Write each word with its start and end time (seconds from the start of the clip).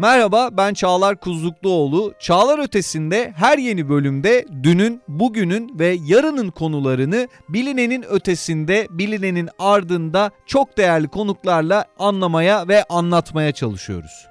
Merhaba 0.00 0.48
ben 0.52 0.74
Çağlar 0.74 1.20
Kuzlukluoğlu. 1.20 2.14
Çağlar 2.18 2.58
Ötesi'nde 2.58 3.32
her 3.36 3.58
yeni 3.58 3.88
bölümde 3.88 4.44
dünün, 4.62 5.02
bugünün 5.08 5.78
ve 5.78 5.98
yarının 6.06 6.50
konularını 6.50 7.28
bilinenin 7.48 8.02
ötesinde, 8.02 8.86
bilinenin 8.90 9.48
ardında 9.58 10.30
çok 10.46 10.76
değerli 10.76 11.08
konuklarla 11.08 11.84
anlamaya 11.98 12.68
ve 12.68 12.84
anlatmaya 12.84 13.52
çalışıyoruz. 13.52 14.28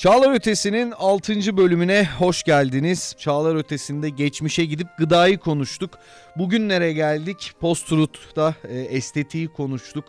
Çağlar 0.00 0.34
Ötesi'nin 0.34 0.90
6. 0.90 1.56
bölümüne 1.56 2.08
hoş 2.18 2.42
geldiniz. 2.42 3.14
Çağlar 3.18 3.56
Ötesi'nde 3.56 4.08
geçmişe 4.08 4.64
gidip 4.64 4.88
gıdayı 4.98 5.38
konuştuk. 5.38 5.90
Bugünlere 6.36 6.92
geldik. 6.92 7.52
Post-truth'ta 7.60 8.54
e, 8.68 8.78
estetiği 8.78 9.48
konuştuk. 9.48 10.04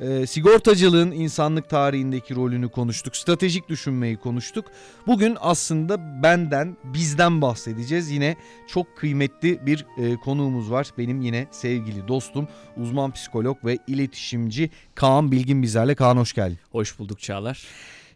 E, 0.00 0.26
sigortacılığın 0.26 1.10
insanlık 1.10 1.70
tarihindeki 1.70 2.34
rolünü 2.34 2.68
konuştuk. 2.68 3.16
Stratejik 3.16 3.68
düşünmeyi 3.68 4.16
konuştuk. 4.16 4.64
Bugün 5.06 5.36
aslında 5.40 6.22
benden, 6.22 6.76
bizden 6.84 7.42
bahsedeceğiz. 7.42 8.10
Yine 8.10 8.36
çok 8.68 8.96
kıymetli 8.96 9.66
bir 9.66 9.86
e, 9.98 10.16
konuğumuz 10.16 10.70
var. 10.70 10.88
Benim 10.98 11.20
yine 11.20 11.46
sevgili 11.50 12.08
dostum, 12.08 12.48
uzman 12.76 13.10
psikolog 13.10 13.64
ve 13.64 13.78
iletişimci 13.86 14.70
Kaan 14.94 15.32
Bilgin 15.32 15.62
bizlerle. 15.62 15.94
Kaan 15.94 16.16
hoş 16.16 16.32
geldin. 16.32 16.58
Hoş 16.72 16.98
bulduk 16.98 17.20
Çağlar. 17.20 17.64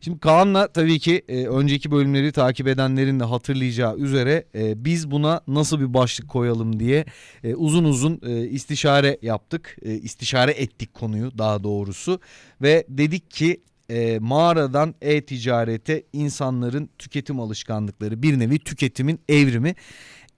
Şimdi 0.01 0.19
Kaan'la 0.19 0.69
tabii 0.69 0.98
ki 0.98 1.23
e, 1.29 1.47
önceki 1.47 1.91
bölümleri 1.91 2.33
takip 2.33 2.69
edenlerin 2.69 3.20
de 3.20 3.25
hatırlayacağı 3.25 3.97
üzere 3.97 4.45
e, 4.55 4.84
biz 4.84 5.11
buna 5.11 5.41
nasıl 5.48 5.80
bir 5.80 5.95
başlık 5.95 6.29
koyalım 6.29 6.80
diye 6.80 7.05
e, 7.45 7.55
uzun 7.55 7.84
uzun 7.84 8.21
e, 8.27 8.47
istişare 8.47 9.19
yaptık. 9.23 9.77
E, 9.83 9.95
istişare 9.95 10.51
ettik 10.51 10.95
konuyu 10.95 11.38
daha 11.38 11.62
doğrusu 11.62 12.21
ve 12.62 12.84
dedik 12.88 13.30
ki 13.30 13.61
e, 13.91 14.19
mağaradan 14.19 14.95
e-ticarete 15.02 16.02
insanların 16.12 16.91
tüketim 16.99 17.41
alışkanlıkları 17.41 18.23
bir 18.23 18.38
nevi 18.38 18.59
tüketimin 18.59 19.21
evrimi. 19.29 19.74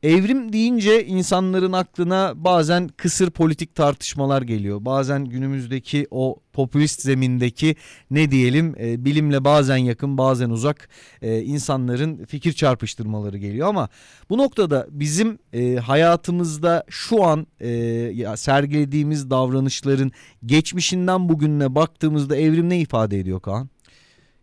Evrim 0.02 0.52
deyince 0.52 1.06
insanların 1.06 1.72
aklına 1.72 2.32
bazen 2.36 2.88
kısır 2.88 3.30
politik 3.30 3.74
tartışmalar 3.74 4.42
geliyor. 4.42 4.84
Bazen 4.84 5.24
günümüzdeki 5.24 6.06
o 6.10 6.36
popülist 6.52 7.02
zemindeki 7.02 7.76
ne 8.10 8.30
diyelim 8.30 8.74
e, 8.80 9.04
bilimle 9.04 9.44
bazen 9.44 9.76
yakın 9.76 10.18
bazen 10.18 10.50
uzak 10.50 10.88
e, 11.22 11.42
insanların 11.42 12.24
fikir 12.24 12.52
çarpıştırmaları 12.52 13.38
geliyor. 13.38 13.68
Ama 13.68 13.88
bu 14.30 14.38
noktada 14.38 14.86
bizim 14.90 15.38
e, 15.52 15.76
hayatımızda 15.76 16.84
şu 16.88 17.24
an 17.24 17.46
e, 17.60 18.36
sergilediğimiz 18.36 19.30
davranışların 19.30 20.12
geçmişinden 20.46 21.28
bugününe 21.28 21.74
baktığımızda 21.74 22.36
evrim 22.36 22.68
ne 22.68 22.80
ifade 22.80 23.18
ediyor 23.18 23.40
Kaan? 23.40 23.68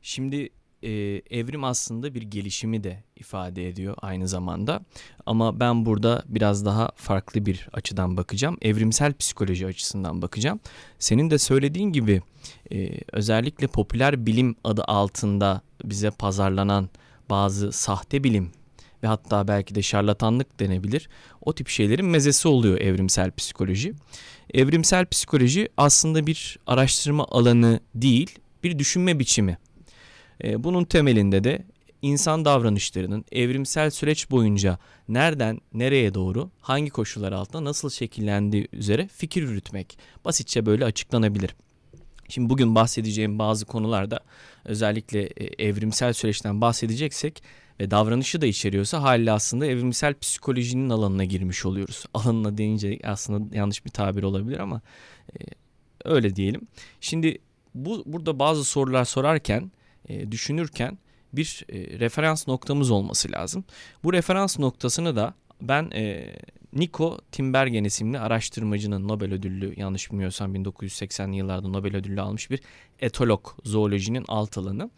Şimdi 0.02 0.50
e, 0.84 0.90
evrim 1.30 1.64
aslında 1.64 2.14
bir 2.14 2.22
gelişimi 2.22 2.84
de 2.84 3.04
ifade 3.16 3.68
ediyor 3.68 3.96
aynı 4.02 4.28
zamanda. 4.28 4.82
Ama 5.26 5.60
ben 5.60 5.86
burada 5.86 6.24
biraz 6.28 6.66
daha 6.66 6.92
farklı 6.96 7.46
bir 7.46 7.68
açıdan 7.74 8.18
bakacağım. 8.18 8.58
Evrimsel 8.62 9.14
psikoloji 9.14 9.68
açısından 9.68 10.22
bakacağım. 10.22 10.60
Senin 11.00 11.30
de 11.30 11.38
söylediğin 11.38 11.92
gibi 11.92 12.22
e, 12.72 12.90
özellikle 13.12 13.68
popüler 13.68 14.26
bilim 14.26 14.56
adı 14.64 14.84
altında 14.84 15.62
bize 15.84 16.12
pazarlanan 16.12 16.90
bazı 17.30 17.72
sahte 17.72 18.24
bilim 18.24 18.52
ve 19.04 19.08
hatta 19.08 19.48
belki 19.48 19.76
de 19.76 19.82
şarlatanlık 19.82 20.60
denebilir. 20.60 21.10
O 21.42 21.54
tip 21.54 21.68
şeylerin 21.68 22.06
mezesi 22.06 22.48
oluyor 22.48 22.82
evrimsel 22.82 23.32
psikoloji. 23.32 23.94
Evrimsel 24.54 25.06
psikoloji 25.06 25.70
aslında 25.78 26.28
bir 26.28 26.60
araştırma 26.68 27.26
alanı 27.26 27.80
değil, 27.96 28.40
bir 28.64 28.80
düşünme 28.80 29.20
biçimi. 29.20 29.58
E, 30.44 30.64
bunun 30.64 30.84
temelinde 30.84 31.44
de 31.44 31.66
insan 32.02 32.46
davranışlarının 32.46 33.26
evrimsel 33.32 33.90
süreç 33.90 34.32
boyunca 34.32 34.80
nereden 35.10 35.62
nereye 35.74 36.14
doğru 36.14 36.50
hangi 36.62 36.90
koşullar 36.90 37.32
altında 37.32 37.64
nasıl 37.64 37.90
şekillendiği 37.90 38.68
üzere 38.74 39.08
fikir 39.08 39.42
yürütmek 39.42 39.98
basitçe 40.26 40.66
böyle 40.66 40.86
açıklanabilir. 40.86 41.56
Şimdi 42.30 42.50
bugün 42.50 42.76
bahsedeceğim 42.76 43.40
bazı 43.40 43.66
konularda 43.66 44.20
özellikle 44.66 45.22
e, 45.22 45.68
evrimsel 45.68 46.14
süreçten 46.14 46.62
bahsedeceksek 46.62 47.44
ve 47.80 47.92
davranışı 47.92 48.42
da 48.42 48.46
içeriyorsa 48.46 49.02
haliyle 49.02 49.32
aslında 49.32 49.66
evrimsel 49.66 50.14
psikolojinin 50.14 50.90
alanına 50.90 51.24
girmiş 51.24 51.66
oluyoruz. 51.66 52.06
Alanına 52.14 52.58
deyince 52.58 53.00
aslında 53.04 53.56
yanlış 53.56 53.86
bir 53.86 53.90
tabir 53.90 54.24
olabilir 54.24 54.60
ama 54.60 54.82
e, 55.34 55.38
öyle 56.06 56.36
diyelim. 56.36 56.68
Şimdi 57.02 57.38
bu 57.76 58.04
burada 58.06 58.40
bazı 58.40 58.64
sorular 58.64 59.06
sorarken 59.06 59.72
e, 60.10 60.32
düşünürken 60.32 60.98
bir 61.34 61.66
e, 61.70 62.00
referans 62.00 62.48
noktamız 62.48 62.92
olması 62.92 63.32
lazım. 63.32 63.64
Bu 64.04 64.14
referans 64.14 64.60
noktasını 64.60 65.16
da 65.16 65.34
ben 65.62 65.92
e, 65.92 66.34
Nico 66.74 67.20
Timbergen 67.32 67.84
isimli 67.84 68.20
araştırmacının 68.20 69.08
Nobel 69.08 69.34
ödüllü 69.34 69.74
yanlış 69.78 70.12
bilmiyorsam 70.12 70.56
1980'li 70.56 71.36
yıllarda 71.36 71.68
Nobel 71.68 71.96
ödüllü 71.96 72.22
almış 72.22 72.52
bir 72.52 72.60
etolog 73.00 73.48
zoolojinin 73.64 74.26
alt 74.28 74.58
alanı. 74.58 74.90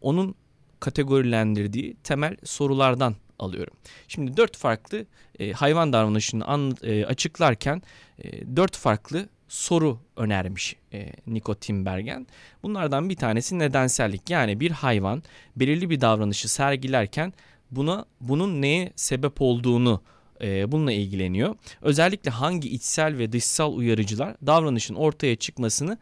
Onun 0.00 0.34
kategorilendirdiği 0.80 1.96
temel 2.04 2.36
sorulardan 2.44 3.14
alıyorum. 3.38 3.74
Şimdi 4.08 4.36
dört 4.36 4.56
farklı 4.56 5.06
e, 5.38 5.52
hayvan 5.52 5.92
davranışını 5.92 6.44
an, 6.44 6.76
e, 6.82 7.04
açıklarken 7.04 7.82
e, 8.24 8.56
dört 8.56 8.76
farklı 8.76 9.28
soru 9.54 9.98
önermiş 10.16 10.76
e, 10.92 11.12
Nico 11.26 11.54
Timbergen. 11.54 12.26
Bunlardan 12.62 13.08
bir 13.08 13.16
tanesi 13.16 13.58
nedensellik. 13.58 14.30
Yani 14.30 14.60
bir 14.60 14.70
hayvan 14.70 15.22
belirli 15.56 15.90
bir 15.90 16.00
davranışı 16.00 16.48
sergilerken 16.48 17.32
buna 17.70 18.04
bunun 18.20 18.62
neye 18.62 18.92
sebep 18.96 19.42
olduğunu 19.42 20.02
e, 20.42 20.72
bununla 20.72 20.92
ilgileniyor. 20.92 21.54
Özellikle 21.82 22.30
hangi 22.30 22.68
içsel 22.68 23.18
ve 23.18 23.32
dışsal 23.32 23.74
uyarıcılar 23.76 24.36
davranışın 24.46 24.94
ortaya 24.94 25.36
çıkmasını 25.36 25.98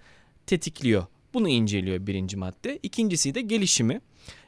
tetikliyor. 0.47 1.07
Bunu 1.35 1.49
inceliyor 1.49 2.07
birinci 2.07 2.37
madde. 2.37 2.79
İkincisi 2.83 3.35
de 3.35 3.41
gelişimi. 3.41 4.01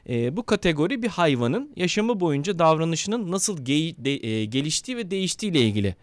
E, 0.09 0.37
bu 0.37 0.45
kategori 0.45 1.01
bir 1.01 1.07
hayvanın 1.07 1.73
yaşamı 1.75 2.19
boyunca 2.19 2.59
davranışının 2.59 3.31
nasıl 3.31 3.57
ge- 3.57 4.05
de, 4.05 4.27
e, 4.27 4.45
geliştiği 4.45 4.97
ve 4.97 5.11
değiştiği 5.11 5.51
ile 5.51 5.61
ilgili 5.61 5.95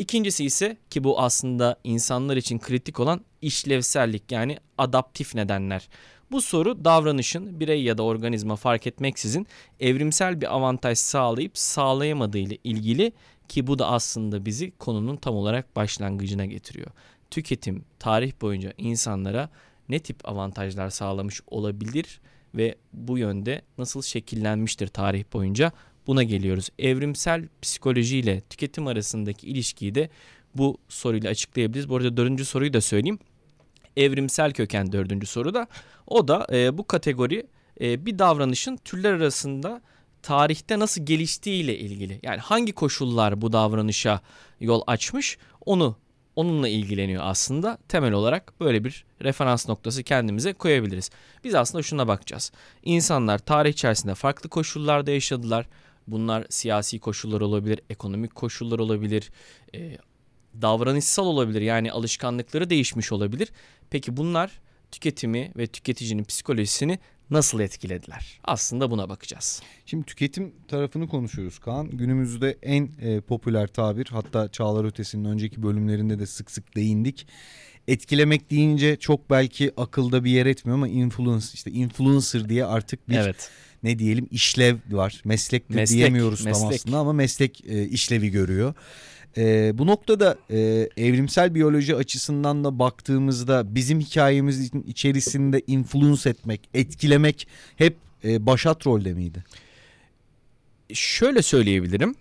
İkincisi 0.00 0.44
ise 0.44 0.76
ki 0.90 1.04
bu 1.04 1.20
aslında 1.20 1.76
insanlar 1.84 2.36
için 2.36 2.58
kritik 2.58 3.00
olan 3.00 3.20
işlevsellik 3.42 4.32
yani 4.32 4.58
adaptif 4.78 5.34
nedenler. 5.34 5.88
Bu 6.30 6.40
soru 6.40 6.84
davranışın 6.84 7.60
birey 7.60 7.82
ya 7.82 7.98
da 7.98 8.02
organizma 8.02 8.56
fark 8.56 8.86
etmeksizin 8.86 9.46
evrimsel 9.80 10.40
bir 10.40 10.54
avantaj 10.54 10.98
sağlayıp 10.98 11.58
sağlayamadığı 11.58 12.38
ile 12.38 12.58
ilgili 12.64 13.12
ki 13.48 13.66
bu 13.66 13.78
da 13.78 13.88
aslında 13.88 14.44
bizi 14.44 14.70
konunun 14.70 15.16
tam 15.16 15.36
olarak 15.36 15.76
başlangıcına 15.76 16.46
getiriyor. 16.46 16.90
Tüketim 17.30 17.84
tarih 17.98 18.32
boyunca 18.40 18.72
insanlara 18.78 19.48
ne 19.88 19.98
tip 19.98 20.28
avantajlar 20.28 20.90
sağlamış 20.90 21.40
olabilir 21.46 22.20
ve 22.54 22.74
bu 22.92 23.18
yönde 23.18 23.62
nasıl 23.78 24.02
şekillenmiştir 24.02 24.88
tarih 24.88 25.24
boyunca 25.32 25.72
Buna 26.06 26.22
geliyoruz. 26.22 26.68
Evrimsel 26.78 27.48
psikoloji 27.62 28.18
ile 28.18 28.40
tüketim 28.40 28.86
arasındaki 28.86 29.46
ilişkiyi 29.46 29.94
de 29.94 30.10
bu 30.54 30.78
soruyla 30.88 31.30
açıklayabiliriz. 31.30 31.88
Bu 31.88 31.96
arada 31.96 32.16
dördüncü 32.16 32.44
soruyu 32.44 32.72
da 32.72 32.80
söyleyeyim. 32.80 33.18
Evrimsel 33.96 34.52
köken 34.52 34.92
dördüncü 34.92 35.26
soru 35.26 35.54
da. 35.54 35.66
O 36.06 36.28
da 36.28 36.46
e, 36.52 36.78
bu 36.78 36.86
kategori 36.86 37.46
e, 37.80 38.06
bir 38.06 38.18
davranışın 38.18 38.76
türler 38.76 39.12
arasında 39.12 39.82
tarihte 40.22 40.78
nasıl 40.78 41.06
geliştiği 41.06 41.64
ile 41.64 41.78
ilgili. 41.78 42.20
Yani 42.22 42.38
hangi 42.38 42.72
koşullar 42.72 43.40
bu 43.40 43.52
davranışa 43.52 44.20
yol 44.60 44.82
açmış 44.86 45.38
onu 45.66 45.96
onunla 46.36 46.68
ilgileniyor 46.68 47.22
aslında. 47.26 47.78
Temel 47.88 48.12
olarak 48.12 48.60
böyle 48.60 48.84
bir 48.84 49.04
referans 49.22 49.68
noktası 49.68 50.02
kendimize 50.02 50.52
koyabiliriz. 50.52 51.10
Biz 51.44 51.54
aslında 51.54 51.82
şuna 51.82 52.08
bakacağız. 52.08 52.52
İnsanlar 52.82 53.38
tarih 53.38 53.72
içerisinde 53.72 54.14
farklı 54.14 54.48
koşullarda 54.48 55.10
yaşadılar. 55.10 55.66
Bunlar 56.10 56.46
siyasi 56.50 56.98
koşullar 56.98 57.40
olabilir, 57.40 57.80
ekonomik 57.90 58.34
koşullar 58.34 58.78
olabilir, 58.78 59.30
e, 59.74 59.98
davranışsal 60.62 61.26
olabilir. 61.26 61.60
Yani 61.60 61.92
alışkanlıkları 61.92 62.70
değişmiş 62.70 63.12
olabilir. 63.12 63.48
Peki 63.90 64.16
bunlar 64.16 64.60
tüketimi 64.90 65.52
ve 65.56 65.66
tüketicinin 65.66 66.24
psikolojisini 66.24 66.98
nasıl 67.30 67.60
etkilediler? 67.60 68.40
Aslında 68.44 68.90
buna 68.90 69.08
bakacağız. 69.08 69.62
Şimdi 69.86 70.06
tüketim 70.06 70.52
tarafını 70.68 71.08
konuşuyoruz 71.08 71.58
Kaan. 71.58 71.90
Günümüzde 71.90 72.58
en 72.62 72.90
e, 73.00 73.20
popüler 73.20 73.66
tabir 73.66 74.06
hatta 74.06 74.48
Çağlar 74.48 74.84
Ötesi'nin 74.84 75.24
önceki 75.24 75.62
bölümlerinde 75.62 76.18
de 76.18 76.26
sık 76.26 76.50
sık 76.50 76.76
değindik. 76.76 77.26
Etkilemek 77.88 78.50
deyince 78.50 78.96
çok 78.96 79.30
belki 79.30 79.72
akılda 79.76 80.24
bir 80.24 80.30
yer 80.30 80.46
etmiyor 80.46 80.78
ama 80.78 80.88
influence 80.88 81.46
işte 81.54 81.70
influencer 81.70 82.48
diye 82.48 82.64
artık 82.64 83.08
bir 83.08 83.16
evet 83.16 83.50
ne 83.82 83.98
diyelim 83.98 84.28
işlev 84.30 84.76
var. 84.90 85.22
Meslek, 85.24 85.70
meslek 85.70 85.98
diyemiyoruz 85.98 86.44
meslek. 86.44 86.62
tam 86.62 86.74
aslında 86.74 86.98
ama 86.98 87.12
meslek 87.12 87.64
e, 87.68 87.88
işlevi 87.88 88.30
görüyor. 88.30 88.74
E, 89.36 89.78
bu 89.78 89.86
noktada 89.86 90.38
e, 90.50 90.58
evrimsel 90.96 91.54
biyoloji 91.54 91.96
açısından 91.96 92.64
da 92.64 92.78
baktığımızda 92.78 93.74
bizim 93.74 94.00
hikayemizin 94.00 94.82
içerisinde 94.82 95.62
influence 95.66 96.30
etmek, 96.30 96.68
etkilemek 96.74 97.48
hep 97.76 97.96
e, 98.24 98.46
başat 98.46 98.86
rolde 98.86 99.12
miydi? 99.12 99.44
Şöyle 100.92 101.42
söyleyebilirim. 101.42 102.14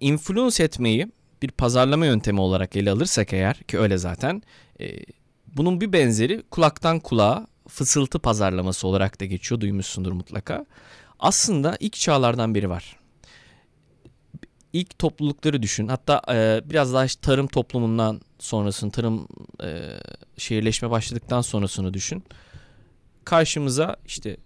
Influence 0.00 0.64
etmeyi 0.64 1.08
bir 1.42 1.50
pazarlama 1.50 2.06
yöntemi 2.06 2.40
olarak 2.40 2.76
ele 2.76 2.90
alırsak 2.90 3.32
eğer 3.32 3.56
ki 3.56 3.78
öyle 3.78 3.98
zaten 3.98 4.42
e, 4.80 4.86
bunun 5.56 5.80
bir 5.80 5.92
benzeri 5.92 6.42
kulaktan 6.50 7.00
kulağa 7.00 7.46
fısıltı 7.68 8.18
pazarlaması 8.18 8.88
olarak 8.88 9.20
da 9.20 9.24
geçiyor 9.24 9.60
duymuşsundur 9.60 10.12
mutlaka. 10.12 10.66
Aslında 11.18 11.76
ilk 11.80 11.92
çağlardan 11.92 12.54
biri 12.54 12.70
var. 12.70 12.96
İlk 14.72 14.98
toplulukları 14.98 15.62
düşün. 15.62 15.88
Hatta 15.88 16.22
e, 16.32 16.62
biraz 16.70 16.94
daha 16.94 17.04
işte 17.04 17.20
tarım 17.20 17.46
toplumundan 17.46 18.20
sonrasını, 18.38 18.90
tarım 18.90 19.28
e, 19.62 19.90
şehirleşme 20.38 20.90
başladıktan 20.90 21.40
sonrasını 21.40 21.94
düşün. 21.94 22.24
Karşımıza 23.24 23.96
işte 24.06 24.36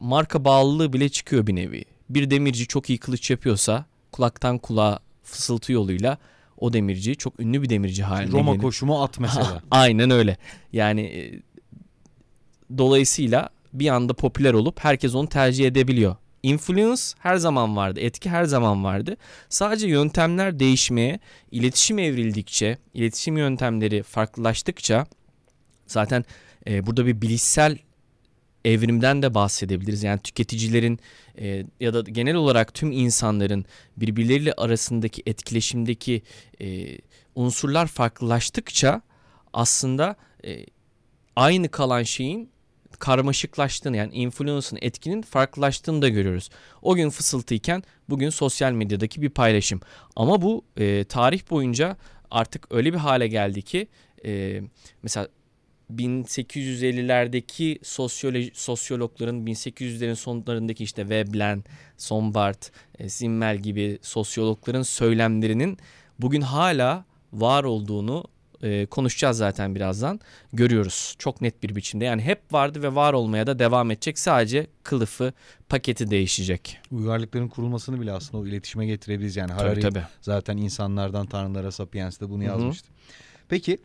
marka 0.00 0.44
bağlılığı 0.44 0.92
bile 0.92 1.08
çıkıyor 1.08 1.46
bir 1.46 1.54
nevi. 1.54 1.84
Bir 2.10 2.30
demirci 2.30 2.66
çok 2.66 2.90
iyi 2.90 2.98
kılıç 2.98 3.30
yapıyorsa 3.30 3.84
kulaktan 4.12 4.58
kulağa 4.58 4.98
fısıltı 5.22 5.72
yoluyla 5.72 6.18
o 6.58 6.72
demirci 6.72 7.16
çok 7.16 7.40
ünlü 7.40 7.62
bir 7.62 7.68
demirci 7.68 8.02
haline 8.02 8.32
Roma 8.32 8.52
gelip- 8.52 8.62
koşumu 8.62 9.02
at 9.02 9.20
mesela. 9.20 9.62
Aynen 9.70 10.10
öyle. 10.10 10.36
Yani 10.72 11.00
e, 11.00 11.42
dolayısıyla 12.78 13.48
bir 13.72 13.88
anda 13.88 14.14
popüler 14.14 14.54
olup 14.54 14.84
herkes 14.84 15.14
onu 15.14 15.28
tercih 15.28 15.66
edebiliyor. 15.66 16.16
Influence 16.42 17.02
her 17.18 17.36
zaman 17.36 17.76
vardı, 17.76 18.00
etki 18.00 18.30
her 18.30 18.44
zaman 18.44 18.84
vardı. 18.84 19.16
Sadece 19.48 19.88
yöntemler 19.88 20.58
değişmeye, 20.58 21.20
iletişim 21.50 21.98
evrildikçe, 21.98 22.78
iletişim 22.94 23.38
yöntemleri 23.38 24.02
farklılaştıkça 24.02 25.06
zaten 25.86 26.24
e, 26.66 26.86
burada 26.86 27.06
bir 27.06 27.20
bilişsel 27.22 27.78
evrimden 28.64 29.22
de 29.22 29.34
bahsedebiliriz. 29.34 30.02
Yani 30.02 30.20
tüketicilerin 30.20 30.98
e, 31.38 31.64
ya 31.80 31.94
da 31.94 32.00
genel 32.00 32.34
olarak 32.34 32.74
tüm 32.74 32.92
insanların 32.92 33.64
birbirleriyle 33.96 34.52
arasındaki 34.52 35.22
etkileşimdeki 35.26 36.22
e, 36.60 36.98
unsurlar 37.34 37.86
farklılaştıkça 37.86 39.02
aslında 39.52 40.16
e, 40.44 40.66
aynı 41.36 41.68
kalan 41.68 42.02
şeyin 42.02 42.50
karmaşıklaştığını 42.98 43.96
yani 43.96 44.14
influence'ın 44.14 44.78
etkinin 44.82 45.22
farklılaştığını 45.22 46.02
da 46.02 46.08
görüyoruz. 46.08 46.50
O 46.82 46.94
gün 46.94 47.10
fısıltıyken 47.10 47.82
bugün 48.08 48.30
sosyal 48.30 48.72
medyadaki 48.72 49.22
bir 49.22 49.30
paylaşım. 49.30 49.80
Ama 50.16 50.42
bu 50.42 50.64
e, 50.76 51.04
tarih 51.04 51.50
boyunca 51.50 51.96
artık 52.30 52.66
öyle 52.70 52.92
bir 52.92 52.98
hale 52.98 53.28
geldi 53.28 53.62
ki 53.62 53.88
e, 54.24 54.60
mesela 55.02 55.28
1850'lerdeki 55.94 57.78
sosyoloji, 57.82 58.50
sosyologların 58.54 59.46
1800'lerin 59.46 60.16
sonlarındaki 60.16 60.84
işte 60.84 61.08
Veblen, 61.08 61.64
Sombart, 61.96 62.72
e, 62.98 63.08
Simmel 63.08 63.58
gibi 63.58 63.98
sosyologların 64.02 64.82
söylemlerinin 64.82 65.78
bugün 66.18 66.40
hala 66.40 67.04
var 67.32 67.64
olduğunu 67.64 68.24
e, 68.62 68.86
konuşacağız 68.86 69.36
zaten 69.36 69.74
birazdan. 69.74 70.20
Görüyoruz 70.52 71.14
çok 71.18 71.40
net 71.40 71.62
bir 71.62 71.76
biçimde. 71.76 72.04
Yani 72.04 72.22
hep 72.22 72.52
vardı 72.52 72.82
ve 72.82 72.94
var 72.94 73.12
olmaya 73.12 73.46
da 73.46 73.58
devam 73.58 73.90
edecek. 73.90 74.18
Sadece 74.18 74.66
kılıfı, 74.82 75.32
paketi 75.68 76.10
değişecek. 76.10 76.78
Uygarlıkların 76.90 77.48
kurulmasını 77.48 78.00
bile 78.00 78.12
aslında 78.12 78.42
o 78.42 78.46
iletişime 78.46 78.86
getirebiliriz. 78.86 79.36
Yani 79.36 79.52
Harari 79.52 79.80
tabii. 79.80 80.02
zaten 80.20 80.56
insanlardan 80.56 81.26
tanrılara 81.26 81.70
Sapiens'te 81.72 82.30
bunu 82.30 82.44
yazmıştı. 82.44 82.88
Peki 83.48 83.78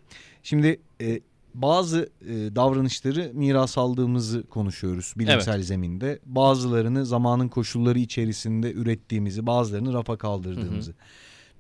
şimdi 0.44 0.80
e, 1.02 1.20
bazı 1.54 2.10
e, 2.22 2.56
davranışları 2.56 3.32
miras 3.34 3.78
aldığımızı 3.78 4.48
konuşuyoruz 4.48 5.14
bilimsel 5.18 5.62
zeminde. 5.62 6.20
Bazılarını 6.26 7.06
zamanın 7.06 7.48
koşulları 7.48 8.00
içerisinde 8.00 8.72
ürettiğimizi, 8.72 9.48
bazılarını 9.48 9.94
rafa 9.94 10.18
kaldırdığımızı. 10.18 10.94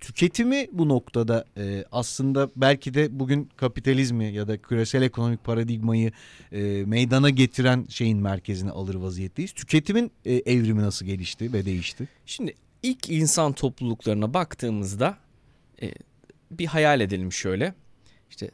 Tüketimi 0.01 0.67
bu 0.71 0.89
noktada 0.89 1.45
e, 1.57 1.85
aslında 1.91 2.49
belki 2.55 2.93
de 2.93 3.19
bugün 3.19 3.49
kapitalizmi 3.57 4.33
ya 4.33 4.47
da 4.47 4.57
küresel 4.57 5.01
ekonomik 5.01 5.43
paradigmayı 5.43 6.11
e, 6.51 6.61
meydana 6.85 7.29
getiren 7.29 7.85
şeyin 7.89 8.17
merkezine 8.17 8.71
alır 8.71 8.95
vaziyetteyiz. 8.95 9.51
Tüketimin 9.51 10.11
e, 10.25 10.33
evrimi 10.33 10.81
nasıl 10.81 11.05
gelişti 11.05 11.53
ve 11.53 11.65
değişti? 11.65 12.07
Şimdi 12.25 12.53
ilk 12.83 13.09
insan 13.09 13.53
topluluklarına 13.53 14.33
baktığımızda 14.33 15.17
e, 15.81 15.91
bir 16.51 16.65
hayal 16.65 17.01
edelim 17.01 17.31
şöyle. 17.31 17.73
İşte 18.29 18.51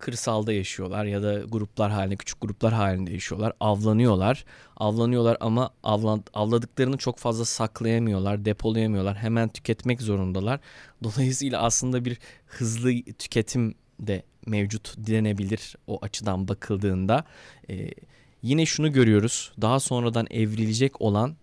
kırsalda 0.00 0.52
yaşıyorlar 0.52 1.04
ya 1.04 1.22
da 1.22 1.40
gruplar 1.40 1.90
halinde 1.90 2.16
küçük 2.16 2.40
gruplar 2.40 2.72
halinde 2.72 3.12
yaşıyorlar. 3.12 3.52
Avlanıyorlar. 3.60 4.44
Avlanıyorlar 4.76 5.36
ama 5.40 5.70
avlan, 5.82 6.24
avladıklarını 6.34 6.96
çok 6.96 7.18
fazla 7.18 7.44
saklayamıyorlar, 7.44 8.44
depolayamıyorlar. 8.44 9.16
Hemen 9.16 9.48
tüketmek 9.48 10.02
zorundalar. 10.02 10.60
Dolayısıyla 11.04 11.62
aslında 11.62 12.04
bir 12.04 12.18
hızlı 12.46 13.02
tüketim 13.18 13.74
de 14.00 14.22
mevcut 14.46 14.94
denebilir 14.98 15.76
o 15.86 15.98
açıdan 16.02 16.48
bakıldığında. 16.48 17.24
E, 17.70 17.90
yine 18.42 18.66
şunu 18.66 18.92
görüyoruz. 18.92 19.52
Daha 19.60 19.80
sonradan 19.80 20.26
evrilecek 20.30 21.00
olan 21.00 21.36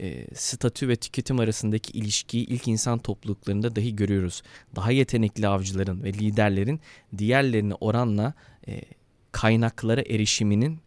e, 0.00 0.34
statü 0.34 0.88
ve 0.88 0.96
tüketim 0.96 1.40
arasındaki 1.40 1.98
ilişkiyi 1.98 2.46
ilk 2.46 2.68
insan 2.68 2.98
topluluklarında 2.98 3.76
dahi 3.76 3.96
görüyoruz. 3.96 4.42
Daha 4.76 4.90
yetenekli 4.90 5.48
avcıların 5.48 6.02
ve 6.02 6.12
liderlerin 6.12 6.80
diğerlerine 7.18 7.74
oranla 7.74 8.34
e, 8.68 8.82
kaynaklara 9.32 10.00
erişiminin 10.00 10.78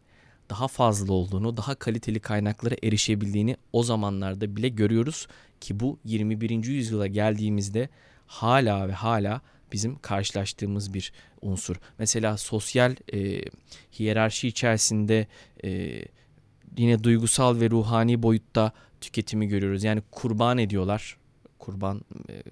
daha 0.49 0.67
fazla 0.67 1.13
olduğunu, 1.13 1.57
daha 1.57 1.75
kaliteli 1.75 2.19
kaynaklara 2.19 2.75
erişebildiğini 2.83 3.57
o 3.73 3.83
zamanlarda 3.83 4.55
bile 4.55 4.69
görüyoruz 4.69 5.27
ki 5.61 5.79
bu 5.79 5.99
21. 6.05 6.49
yüzyıla 6.65 7.07
geldiğimizde 7.07 7.89
hala 8.27 8.87
ve 8.87 8.93
hala 8.93 9.41
bizim 9.71 9.99
karşılaştığımız 9.99 10.93
bir 10.93 11.13
unsur. 11.41 11.75
Mesela 11.97 12.37
sosyal 12.37 12.95
e, 13.13 13.41
hiyerarşi 13.99 14.47
içerisinde 14.47 15.27
e, 15.63 16.01
yine 16.77 17.03
duygusal 17.03 17.59
ve 17.59 17.69
ruhani 17.69 18.23
boyutta 18.23 18.71
tüketimi 19.01 19.47
görüyoruz. 19.47 19.83
Yani 19.83 20.01
kurban 20.11 20.57
ediyorlar. 20.57 21.17
Kurban 21.59 22.01
e, 22.29 22.43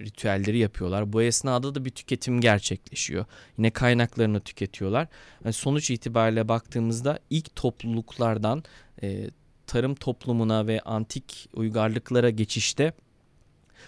ritüelleri 0.00 0.58
yapıyorlar. 0.58 1.12
Bu 1.12 1.22
esnada 1.22 1.74
da 1.74 1.84
bir 1.84 1.90
tüketim 1.90 2.40
gerçekleşiyor. 2.40 3.24
Yine 3.58 3.70
kaynaklarını 3.70 4.40
tüketiyorlar. 4.40 5.08
Yani 5.44 5.52
sonuç 5.52 5.90
itibariyle 5.90 6.48
baktığımızda 6.48 7.18
ilk 7.30 7.56
topluluklardan 7.56 8.64
e, 9.02 9.30
tarım 9.66 9.94
toplumuna 9.94 10.66
ve 10.66 10.80
antik 10.80 11.48
uygarlıklara 11.54 12.30
geçişte 12.30 12.92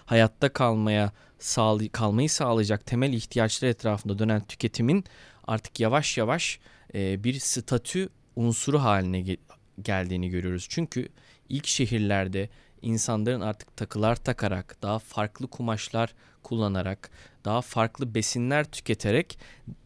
hayatta 0.07 0.53
kalmaya 0.53 1.13
sağlay 1.39 1.89
kalmayı 1.89 2.31
sağlayacak 2.31 2.87
temel 2.87 3.13
ihtiyaçlar 3.13 3.69
etrafında 3.69 4.19
dönen 4.19 4.41
tüketimin 4.41 5.05
artık 5.47 5.81
yavaş 5.81 6.19
yavaş 6.19 6.61
e, 6.95 7.25
bir 7.25 7.39
statü 7.39 8.09
unsuru 8.37 8.79
haline 8.79 9.37
geldiğini 9.85 10.31
görüyoruz. 10.31 10.67
Çünkü 10.71 11.09
ilk 11.49 11.67
şehirlerde 11.67 12.49
insanların 12.83 13.41
artık 13.41 13.77
takılar 13.77 14.17
takarak, 14.17 14.77
daha 14.83 14.99
farklı 14.99 15.47
kumaşlar 15.47 16.15
kullanarak, 16.43 17.11
daha 17.45 17.63
farklı 17.63 18.15
besinler 18.15 18.65
tüketerek 18.65 19.39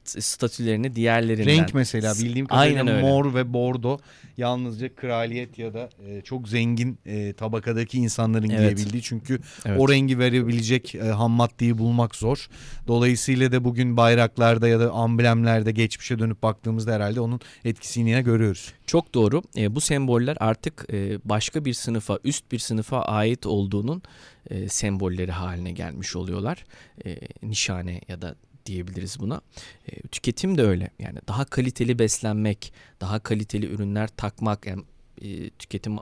statülerini 0.04 0.96
diğerlerinden 0.96 1.46
Renk 1.46 1.74
mesela 1.74 2.14
bildiğim 2.14 2.46
kadarıyla 2.46 2.80
Aynen 2.80 2.94
öyle. 2.96 3.08
mor 3.08 3.34
ve 3.34 3.52
bordo 3.52 3.98
yalnızca 4.36 4.94
kraliyet 4.94 5.58
ya 5.58 5.74
da 5.74 5.88
e, 6.06 6.20
çok 6.20 6.48
zengin 6.48 6.98
e, 7.06 7.32
tabakadaki 7.32 7.98
insanların 7.98 8.50
Evet. 8.50 8.58
giyebildiği. 8.76 9.02
Çünkü 9.02 9.38
Evet. 9.66 9.80
o 9.80 9.88
rengi 9.88 10.18
verebilecek 10.18 10.94
e, 10.94 10.98
ham 11.00 11.30
maddeyi 11.30 11.78
bulmak 11.78 12.14
zor. 12.14 12.48
Dolayısıyla 12.86 13.52
da 13.52 13.64
bugün 13.64 13.96
bayraklarda 13.96 14.68
ya 14.68 14.80
da 14.80 14.90
amblemlerde 14.90 15.72
geçmişe 15.72 16.18
dönüp 16.18 16.42
baktığımızda 16.42 16.92
herhalde 16.92 17.20
onun 17.20 17.40
etkisini 17.64 18.08
yine 18.10 18.22
görüyoruz. 18.22 18.72
Çok 18.86 19.14
doğru. 19.14 19.42
E, 19.56 19.74
bu 19.74 19.80
semboller 19.80 20.36
artık 20.40 20.86
e, 20.92 21.18
başka 21.24 21.64
bir 21.64 21.74
sınıfa, 21.74 22.18
üst 22.24 22.52
bir 22.52 22.58
sınıfa 22.58 23.02
ait 23.02 23.46
olduğunun 23.46 24.02
e, 24.50 24.68
sembolleri 24.68 25.32
haline 25.32 25.70
gelmiş 25.72 26.16
oluyorlar. 26.16 26.64
E, 27.06 27.18
nişane 27.42 28.00
ya 28.08 28.22
da 28.22 28.34
diyebiliriz 28.66 29.20
buna. 29.20 29.40
E, 29.88 30.00
tüketim 30.00 30.58
de 30.58 30.62
öyle. 30.62 30.90
Yani 30.98 31.18
daha 31.28 31.44
kaliteli 31.44 31.98
beslenmek, 31.98 32.72
daha 33.00 33.18
kaliteli 33.18 33.66
ürünler 33.66 34.08
takmak, 34.08 34.66
yani 34.66 34.82
e, 35.22 35.50
tüketim 35.50 35.96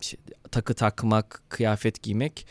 şey, 0.00 0.20
takı 0.50 0.74
takmak, 0.74 1.42
kıyafet 1.48 2.02
giymek 2.02 2.46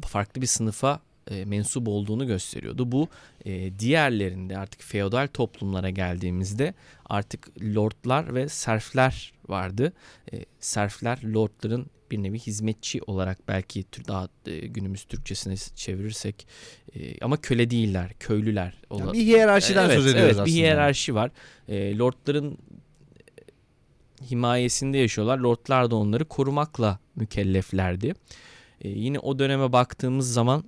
farklı 0.00 0.42
bir 0.42 0.46
sınıfa 0.46 1.00
e, 1.30 1.44
mensup 1.44 1.88
olduğunu 1.88 2.26
gösteriyordu. 2.26 2.92
Bu 2.92 3.08
e, 3.44 3.78
diğerlerinde 3.78 4.58
artık 4.58 4.82
feodal 4.82 5.28
toplumlara 5.34 5.90
geldiğimizde 5.90 6.74
artık 7.04 7.48
lordlar 7.60 8.34
ve 8.34 8.48
serfler 8.48 9.32
vardı. 9.48 9.92
E, 10.32 10.44
serfler 10.60 11.22
lordların 11.22 11.86
bir 12.12 12.22
nevi 12.22 12.38
hizmetçi 12.38 13.00
olarak 13.06 13.48
belki 13.48 13.84
daha 14.08 14.28
e, 14.46 14.58
günümüz 14.58 15.04
Türkçesine 15.04 15.56
çevirirsek 15.56 16.46
e, 16.94 17.24
ama 17.24 17.36
köle 17.36 17.70
değiller, 17.70 18.12
köylüler. 18.20 18.74
Yani 18.90 19.12
bir 19.12 19.18
hiyerarşiden 19.18 19.84
evet, 19.84 19.94
söz 19.94 20.06
ediyoruz 20.06 20.24
evet, 20.24 20.32
aslında. 20.32 20.46
bir 20.46 20.52
hiyerarşi 20.52 21.14
var. 21.14 21.30
E, 21.68 21.98
lordların 21.98 22.58
himayesinde 24.30 24.98
yaşıyorlar. 24.98 25.38
Lordlar 25.38 25.90
da 25.90 25.96
onları 25.96 26.24
korumakla 26.24 26.98
mükelleflerdi. 27.16 28.14
E, 28.80 28.88
yine 28.88 29.18
o 29.18 29.38
döneme 29.38 29.72
baktığımız 29.72 30.32
zaman 30.32 30.64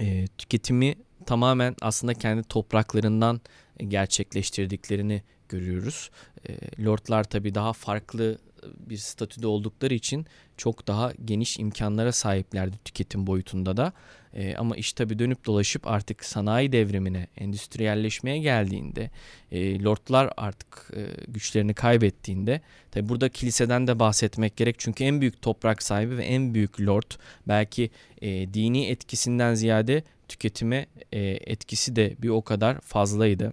e, 0.00 0.26
tüketimi 0.38 0.94
tamamen 1.26 1.76
aslında 1.80 2.14
kendi 2.14 2.42
topraklarından 2.42 3.40
gerçekleştirdiklerini 3.88 5.22
görüyoruz. 5.48 6.10
E, 6.48 6.56
Lordlar 6.84 7.24
tabii 7.24 7.54
daha 7.54 7.72
farklı 7.72 8.38
bir 8.76 8.96
statüde 8.96 9.46
oldukları 9.46 9.94
için 9.94 10.26
çok 10.56 10.86
daha 10.86 11.12
geniş 11.24 11.58
imkanlara 11.58 12.12
sahiplerdi 12.12 12.76
tüketim 12.84 13.26
boyutunda 13.26 13.76
da. 13.76 13.92
E, 14.34 14.54
ama 14.56 14.76
iş 14.76 14.92
tabii 14.92 15.18
dönüp 15.18 15.46
dolaşıp 15.46 15.86
artık 15.86 16.24
sanayi 16.24 16.72
devrimine, 16.72 17.26
endüstriyelleşmeye 17.36 18.38
geldiğinde, 18.38 19.10
e, 19.52 19.82
lordlar 19.82 20.32
artık 20.36 20.90
e, 20.96 21.06
güçlerini 21.28 21.74
kaybettiğinde, 21.74 22.60
tabii 22.90 23.08
burada 23.08 23.28
kiliseden 23.28 23.86
de 23.86 23.98
bahsetmek 23.98 24.56
gerek 24.56 24.78
çünkü 24.78 25.04
en 25.04 25.20
büyük 25.20 25.42
toprak 25.42 25.82
sahibi 25.82 26.16
ve 26.16 26.24
en 26.24 26.54
büyük 26.54 26.80
lord 26.80 27.12
belki 27.48 27.90
e, 28.22 28.54
dini 28.54 28.86
etkisinden 28.86 29.54
ziyade 29.54 30.02
tüketime 30.28 30.86
e, 31.12 31.20
etkisi 31.20 31.96
de 31.96 32.16
bir 32.22 32.28
o 32.28 32.42
kadar 32.42 32.80
fazlaydı. 32.80 33.52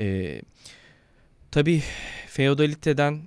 E, 0.00 0.40
tabii 1.50 1.82
feodaliteden 2.28 3.22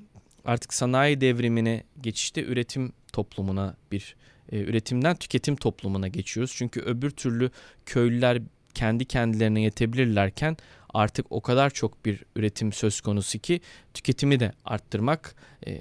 artık 0.49 0.73
sanayi 0.73 1.21
devrimine 1.21 1.83
geçişte 2.01 2.43
üretim 2.43 2.91
toplumuna 3.13 3.75
bir 3.91 4.15
e, 4.51 4.59
üretimden 4.59 5.15
tüketim 5.15 5.55
toplumuna 5.55 6.07
geçiyoruz. 6.07 6.53
Çünkü 6.57 6.81
öbür 6.81 7.09
türlü 7.09 7.51
köylüler 7.85 8.41
kendi 8.73 9.05
kendilerine 9.05 9.61
yetebilirlerken 9.61 10.57
artık 10.93 11.25
o 11.29 11.41
kadar 11.41 11.69
çok 11.69 12.05
bir 12.05 12.23
üretim 12.35 12.73
söz 12.73 13.01
konusu 13.01 13.39
ki 13.39 13.61
tüketimi 13.93 14.39
de 14.39 14.51
arttırmak 14.65 15.35
e, 15.67 15.79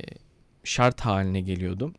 şart 0.64 1.00
haline 1.00 1.40
geliyordu. 1.40 1.92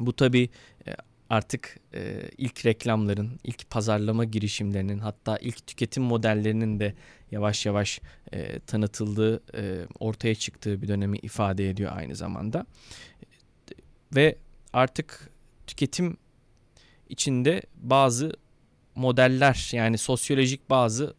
Bu 0.00 0.12
tabi 0.12 0.48
e, 0.86 0.94
artık 1.30 1.78
e, 1.94 2.30
ilk 2.38 2.66
reklamların, 2.66 3.40
ilk 3.44 3.70
pazarlama 3.70 4.24
girişimlerinin 4.24 4.98
hatta 4.98 5.38
ilk 5.38 5.66
tüketim 5.66 6.02
modellerinin 6.02 6.80
de 6.80 6.94
yavaş 7.30 7.66
yavaş 7.66 8.00
e, 8.32 8.60
tanıtıldığı, 8.60 9.42
e, 9.54 9.86
ortaya 10.00 10.34
çıktığı 10.34 10.82
bir 10.82 10.88
dönemi 10.88 11.18
ifade 11.18 11.70
ediyor 11.70 11.92
aynı 11.94 12.16
zamanda. 12.16 12.66
Ve 14.14 14.38
artık 14.72 15.30
tüketim 15.66 16.16
içinde 17.08 17.62
bazı 17.76 18.32
modeller 18.94 19.70
yani 19.72 19.98
sosyolojik 19.98 20.70
bazı 20.70 21.14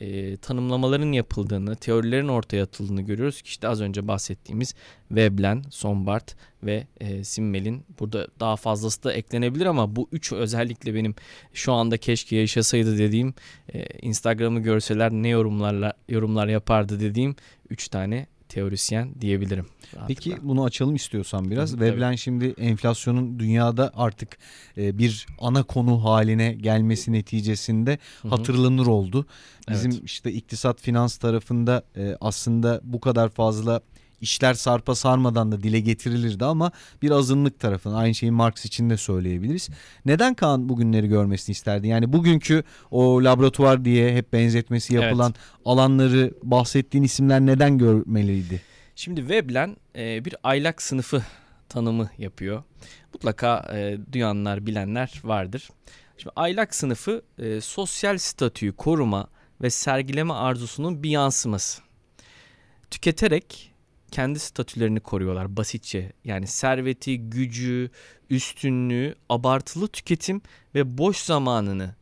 e, 0.00 0.36
tanımlamaların 0.36 1.12
yapıldığını, 1.12 1.76
teorilerin 1.76 2.28
ortaya 2.28 2.62
atıldığını 2.62 3.02
görüyoruz 3.02 3.42
ki 3.42 3.48
işte 3.48 3.68
az 3.68 3.80
önce 3.80 4.08
bahsettiğimiz 4.08 4.74
Veblen, 5.10 5.64
Sombart 5.70 6.36
ve 6.62 6.86
e, 7.00 7.24
Simmel'in 7.24 7.84
burada 8.00 8.28
daha 8.40 8.56
fazlası 8.56 9.02
da 9.04 9.12
eklenebilir 9.12 9.66
ama 9.66 9.96
bu 9.96 10.08
üç 10.12 10.32
özellikle 10.32 10.94
benim 10.94 11.14
şu 11.52 11.72
anda 11.72 11.96
keşke 11.96 12.36
yaşasaydı 12.36 12.98
dediğim 12.98 13.34
e, 13.74 13.84
Instagram'ı 14.02 14.60
görseler 14.60 15.12
ne 15.12 15.28
yorumlarla 15.28 15.92
yorumlar 16.08 16.48
yapardı 16.48 17.00
dediğim 17.00 17.36
üç 17.70 17.88
tane 17.88 18.26
teorisyen 18.50 19.20
diyebilirim. 19.20 19.66
Rahatlıkla. 19.94 20.06
Peki 20.06 20.36
bunu 20.42 20.64
açalım 20.64 20.94
istiyorsan 20.94 21.50
biraz. 21.50 21.80
Veblen 21.80 22.14
şimdi 22.14 22.54
enflasyonun 22.58 23.38
dünyada 23.38 23.92
artık 23.94 24.38
e, 24.76 24.98
bir 24.98 25.26
ana 25.38 25.62
konu 25.62 26.04
haline 26.04 26.52
gelmesi 26.52 27.12
neticesinde 27.12 27.98
hatırlanır 28.28 28.86
oldu. 28.86 29.26
Bizim 29.70 29.90
evet. 29.90 30.02
işte 30.04 30.32
iktisat 30.32 30.80
finans 30.80 31.16
tarafında 31.16 31.82
e, 31.96 32.16
aslında 32.20 32.80
bu 32.84 33.00
kadar 33.00 33.28
fazla 33.28 33.80
işler 34.20 34.54
sarpa 34.54 34.94
sarmadan 34.94 35.52
da 35.52 35.62
dile 35.62 35.80
getirilirdi 35.80 36.44
ama 36.44 36.72
bir 37.02 37.10
azınlık 37.10 37.60
tarafından 37.60 37.96
aynı 37.96 38.14
şeyi 38.14 38.32
Marx 38.32 38.64
için 38.64 38.90
de 38.90 38.96
söyleyebiliriz. 38.96 39.68
Neden 40.04 40.34
Kaan 40.34 40.68
bugünleri 40.68 41.08
görmesini 41.08 41.52
isterdi? 41.52 41.88
Yani 41.88 42.12
bugünkü 42.12 42.64
o 42.90 43.24
laboratuvar 43.24 43.84
diye 43.84 44.14
hep 44.14 44.32
benzetmesi 44.32 44.94
yapılan 44.94 45.34
evet. 45.36 45.60
alanları 45.64 46.34
bahsettiğin 46.42 47.04
isimler 47.04 47.40
neden 47.40 47.78
görmeliydi? 47.78 48.62
Şimdi 48.96 49.28
Veblen 49.28 49.76
e, 49.96 50.24
bir 50.24 50.34
aylak 50.42 50.82
sınıfı 50.82 51.22
tanımı 51.68 52.10
yapıyor. 52.18 52.62
Mutlaka 53.12 53.70
e, 53.74 53.98
duyanlar, 54.12 54.66
bilenler 54.66 55.20
vardır. 55.24 55.68
Şimdi 56.18 56.32
aylak 56.36 56.74
sınıfı 56.74 57.22
e, 57.38 57.60
sosyal 57.60 58.18
statüyü 58.18 58.72
koruma 58.72 59.28
ve 59.62 59.70
sergileme 59.70 60.32
arzusunun 60.32 61.02
bir 61.02 61.10
yansıması. 61.10 61.82
Tüketerek 62.90 63.69
kendi 64.10 64.38
statülerini 64.38 65.00
koruyorlar 65.00 65.56
basitçe. 65.56 66.12
Yani 66.24 66.46
serveti, 66.46 67.20
gücü, 67.20 67.90
üstünlüğü, 68.30 69.14
abartılı 69.28 69.88
tüketim 69.88 70.42
ve 70.74 70.98
boş 70.98 71.16
zamanını 71.16 71.94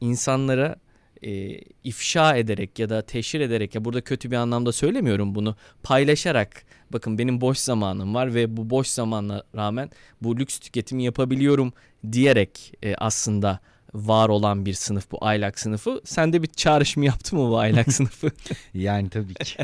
insanlara 0.00 0.76
e, 1.22 1.60
ifşa 1.84 2.36
ederek 2.36 2.78
ya 2.78 2.88
da 2.88 3.02
teşhir 3.02 3.40
ederek 3.40 3.74
ya 3.74 3.84
burada 3.84 4.00
kötü 4.00 4.30
bir 4.30 4.36
anlamda 4.36 4.72
söylemiyorum 4.72 5.34
bunu 5.34 5.56
paylaşarak 5.82 6.64
bakın 6.92 7.18
benim 7.18 7.40
boş 7.40 7.58
zamanım 7.58 8.14
var 8.14 8.34
ve 8.34 8.56
bu 8.56 8.70
boş 8.70 8.86
zamana 8.88 9.42
rağmen 9.56 9.90
bu 10.22 10.38
lüks 10.38 10.58
tüketimi 10.58 11.04
yapabiliyorum 11.04 11.72
diyerek 12.12 12.72
e, 12.82 12.94
aslında 12.94 13.60
var 13.94 14.28
olan 14.28 14.66
bir 14.66 14.74
sınıf 14.74 15.10
bu 15.10 15.18
aylak 15.20 15.58
sınıfı. 15.58 16.00
Sen 16.04 16.32
de 16.32 16.42
bir 16.42 16.48
çağrışım 16.48 17.02
yaptı 17.02 17.36
mı 17.36 17.50
bu 17.50 17.58
aylak 17.58 17.92
sınıfı? 17.92 18.30
yani 18.74 19.08
tabii 19.10 19.34
ki. 19.34 19.56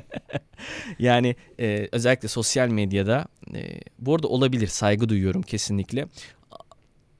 yani 0.98 1.36
e, 1.60 1.88
özellikle 1.92 2.28
sosyal 2.28 2.68
medyada 2.68 3.26
e, 3.54 3.80
bu 3.98 4.14
arada 4.14 4.28
olabilir 4.28 4.66
saygı 4.66 5.08
duyuyorum 5.08 5.42
kesinlikle. 5.42 6.06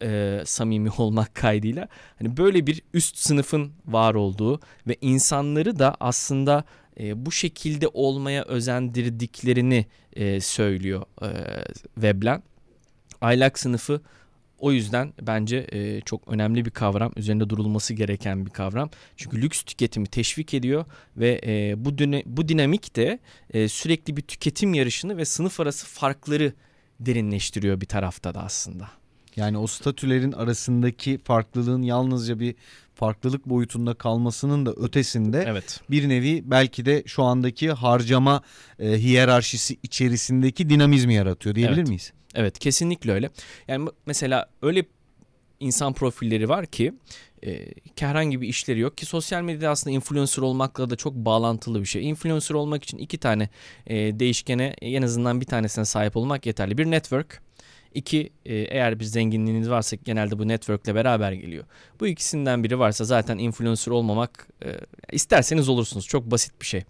E, 0.03 0.41
samimi 0.45 0.91
olmak 0.99 1.35
kaydıyla 1.35 1.89
hani 2.19 2.37
böyle 2.37 2.67
bir 2.67 2.83
üst 2.95 3.17
sınıfın 3.17 3.73
var 3.87 4.15
olduğu 4.15 4.61
ve 4.87 4.97
insanları 5.01 5.79
da 5.79 5.97
aslında 6.01 6.65
e, 7.01 7.27
bu 7.27 7.33
şekilde 7.33 7.89
olmaya 7.89 8.45
özendirdiklerini 8.45 9.87
e, 10.13 10.41
söylüyor 10.41 11.03
e, 11.23 11.29
Veblen. 11.97 12.43
Aylak 13.21 13.59
sınıfı 13.59 14.01
o 14.61 14.73
yüzden 14.73 15.13
bence 15.23 15.67
e, 15.73 16.01
çok 16.01 16.29
önemli 16.29 16.65
bir 16.65 16.71
kavram, 16.71 17.13
üzerinde 17.17 17.51
durulması 17.51 17.95
gereken 17.95 18.47
bir 18.47 18.51
kavram. 18.51 18.91
Çünkü 19.17 19.43
lüks 19.43 19.63
tüketimi 19.63 20.07
teşvik 20.07 20.55
ediyor 20.55 20.85
ve 21.17 21.41
e, 21.47 21.85
bu 21.85 21.99
düne, 21.99 22.23
bu 22.27 22.49
dinamik 22.49 22.97
de 22.97 23.19
e, 23.51 23.69
sürekli 23.69 24.17
bir 24.17 24.23
tüketim 24.23 24.75
yarışını 24.75 25.17
ve 25.17 25.25
sınıf 25.25 25.61
arası 25.61 25.87
farkları 25.87 26.53
derinleştiriyor 27.01 27.81
bir 27.81 27.87
tarafta 27.87 28.35
da 28.35 28.43
aslında. 28.43 28.89
Yani 29.37 29.59
o 29.59 29.67
statülerin 29.67 30.33
arasındaki 30.33 31.19
farklılığın 31.19 31.83
yalnızca 31.83 32.41
bir 32.41 32.55
farklılık 32.95 33.47
boyutunda 33.47 33.95
kalmasının 33.95 34.67
da 34.67 34.73
ötesinde 34.73 35.45
evet. 35.49 35.81
bir 35.91 36.09
nevi 36.09 36.43
belki 36.51 36.85
de 36.85 37.03
şu 37.07 37.23
andaki 37.23 37.71
harcama 37.71 38.43
e, 38.79 38.99
hiyerarşisi 38.99 39.77
içerisindeki 39.83 40.71
dinamizmi 40.71 41.15
yaratıyor 41.15 41.55
diyebilir 41.55 41.79
evet. 41.79 41.89
miyiz? 41.89 42.13
Evet 42.35 42.59
kesinlikle 42.59 43.13
öyle. 43.13 43.31
Yani 43.69 43.89
mesela 44.07 44.47
öyle 44.63 44.85
insan 45.61 45.93
profilleri 45.93 46.49
var 46.49 46.67
ki 46.67 46.95
e, 47.47 47.67
herhangi 47.99 48.41
bir 48.41 48.49
işleri 48.49 48.81
yok 48.81 48.99
ki 48.99 49.07
sosyal 49.07 49.43
medyada 49.43 49.71
aslında 49.71 49.97
influencer 49.97 50.43
olmakla 50.43 50.91
da 50.91 50.97
çok 50.97 51.15
bağlantılı 51.15 51.81
bir 51.81 51.87
şey. 51.87 52.09
Influencer 52.09 52.55
olmak 52.55 52.85
için 52.85 52.99
iki 52.99 53.19
tane 53.19 53.49
e, 53.87 53.97
değişkene 53.97 54.75
en 54.83 55.03
azından 55.03 55.41
bir 55.41 55.47
tanesine 55.47 55.85
sahip 55.85 56.17
olmak 56.17 56.47
yeterli. 56.47 56.79
Bir 56.79 56.87
network, 56.87 57.43
iki 57.95 58.31
eğer 58.45 59.01
bir 59.01 59.05
zenginliğiniz 59.05 59.71
varsa 59.71 59.97
genelde 59.97 60.39
bu 60.39 60.49
networkle 60.49 60.95
beraber 60.95 61.33
geliyor. 61.33 61.65
Bu 62.01 62.07
ikisinden 62.07 62.65
biri 62.65 62.79
varsa 62.79 63.05
zaten 63.05 63.39
influencer 63.39 63.93
olmamak 63.93 64.49
e, 64.65 64.79
isterseniz 65.13 65.69
olursunuz. 65.69 66.07
Çok 66.07 66.31
basit 66.31 66.61
bir 66.61 66.67
şey. 66.67 66.83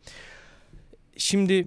Şimdi 1.16 1.66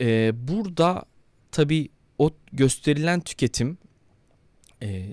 e, 0.00 0.30
burada 0.48 1.04
tabii 1.52 1.88
o 2.18 2.30
gösterilen 2.52 3.20
tüketim 3.20 3.78
e, 4.82 5.06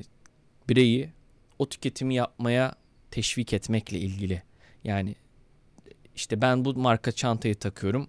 bireyi 0.70 1.10
o 1.60 1.70
tüketimi 1.70 2.16
yapmaya 2.16 2.76
teşvik 3.12 3.54
etmekle 3.54 4.00
ilgili. 4.00 4.44
Yani 4.84 5.16
işte 6.16 6.42
ben 6.42 6.66
bu 6.66 6.74
marka 6.74 7.12
çantayı 7.12 7.56
takıyorum. 7.56 8.08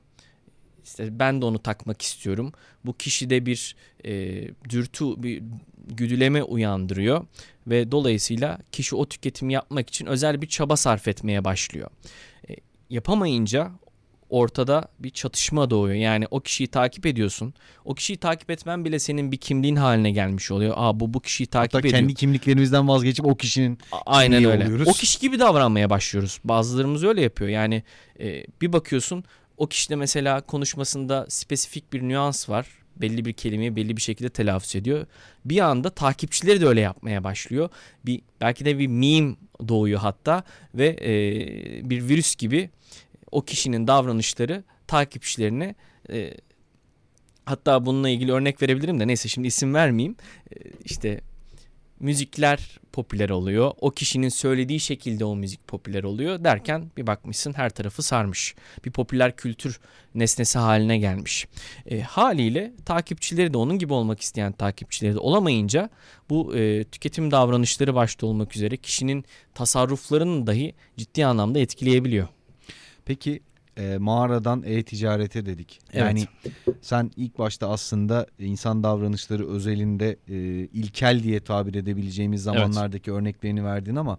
İşte 0.84 1.18
ben 1.18 1.40
de 1.40 1.44
onu 1.44 1.58
takmak 1.58 2.02
istiyorum. 2.02 2.52
Bu 2.84 2.96
kişide 2.96 3.46
bir 3.46 3.76
e, 4.04 4.42
dürtü, 4.68 5.22
bir 5.22 5.42
güdüleme 5.88 6.42
uyandırıyor 6.42 7.26
ve 7.66 7.92
dolayısıyla 7.92 8.58
kişi 8.72 8.96
o 8.96 9.08
tüketimi 9.08 9.52
yapmak 9.52 9.88
için 9.88 10.06
özel 10.06 10.42
bir 10.42 10.46
çaba 10.46 10.76
sarf 10.76 11.08
etmeye 11.08 11.44
başlıyor. 11.44 11.90
E, 12.48 12.56
yapamayınca 12.90 13.72
ortada 14.32 14.88
bir 14.98 15.10
çatışma 15.10 15.70
doğuyor. 15.70 15.96
Yani 15.96 16.26
o 16.30 16.40
kişiyi 16.40 16.66
takip 16.66 17.06
ediyorsun. 17.06 17.54
O 17.84 17.94
kişiyi 17.94 18.16
takip 18.16 18.50
etmen 18.50 18.84
bile 18.84 18.98
senin 18.98 19.32
bir 19.32 19.36
kimliğin 19.36 19.76
haline 19.76 20.10
gelmiş 20.10 20.50
oluyor. 20.50 20.74
Aa 20.76 21.00
bu 21.00 21.14
bu 21.14 21.20
kişiyi 21.20 21.46
takip 21.46 21.74
Hatta 21.74 21.88
ediyor. 21.88 21.94
kendi 22.00 22.14
kimliklerimizden 22.14 22.88
vazgeçip 22.88 23.26
o 23.26 23.34
kişinin 23.34 23.78
Aynen 24.06 24.44
öyle. 24.44 24.64
Oluyoruz. 24.64 24.88
O 24.88 24.92
kişi 24.92 25.20
gibi 25.20 25.38
davranmaya 25.38 25.90
başlıyoruz. 25.90 26.40
Bazılarımız 26.44 27.04
öyle 27.04 27.22
yapıyor. 27.22 27.50
Yani 27.50 27.82
e, 28.20 28.44
bir 28.60 28.72
bakıyorsun 28.72 29.24
o 29.56 29.66
kişide 29.66 29.96
mesela 29.96 30.40
konuşmasında 30.40 31.26
spesifik 31.28 31.92
bir 31.92 32.02
nüans 32.02 32.48
var. 32.48 32.66
belli 32.96 33.24
bir 33.24 33.32
kelimeyi 33.32 33.76
belli 33.76 33.96
bir 33.96 34.02
şekilde 34.02 34.28
telaffuz 34.28 34.76
ediyor. 34.76 35.06
Bir 35.44 35.58
anda 35.58 35.90
takipçileri 35.90 36.60
de 36.60 36.66
öyle 36.66 36.80
yapmaya 36.80 37.24
başlıyor. 37.24 37.68
Bir 38.06 38.20
belki 38.40 38.64
de 38.64 38.78
bir 38.78 38.86
meme 38.86 39.34
doğuyor 39.68 40.00
hatta 40.00 40.42
ve 40.74 40.86
e, 40.86 41.90
bir 41.90 42.08
virüs 42.08 42.36
gibi 42.36 42.70
o 43.32 43.42
kişinin 43.42 43.86
davranışları 43.86 44.64
takipçilerine 44.86 45.74
e, 46.10 46.34
hatta 47.44 47.86
bununla 47.86 48.08
ilgili 48.08 48.32
örnek 48.32 48.62
verebilirim 48.62 49.00
de 49.00 49.06
neyse 49.06 49.28
şimdi 49.28 49.48
isim 49.48 49.74
vermeyeyim. 49.74 50.16
E, 50.50 50.56
işte 50.84 51.20
müzikler 52.00 52.80
popüler 52.92 53.30
oluyor. 53.30 53.72
O 53.80 53.90
kişinin 53.90 54.28
söylediği 54.28 54.80
şekilde 54.80 55.24
o 55.24 55.36
müzik 55.36 55.68
popüler 55.68 56.02
oluyor 56.02 56.44
derken 56.44 56.90
bir 56.96 57.06
bakmışsın 57.06 57.52
her 57.52 57.70
tarafı 57.70 58.02
sarmış. 58.02 58.54
Bir 58.84 58.90
popüler 58.90 59.36
kültür 59.36 59.80
nesnesi 60.14 60.58
haline 60.58 60.98
gelmiş. 60.98 61.48
E, 61.86 62.00
haliyle 62.00 62.72
takipçileri 62.84 63.52
de 63.52 63.56
onun 63.56 63.78
gibi 63.78 63.92
olmak 63.92 64.20
isteyen 64.20 64.52
takipçileri 64.52 65.14
de 65.14 65.18
olamayınca 65.18 65.90
bu 66.30 66.56
e, 66.56 66.84
tüketim 66.84 67.30
davranışları 67.30 67.94
başta 67.94 68.26
olmak 68.26 68.56
üzere 68.56 68.76
kişinin 68.76 69.24
tasarruflarını 69.54 70.46
dahi 70.46 70.74
ciddi 70.96 71.26
anlamda 71.26 71.58
etkileyebiliyor. 71.58 72.28
Peki 73.04 73.40
e, 73.76 73.98
mağaradan 73.98 74.62
e-ticarete 74.66 75.46
dedik. 75.46 75.80
Yani 75.92 76.24
sen 76.80 77.10
ilk 77.16 77.38
başta 77.38 77.70
aslında 77.70 78.26
insan 78.38 78.82
davranışları 78.82 79.48
özelinde 79.48 80.16
e, 80.28 80.36
ilkel 80.66 81.22
diye 81.22 81.40
tabir 81.40 81.74
edebileceğimiz 81.74 82.42
zamanlardaki 82.42 83.10
evet. 83.10 83.20
örneklerini 83.20 83.64
verdin 83.64 83.96
ama 83.96 84.18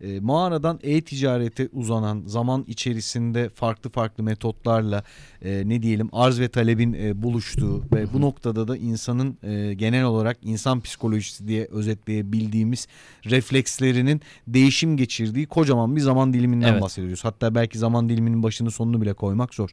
e, 0.00 0.20
mağaradan 0.20 0.78
e-ticarete 0.82 1.68
uzanan 1.72 2.22
zaman 2.26 2.64
içerisinde 2.68 3.48
farklı 3.48 3.90
farklı 3.90 4.24
metotlarla 4.24 5.02
e, 5.42 5.62
ne 5.68 5.82
diyelim 5.82 6.08
arz 6.12 6.40
ve 6.40 6.48
talebin 6.48 6.92
e, 6.92 7.22
buluştuğu 7.22 7.82
ve 7.92 8.12
bu 8.12 8.20
noktada 8.20 8.68
da 8.68 8.76
insanın 8.76 9.38
e, 9.42 9.74
genel 9.74 10.04
olarak 10.04 10.38
insan 10.42 10.80
psikolojisi 10.80 11.48
diye 11.48 11.68
özetleyebildiğimiz 11.70 12.86
reflekslerinin 13.24 14.20
değişim 14.48 14.96
geçirdiği 14.96 15.46
kocaman 15.46 15.96
bir 15.96 16.00
zaman 16.00 16.32
diliminden 16.32 16.72
evet. 16.72 16.82
bahsediyoruz. 16.82 17.24
Hatta 17.24 17.54
belki 17.54 17.78
zaman 17.78 18.08
diliminin 18.08 18.42
başını 18.42 18.70
sonunu 18.70 19.02
bile 19.02 19.12
koymak 19.12 19.54
zor. 19.54 19.70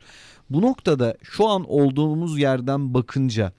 Bu 0.50 0.62
noktada 0.62 1.18
şu 1.24 1.48
an 1.48 1.64
olduğumuz 1.68 2.40
yerden 2.40 2.94
bakınca 2.94 3.54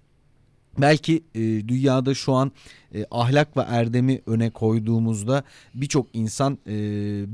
Belki 0.79 1.23
e, 1.35 1.41
dünyada 1.69 2.15
şu 2.15 2.33
an 2.33 2.53
e, 2.95 3.07
ahlak 3.11 3.57
ve 3.57 3.61
erdemi 3.61 4.21
öne 4.27 4.51
koyduğumuzda 4.51 5.45
birçok 5.75 6.07
insan 6.13 6.59
e, 6.67 6.75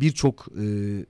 birçok 0.01 0.49
e, 0.49 0.65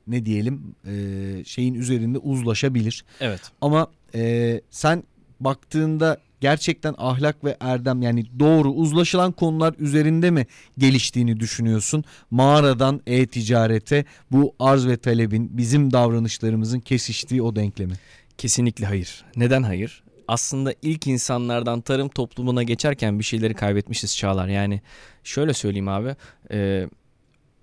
ne 0.06 0.26
diyelim 0.26 0.74
e, 0.86 1.44
şeyin 1.44 1.74
üzerinde 1.74 2.18
uzlaşabilir. 2.18 3.04
Evet. 3.20 3.40
Ama 3.60 3.86
e, 4.14 4.60
sen 4.70 5.02
baktığında 5.40 6.18
gerçekten 6.40 6.94
ahlak 6.98 7.44
ve 7.44 7.56
erdem 7.60 8.02
yani 8.02 8.24
doğru 8.38 8.70
uzlaşılan 8.70 9.32
konular 9.32 9.74
üzerinde 9.78 10.30
mi 10.30 10.46
geliştiğini 10.78 11.40
düşünüyorsun? 11.40 12.04
Mağaradan 12.30 13.00
e-ticarete 13.06 14.04
bu 14.32 14.54
arz 14.58 14.86
ve 14.86 14.96
talebin 14.96 15.58
bizim 15.58 15.92
davranışlarımızın 15.92 16.80
kesiştiği 16.80 17.42
o 17.42 17.56
denklemi. 17.56 17.94
Kesinlikle 18.38 18.86
hayır. 18.86 19.24
Neden 19.36 19.62
hayır? 19.62 20.02
Aslında 20.30 20.74
ilk 20.82 21.06
insanlardan 21.06 21.80
tarım 21.80 22.08
toplumuna 22.08 22.62
geçerken 22.62 23.18
bir 23.18 23.24
şeyleri 23.24 23.54
kaybetmişiz 23.54 24.16
çağlar. 24.16 24.48
Yani 24.48 24.80
şöyle 25.24 25.54
söyleyeyim 25.54 25.88
abi. 25.88 26.16
E, 26.52 26.88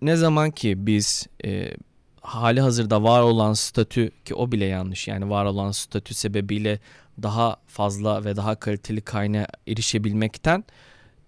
ne 0.01 0.15
zaman 0.15 0.51
ki 0.51 0.87
biz 0.87 1.27
e, 1.45 1.73
hali 2.21 2.61
hazırda 2.61 3.03
var 3.03 3.21
olan 3.21 3.53
statü 3.53 4.11
ki 4.25 4.35
o 4.35 4.51
bile 4.51 4.65
yanlış. 4.65 5.07
Yani 5.07 5.29
var 5.29 5.45
olan 5.45 5.71
statü 5.71 6.13
sebebiyle 6.13 6.79
daha 7.23 7.57
fazla 7.67 8.25
ve 8.25 8.35
daha 8.35 8.55
kaliteli 8.55 9.01
kaynağa 9.01 9.47
erişebilmekten 9.67 10.63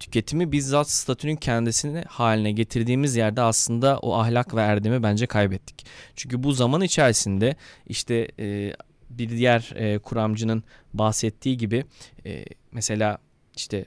tüketimi 0.00 0.52
bizzat 0.52 0.90
statünün 0.90 1.36
kendisini 1.36 2.04
haline 2.08 2.52
getirdiğimiz 2.52 3.16
yerde 3.16 3.42
aslında 3.42 3.98
o 3.98 4.14
ahlak 4.14 4.54
ve 4.54 4.60
erdemi 4.60 5.02
bence 5.02 5.26
kaybettik. 5.26 5.86
Çünkü 6.16 6.42
bu 6.42 6.52
zaman 6.52 6.80
içerisinde 6.80 7.56
işte 7.86 8.28
e, 8.38 8.74
bir 9.10 9.28
diğer 9.30 9.72
e, 9.74 9.98
kuramcının 9.98 10.64
bahsettiği 10.94 11.56
gibi 11.56 11.84
e, 12.26 12.44
mesela 12.72 13.18
işte 13.56 13.84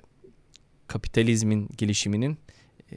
kapitalizmin 0.88 1.70
gelişiminin 1.78 2.38
e, 2.92 2.96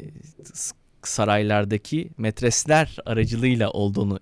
saraylardaki 1.03 2.11
metresler 2.19 2.97
aracılığıyla 3.07 3.71
olduğunu 3.71 4.21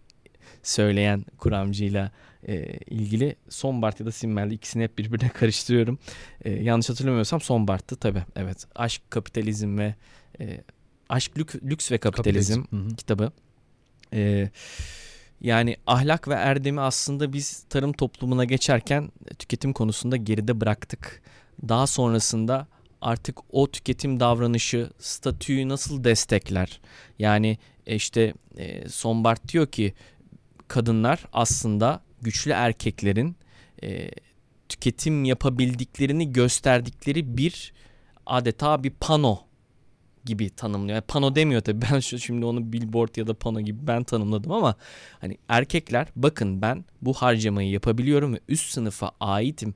söyleyen 0.62 1.24
kuramcıyla 1.38 2.10
e, 2.48 2.78
ilgili 2.86 3.36
Sombart 3.48 4.00
ya 4.00 4.06
da 4.06 4.12
Simmel 4.12 4.50
ikisini 4.50 4.82
hep 4.82 4.98
birbirine 4.98 5.28
karıştırıyorum. 5.34 5.98
E, 6.44 6.50
yanlış 6.50 6.90
hatırlamıyorsam 6.90 7.40
Sombart'tı 7.40 7.96
tabi. 7.96 8.22
Evet. 8.36 8.66
Aşk, 8.74 9.10
Kapitalizm 9.10 9.78
ve 9.78 9.94
e, 10.40 10.60
Aşk, 11.08 11.38
Lük, 11.38 11.54
Lüks 11.64 11.92
ve 11.92 11.98
Kapitalizm, 11.98 12.62
Kapitalizm. 12.62 12.88
Hı 12.88 12.90
hı. 12.90 12.96
kitabı. 12.96 13.32
E, 14.12 14.50
yani 15.40 15.76
ahlak 15.86 16.28
ve 16.28 16.34
erdemi 16.34 16.80
aslında 16.80 17.32
biz 17.32 17.62
tarım 17.62 17.92
toplumuna 17.92 18.44
geçerken 18.44 19.12
tüketim 19.38 19.72
konusunda 19.72 20.16
geride 20.16 20.60
bıraktık. 20.60 21.22
Daha 21.68 21.86
sonrasında 21.86 22.66
artık 23.00 23.38
o 23.52 23.70
tüketim 23.70 24.20
davranışı 24.20 24.90
statüyü 24.98 25.68
nasıl 25.68 26.04
destekler? 26.04 26.80
Yani 27.18 27.58
e, 27.86 27.94
işte 27.94 28.34
e, 28.56 28.88
Sombart 28.88 29.48
diyor 29.48 29.66
ki 29.66 29.94
kadınlar 30.68 31.24
aslında 31.32 32.00
güçlü 32.22 32.50
erkeklerin 32.50 33.36
e, 33.82 34.10
tüketim 34.68 35.24
yapabildiklerini 35.24 36.32
gösterdikleri 36.32 37.36
bir 37.36 37.72
adeta 38.26 38.84
bir 38.84 38.90
pano 38.90 39.40
gibi 40.24 40.50
tanımlıyor. 40.50 40.94
Yani 40.94 41.04
pano 41.08 41.34
demiyor 41.34 41.60
tabii. 41.60 41.86
Ben 41.92 42.00
şu 42.00 42.18
şimdi 42.18 42.46
onu 42.46 42.72
billboard 42.72 43.16
ya 43.16 43.26
da 43.26 43.34
pano 43.34 43.60
gibi 43.60 43.86
ben 43.86 44.04
tanımladım 44.04 44.52
ama 44.52 44.74
hani 45.20 45.38
erkekler 45.48 46.06
bakın 46.16 46.62
ben 46.62 46.84
bu 47.02 47.12
harcamayı 47.12 47.70
yapabiliyorum 47.70 48.34
ve 48.34 48.40
üst 48.48 48.70
sınıfa 48.72 49.12
aitim 49.20 49.74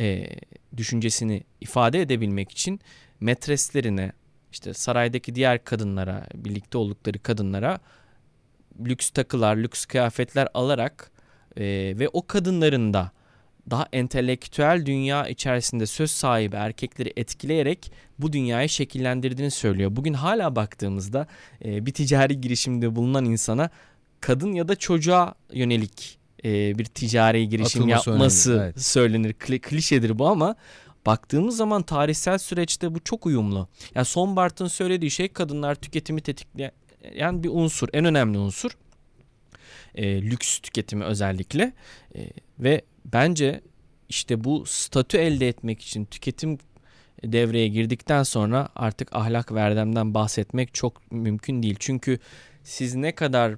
e, 0.00 0.26
düşüncesini 0.76 1.44
ifade 1.60 2.00
edebilmek 2.00 2.50
için 2.50 2.80
metreslerine 3.20 4.12
işte 4.52 4.74
saraydaki 4.74 5.34
diğer 5.34 5.64
kadınlara 5.64 6.26
birlikte 6.34 6.78
oldukları 6.78 7.18
kadınlara 7.18 7.80
lüks 8.80 9.10
takılar, 9.10 9.56
lüks 9.56 9.84
kıyafetler 9.84 10.48
alarak 10.54 11.10
e, 11.56 11.64
ve 11.98 12.08
o 12.12 12.26
kadınların 12.26 12.94
da 12.94 13.10
daha 13.70 13.88
entelektüel 13.92 14.86
dünya 14.86 15.28
içerisinde 15.28 15.86
söz 15.86 16.10
sahibi 16.10 16.56
erkekleri 16.56 17.12
etkileyerek 17.16 17.92
bu 18.18 18.32
dünyayı 18.32 18.68
şekillendirdiğini 18.68 19.50
söylüyor. 19.50 19.96
Bugün 19.96 20.14
hala 20.14 20.56
baktığımızda 20.56 21.26
e, 21.64 21.86
bir 21.86 21.92
ticari 21.92 22.40
girişimde 22.40 22.96
bulunan 22.96 23.24
insana 23.24 23.70
kadın 24.20 24.52
ya 24.52 24.68
da 24.68 24.76
çocuğa 24.76 25.34
yönelik 25.52 26.18
e, 26.44 26.78
bir 26.78 26.84
ticari 26.84 27.48
girişim 27.48 27.82
Atılması 27.82 28.10
yapması 28.10 28.52
önemli, 28.52 28.64
evet. 28.64 28.82
söylenir. 28.82 29.32
Klişedir 29.32 30.18
bu 30.18 30.28
ama 30.28 30.56
baktığımız 31.06 31.56
zaman 31.56 31.82
tarihsel 31.82 32.38
süreçte 32.38 32.94
bu 32.94 33.00
çok 33.00 33.26
uyumlu. 33.26 33.68
Yani 33.94 34.04
Son 34.04 34.36
Bart'ın 34.36 34.68
söylediği 34.68 35.10
şey 35.10 35.28
kadınlar 35.28 35.74
tüketimi 35.74 36.20
tetikleyen 36.20 37.42
bir 37.42 37.48
unsur, 37.52 37.88
en 37.92 38.04
önemli 38.04 38.38
unsur. 38.38 38.70
E, 39.94 40.22
lüks 40.22 40.58
tüketimi 40.58 41.04
özellikle 41.04 41.72
e, 42.16 42.30
ve 42.58 42.82
bence 43.04 43.60
işte 44.08 44.44
bu 44.44 44.66
statü 44.66 45.18
elde 45.18 45.48
etmek 45.48 45.82
için 45.82 46.04
tüketim 46.04 46.58
devreye 47.24 47.68
girdikten 47.68 48.22
sonra 48.22 48.68
artık 48.74 49.16
ahlak 49.16 49.52
ve 49.52 49.60
erdemden 49.60 50.14
bahsetmek 50.14 50.74
çok 50.74 51.12
mümkün 51.12 51.62
değil. 51.62 51.76
Çünkü 51.78 52.18
siz 52.64 52.94
ne 52.94 53.14
kadar 53.14 53.56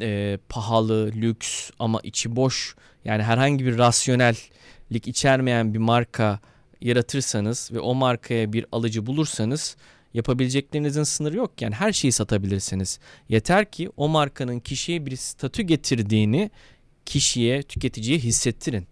e, 0.00 0.38
pahalı, 0.48 1.12
lüks 1.16 1.70
ama 1.78 2.00
içi 2.02 2.36
boş 2.36 2.76
yani 3.04 3.22
herhangi 3.22 3.66
bir 3.66 3.78
rasyonellik 3.78 5.08
içermeyen 5.08 5.74
bir 5.74 5.78
marka 5.78 6.40
yaratırsanız 6.80 7.70
ve 7.72 7.80
o 7.80 7.94
markaya 7.94 8.52
bir 8.52 8.66
alıcı 8.72 9.06
bulursanız 9.06 9.76
yapabileceklerinizin 10.14 11.02
sınırı 11.02 11.36
yok. 11.36 11.62
Yani 11.62 11.74
her 11.74 11.92
şeyi 11.92 12.12
satabilirsiniz. 12.12 12.98
Yeter 13.28 13.70
ki 13.70 13.90
o 13.96 14.08
markanın 14.08 14.60
kişiye 14.60 15.06
bir 15.06 15.16
statü 15.16 15.62
getirdiğini 15.62 16.50
kişiye, 17.06 17.62
tüketiciye 17.62 18.18
hissettirin. 18.18 18.86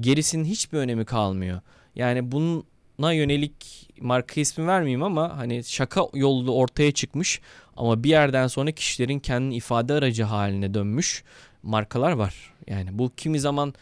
Gerisinin 0.00 0.44
hiçbir 0.44 0.78
önemi 0.78 1.04
kalmıyor. 1.04 1.60
Yani 1.94 2.32
buna 2.32 3.12
yönelik 3.12 3.88
marka 4.00 4.40
ismi 4.40 4.66
vermeyeyim 4.66 5.02
ama 5.02 5.36
hani 5.36 5.64
şaka 5.64 6.02
yolu 6.14 6.54
ortaya 6.54 6.92
çıkmış 6.92 7.40
ama 7.76 8.04
bir 8.04 8.10
yerden 8.10 8.46
sonra 8.46 8.72
kişilerin 8.72 9.18
kendini 9.18 9.56
ifade 9.56 9.92
aracı 9.92 10.22
haline 10.22 10.74
dönmüş 10.74 11.24
markalar 11.62 12.12
var. 12.12 12.52
Yani 12.66 12.98
bu 12.98 13.12
kimi 13.16 13.40
zaman 13.40 13.74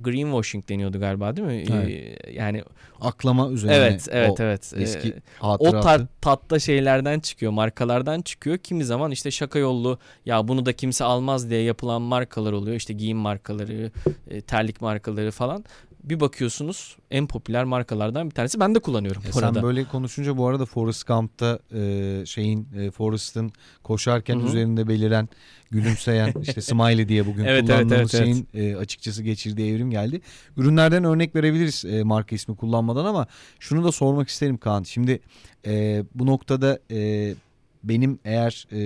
greenwashing 0.00 0.68
deniyordu 0.68 1.00
galiba 1.00 1.36
değil 1.36 1.46
mi? 1.46 1.64
Evet. 1.72 2.18
Ee, 2.24 2.32
yani 2.32 2.64
aklama 3.00 3.50
üzerine. 3.50 3.76
Evet, 3.76 4.08
evet, 4.10 4.40
evet. 4.40 4.72
Eski 4.76 5.08
ee, 5.08 5.46
o 5.58 5.80
tat, 5.80 6.00
tatta 6.20 6.58
şeylerden 6.58 7.20
çıkıyor, 7.20 7.52
markalardan 7.52 8.22
çıkıyor. 8.22 8.58
Kimi 8.58 8.84
zaman 8.84 9.10
işte 9.10 9.30
şaka 9.30 9.58
yollu 9.58 9.98
ya 10.26 10.48
bunu 10.48 10.66
da 10.66 10.72
kimse 10.72 11.04
almaz 11.04 11.50
diye 11.50 11.62
yapılan 11.62 12.02
markalar 12.02 12.52
oluyor. 12.52 12.76
İşte 12.76 12.92
giyim 12.92 13.18
markaları, 13.18 13.90
e, 14.30 14.40
terlik 14.40 14.80
markaları 14.80 15.30
falan. 15.30 15.64
Bir 16.04 16.20
bakıyorsunuz 16.20 16.96
en 17.10 17.26
popüler 17.26 17.64
markalardan 17.64 18.26
bir 18.30 18.34
tanesi. 18.34 18.60
Ben 18.60 18.74
de 18.74 18.78
kullanıyorum 18.78 19.22
Ya 19.26 19.32
bu 19.34 19.38
arada. 19.38 19.54
sen 19.54 19.62
böyle 19.62 19.84
konuşunca 19.84 20.36
bu 20.36 20.46
arada 20.46 20.66
Forrest 20.66 21.06
Gump'ta 21.06 21.58
e, 21.74 22.22
şeyin 22.26 22.68
e, 22.78 22.90
Forrest'ın 22.90 23.52
koşarken 23.82 24.38
Hı 24.40 24.42
hı. 24.42 24.46
üzerinde 24.46 24.88
beliren 24.88 25.28
gülümseyen 25.70 26.34
işte 26.42 26.60
smiley 26.60 27.08
diye 27.08 27.26
bugün 27.26 27.44
Evet, 27.44 27.64
evet, 27.70 27.80
kullandığımız 27.80 28.14
evet, 28.14 28.24
şeyin 28.24 28.48
e, 28.54 28.76
açıkçası 28.76 29.22
geçirdiği 29.22 29.74
evrim 29.74 29.90
geldi. 29.90 30.20
Ürünlerden 30.56 31.04
örnek 31.04 31.34
verebiliriz 31.34 31.84
e, 31.84 32.02
marka 32.02 32.36
ismi 32.36 32.56
kullanmadan 32.56 33.04
ama 33.04 33.26
şunu 33.60 33.84
da 33.84 33.92
sormak 33.92 34.28
isterim 34.28 34.56
Kaan. 34.56 34.82
Şimdi 34.82 35.20
e, 35.66 36.04
bu 36.14 36.26
noktada 36.26 36.78
e, 36.90 37.34
benim 37.88 38.18
eğer 38.24 38.66
e, 38.72 38.78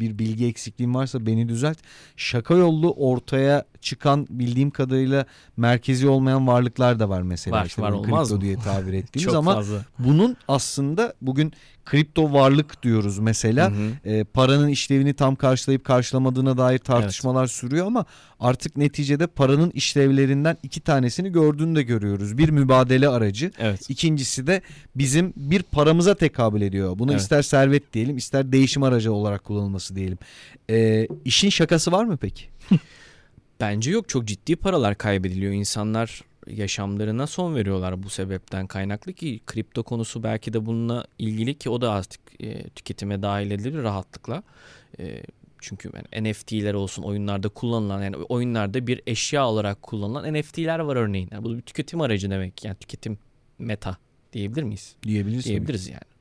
bir 0.00 0.18
bilgi 0.18 0.46
eksikliğim 0.46 0.94
varsa 0.94 1.26
beni 1.26 1.48
düzelt. 1.48 1.78
Şaka 2.16 2.54
yollu 2.54 2.92
ortaya 2.92 3.64
çıkan 3.80 4.26
bildiğim 4.30 4.70
kadarıyla 4.70 5.26
merkezi 5.56 6.08
olmayan 6.08 6.46
varlıklar 6.46 7.00
da 7.00 7.08
var 7.08 7.22
mesela. 7.22 7.56
Var, 7.56 7.66
işte 7.66 7.82
var, 7.82 7.90
olmaz 7.92 8.28
kripto 8.28 8.34
mı? 8.34 8.40
diye 8.40 8.56
tabir 8.56 8.92
ettiğimiz 8.92 9.34
ama 9.34 9.54
fazla. 9.54 9.84
bunun 9.98 10.36
aslında 10.48 11.14
bugün 11.22 11.52
kripto 11.84 12.32
varlık 12.32 12.82
diyoruz 12.82 13.18
mesela. 13.18 13.70
Hı 13.70 13.74
hı. 13.74 14.10
E, 14.10 14.24
paranın 14.24 14.68
işlevini 14.68 15.14
tam 15.14 15.36
karşılayıp 15.36 15.84
karşılamadığına 15.84 16.58
dair 16.58 16.78
tartışmalar 16.78 17.46
sürüyor 17.46 17.86
ama 17.86 18.04
artık 18.40 18.76
neticede 18.76 19.26
paranın 19.26 19.70
işlevlerinden 19.70 20.56
iki 20.62 20.80
tanesini 20.80 21.32
gördüğünü 21.32 21.76
de 21.76 21.82
görüyoruz. 21.82 22.38
Bir 22.38 22.48
mübadele 22.48 23.08
aracı, 23.08 23.50
Evet. 23.58 23.90
ikincisi 23.90 24.46
de 24.46 24.62
bizim 24.96 25.32
bir 25.36 25.62
paramıza 25.62 26.14
tekabül 26.14 26.60
ediyor. 26.62 26.98
Bunu 26.98 27.10
Evet. 27.12 27.20
ister 27.20 27.42
servet 27.42 27.92
diyelim, 27.92 28.16
ister 28.16 28.45
değişim 28.52 28.82
aracı 28.82 29.12
olarak 29.12 29.44
kullanılması 29.44 29.96
diyelim. 29.96 30.18
E, 30.70 31.08
işin 31.24 31.50
şakası 31.50 31.92
var 31.92 32.04
mı 32.04 32.16
peki? 32.16 32.44
Bence 33.60 33.90
yok 33.90 34.08
çok 34.08 34.24
ciddi 34.24 34.56
paralar 34.56 34.98
kaybediliyor. 34.98 35.52
İnsanlar 35.52 36.22
yaşamlarına 36.46 37.26
son 37.26 37.54
veriyorlar 37.54 38.02
bu 38.02 38.10
sebepten 38.10 38.66
kaynaklı 38.66 39.12
ki 39.12 39.40
kripto 39.46 39.82
konusu 39.82 40.22
belki 40.22 40.52
de 40.52 40.66
bununla 40.66 41.06
ilgili 41.18 41.58
ki 41.58 41.70
o 41.70 41.80
da 41.80 41.92
artık 41.92 42.20
e, 42.40 42.68
tüketime 42.68 43.22
dahil 43.22 43.50
edilir 43.50 43.82
rahatlıkla. 43.82 44.42
E, 44.98 45.22
çünkü 45.60 45.90
yani 45.94 46.30
NFT'ler 46.30 46.74
olsun 46.74 47.02
oyunlarda 47.02 47.48
kullanılan 47.48 48.02
yani 48.02 48.16
oyunlarda 48.16 48.86
bir 48.86 49.00
eşya 49.06 49.48
olarak 49.48 49.82
kullanılan 49.82 50.34
NFT'ler 50.34 50.78
var 50.78 50.96
örneğin. 50.96 51.28
Yani 51.32 51.44
bu 51.44 51.56
bir 51.56 51.62
tüketim 51.62 52.00
aracı 52.00 52.30
demek 52.30 52.64
yani 52.64 52.76
tüketim 52.76 53.18
meta 53.58 53.96
diyebilir 54.32 54.62
miyiz? 54.62 54.96
Diyebiliriz. 55.02 55.44
diyebiliriz 55.44 55.88
yani. 55.88 56.15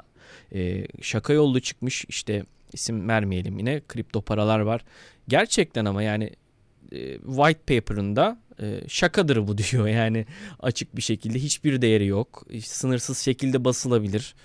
Ee, 0.53 0.87
şaka 1.01 1.33
yollu 1.33 1.59
çıkmış 1.59 2.05
işte 2.09 2.43
isim 2.73 3.07
vermeyelim 3.09 3.57
yine 3.59 3.81
kripto 3.87 4.21
paralar 4.21 4.59
var. 4.59 4.81
Gerçekten 5.27 5.85
ama 5.85 6.03
yani 6.03 6.29
e, 6.91 7.17
white 7.17 7.59
paper'ında 7.79 8.37
e, 8.61 8.81
şakadır 8.87 9.47
bu 9.47 9.57
diyor 9.71 9.87
yani 9.87 10.25
açık 10.59 10.95
bir 10.95 11.01
şekilde 11.01 11.39
hiçbir 11.39 11.81
değeri 11.81 12.05
yok. 12.05 12.45
Sınırsız 12.63 13.17
şekilde 13.17 13.65
basılabilir. 13.65 14.35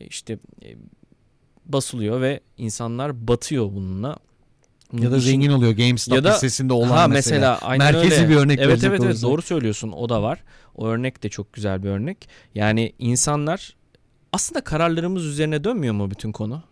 E, 0.00 0.06
İşte 0.06 0.38
e, 0.64 0.76
basılıyor 1.66 2.20
ve 2.20 2.40
insanlar 2.58 3.28
batıyor 3.28 3.72
bununla. 3.72 4.16
Ya 4.92 5.10
da 5.10 5.18
zengin 5.18 5.50
oluyor 5.50 5.72
GameStop 5.72 6.14
Ya 6.16 6.24
da- 6.24 6.34
hissesinde 6.34 6.72
olan 6.72 6.88
ha, 6.88 7.08
mesela. 7.08 7.36
mesela 7.36 7.58
aynen 7.58 7.92
Merkezi 7.94 8.14
öyle. 8.22 8.28
bir 8.28 8.36
örnek 8.36 8.58
Evet 8.62 8.84
evet 8.84 9.00
evet 9.04 9.22
doğru 9.22 9.42
söylüyorsun. 9.42 9.92
O 9.92 10.08
da 10.08 10.22
var. 10.22 10.42
O 10.74 10.86
örnek 10.86 11.22
de 11.22 11.28
çok 11.28 11.52
güzel 11.52 11.82
bir 11.82 11.88
örnek. 11.88 12.28
Yani 12.54 12.92
insanlar 12.98 13.76
aslında 14.32 14.60
kararlarımız 14.60 15.24
üzerine 15.24 15.64
dönmüyor 15.64 15.94
mu 15.94 16.10
bütün 16.10 16.32
konu? 16.32 16.62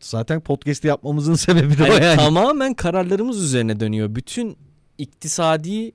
Zaten 0.00 0.40
podcast 0.40 0.84
yapmamızın 0.84 1.34
sebebi 1.44 1.78
de 1.78 1.82
o 1.82 1.88
Hani 1.88 2.04
yani. 2.04 2.16
Tamamen 2.16 2.74
kararlarımız 2.74 3.42
üzerine 3.42 3.80
dönüyor. 3.80 4.14
Bütün 4.14 4.56
iktisadi 4.98 5.92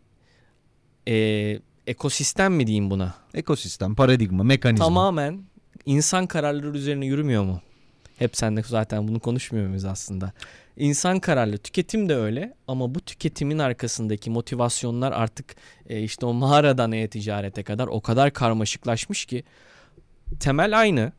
e, 1.07 1.59
ekosistem 1.87 2.53
mi 2.53 2.67
diyeyim 2.67 2.89
buna? 2.89 3.13
Ekosistem, 3.33 3.95
paradigma, 3.95 4.43
mekanizma. 4.43 4.85
Tamamen 4.85 5.43
insan 5.85 6.27
kararları 6.27 6.77
üzerine 6.77 7.05
yürümüyor 7.05 7.43
mu? 7.43 7.61
Hep 8.17 8.37
senle 8.37 8.63
zaten 8.63 9.07
bunu 9.07 9.19
konuşmuyor 9.19 9.67
muyuz 9.67 9.85
aslında? 9.85 10.31
İnsan 10.77 11.19
kararlı 11.19 11.57
tüketim 11.57 12.09
de 12.09 12.15
öyle 12.15 12.53
ama 12.67 12.95
bu 12.95 12.99
tüketimin 12.99 13.59
arkasındaki 13.59 14.29
motivasyonlar 14.29 15.11
artık 15.11 15.55
e, 15.89 16.01
işte 16.01 16.25
o 16.25 16.33
mağaradan 16.33 16.91
e-ticarete 16.91 17.63
kadar 17.63 17.87
o 17.87 18.01
kadar 18.01 18.33
karmaşıklaşmış 18.33 19.25
ki 19.25 19.43
temel 20.39 20.79
aynı. 20.79 21.11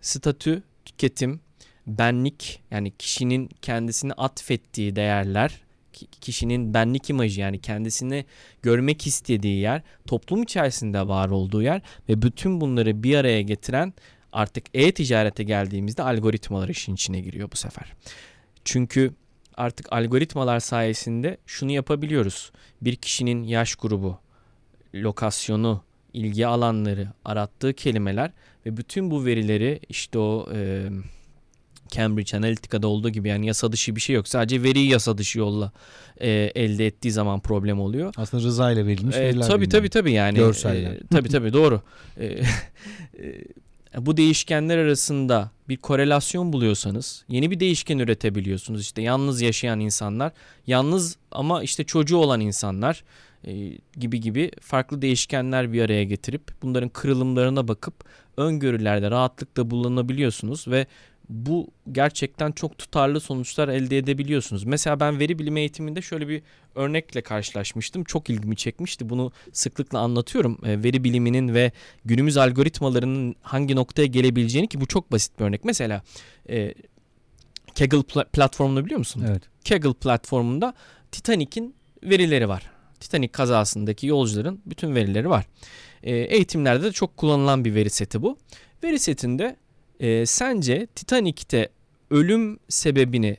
Statü, 0.00 0.62
tüketim, 0.84 1.40
benlik 1.86 2.62
yani 2.70 2.92
kişinin 2.98 3.48
kendisini 3.62 4.12
atfettiği 4.12 4.96
değerler, 4.96 5.60
ki- 5.92 6.06
kişinin 6.06 6.74
benlik 6.74 7.10
imajı 7.10 7.40
yani 7.40 7.60
kendisini 7.60 8.24
görmek 8.62 9.06
istediği 9.06 9.60
yer, 9.60 9.82
toplum 10.06 10.42
içerisinde 10.42 11.08
var 11.08 11.28
olduğu 11.28 11.62
yer 11.62 11.82
ve 12.08 12.22
bütün 12.22 12.60
bunları 12.60 13.02
bir 13.02 13.16
araya 13.16 13.42
getiren 13.42 13.94
artık 14.32 14.64
e-ticarete 14.74 15.42
geldiğimizde 15.42 16.02
algoritmalar 16.02 16.68
işin 16.68 16.94
içine 16.94 17.20
giriyor 17.20 17.52
bu 17.52 17.56
sefer. 17.56 17.92
Çünkü 18.64 19.14
artık 19.56 19.92
algoritmalar 19.92 20.60
sayesinde 20.60 21.38
şunu 21.46 21.70
yapabiliyoruz. 21.70 22.52
Bir 22.82 22.96
kişinin 22.96 23.42
yaş 23.42 23.74
grubu, 23.74 24.18
lokasyonu, 24.94 25.82
ilgi 26.12 26.46
alanları, 26.46 27.08
arattığı 27.24 27.72
kelimeler 27.72 28.30
ve 28.66 28.76
bütün 28.76 29.10
bu 29.10 29.24
verileri 29.24 29.80
işte 29.88 30.18
o 30.18 30.48
e, 30.54 30.88
Cambridge 31.88 32.36
Analytica'da 32.36 32.88
olduğu 32.88 33.10
gibi 33.10 33.28
yani 33.28 33.46
yasa 33.46 33.72
dışı 33.72 33.96
bir 33.96 34.00
şey 34.00 34.16
yok. 34.16 34.28
Sadece 34.28 34.62
veriyi 34.62 34.90
yasa 34.90 35.18
dışı 35.18 35.38
yolla 35.38 35.72
e, 36.20 36.30
elde 36.54 36.86
ettiği 36.86 37.10
zaman 37.10 37.40
problem 37.40 37.80
oluyor. 37.80 38.14
Aslında 38.16 38.42
rıza 38.44 38.72
ile 38.72 38.86
verilmiş 38.86 39.16
E, 39.16 39.20
veriler. 39.20 39.46
tabii 39.46 39.68
tabii 39.68 39.88
tabii 39.88 40.12
yani. 40.12 40.36
Görseller. 40.36 40.92
E, 40.92 41.00
tabii 41.10 41.28
tabii 41.28 41.52
doğru. 41.52 41.82
E, 42.16 42.26
e, 42.26 42.44
bu 43.98 44.16
değişkenler 44.16 44.78
arasında 44.78 45.50
bir 45.68 45.76
korelasyon 45.76 46.52
buluyorsanız 46.52 47.24
yeni 47.28 47.50
bir 47.50 47.60
değişken 47.60 47.98
üretebiliyorsunuz. 47.98 48.80
İşte 48.80 49.02
yalnız 49.02 49.40
yaşayan 49.40 49.80
insanlar, 49.80 50.32
yalnız 50.66 51.16
ama 51.32 51.62
işte 51.62 51.84
çocuğu 51.84 52.16
olan 52.16 52.40
insanlar 52.40 53.04
e, 53.44 53.78
gibi 53.96 54.20
gibi 54.20 54.50
farklı 54.60 55.02
değişkenler 55.02 55.72
bir 55.72 55.82
araya 55.82 56.04
getirip 56.04 56.42
bunların 56.62 56.88
kırılımlarına 56.88 57.68
bakıp 57.68 57.94
öngörülerde 58.36 59.10
rahatlıkla 59.10 59.70
bulunabiliyorsunuz 59.70 60.68
ve 60.68 60.86
bu 61.28 61.68
gerçekten 61.92 62.52
çok 62.52 62.78
tutarlı 62.78 63.20
sonuçlar 63.20 63.68
elde 63.68 63.98
edebiliyorsunuz. 63.98 64.64
Mesela 64.64 65.00
ben 65.00 65.18
veri 65.20 65.38
bilimi 65.38 65.60
eğitiminde 65.60 66.02
şöyle 66.02 66.28
bir 66.28 66.42
örnekle 66.74 67.20
karşılaşmıştım. 67.20 68.04
Çok 68.04 68.30
ilgimi 68.30 68.56
çekmişti. 68.56 69.08
Bunu 69.08 69.32
sıklıkla 69.52 69.98
anlatıyorum. 69.98 70.58
E, 70.64 70.82
veri 70.82 71.04
biliminin 71.04 71.54
ve 71.54 71.72
günümüz 72.04 72.36
algoritmalarının 72.36 73.34
hangi 73.42 73.76
noktaya 73.76 74.06
gelebileceğini 74.06 74.68
ki 74.68 74.80
bu 74.80 74.86
çok 74.86 75.12
basit 75.12 75.40
bir 75.40 75.44
örnek. 75.44 75.64
Mesela 75.64 76.02
e, 76.48 76.74
Kaggle 77.78 77.98
pla- 77.98 78.28
platformunu 78.30 78.84
biliyor 78.84 78.98
musun? 78.98 79.24
Evet. 79.30 79.42
Kaggle 79.68 79.92
platformunda 79.92 80.74
Titanic'in 81.12 81.74
verileri 82.02 82.48
var. 82.48 82.70
Titanic 83.00 83.32
kazasındaki 83.32 84.06
yolcuların 84.06 84.60
bütün 84.66 84.94
verileri 84.94 85.30
var. 85.30 85.46
E, 86.02 86.16
eğitimlerde 86.16 86.84
de 86.84 86.92
çok 86.92 87.16
kullanılan 87.16 87.64
bir 87.64 87.74
veri 87.74 87.90
seti 87.90 88.22
bu. 88.22 88.38
Veri 88.84 88.98
setinde 88.98 89.56
e, 90.00 90.26
sence 90.26 90.86
Titanic'te 90.86 91.68
ölüm 92.10 92.58
sebebini 92.68 93.36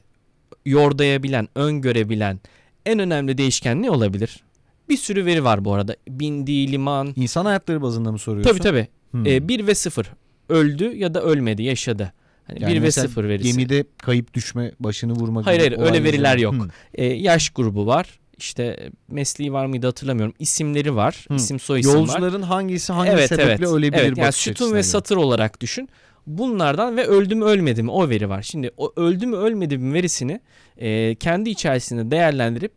yordayabilen, 0.65 1.47
öngörebilen 1.56 2.39
en 2.86 3.00
önemli 3.00 3.38
değişken 3.38 3.82
ne 3.82 3.91
olabilir? 3.91 4.43
Bir 4.89 4.97
sürü 4.97 5.26
veri 5.26 5.43
var 5.43 5.65
bu 5.65 5.74
arada. 5.74 5.95
Bindiği 6.08 6.71
liman. 6.71 7.13
İnsan 7.15 7.45
hayatları 7.45 7.82
bazında 7.82 8.12
mı 8.12 8.19
soruyorsun? 8.19 8.52
Tabii 8.52 8.63
tabii. 8.63 8.88
Hmm. 9.12 9.26
E, 9.26 9.47
1 9.47 9.67
ve 9.67 9.76
0. 9.76 10.12
Öldü 10.50 10.95
ya 10.95 11.13
da 11.13 11.21
ölmedi, 11.21 11.63
yaşadı. 11.63 12.13
Hani 12.47 12.63
Yani 12.63 12.71
1 12.71 12.76
ve 12.76 12.80
mesela 12.80 13.08
0 13.08 13.24
verisi. 13.24 13.52
Gemide 13.52 13.86
kayıp 13.97 14.34
düşme, 14.34 14.71
başını 14.80 15.13
vurma 15.13 15.45
Hayır 15.45 15.60
gibi 15.60 15.69
hayır 15.69 15.71
öyle 15.71 15.91
olaylar 15.91 16.04
veriler 16.04 16.38
yok. 16.38 16.54
Hmm. 16.54 16.69
E, 16.93 17.06
yaş 17.06 17.50
grubu 17.50 17.86
var. 17.86 18.19
İşte 18.41 18.63
e, 18.63 18.91
mesleği 19.08 19.54
var 19.54 19.65
mıydı 19.65 19.86
hatırlamıyorum. 19.88 20.34
İsimleri 20.39 20.95
var. 20.95 21.25
Hı. 21.27 21.34
İsim 21.36 21.60
soy 21.60 21.80
isim 21.80 21.93
var. 21.93 21.97
Yolcuların 21.97 22.41
hangisi 22.41 22.93
hangi 22.93 23.12
evet 23.12 23.30
sebeple 23.30 23.51
evet. 23.51 23.67
ölebilir 23.67 24.04
evet, 24.04 24.17
yani 24.17 24.32
sütun 24.32 24.73
ve 24.73 24.84
satır 24.84 25.17
olarak 25.17 25.62
düşün. 25.62 25.89
Bunlardan 26.27 26.97
ve 26.97 27.06
öldü 27.06 27.36
mü 27.36 27.45
ölmedi 27.45 27.84
mi 27.84 27.91
o 27.91 28.10
veri 28.10 28.30
var. 28.30 28.41
Şimdi 28.41 28.71
o 28.77 28.93
öldü 28.95 29.25
mü 29.25 29.36
ölmedi 29.36 29.77
mi 29.77 29.93
verisini 29.93 30.39
e, 30.77 31.15
kendi 31.15 31.49
içerisinde 31.49 32.12
değerlendirip 32.12 32.73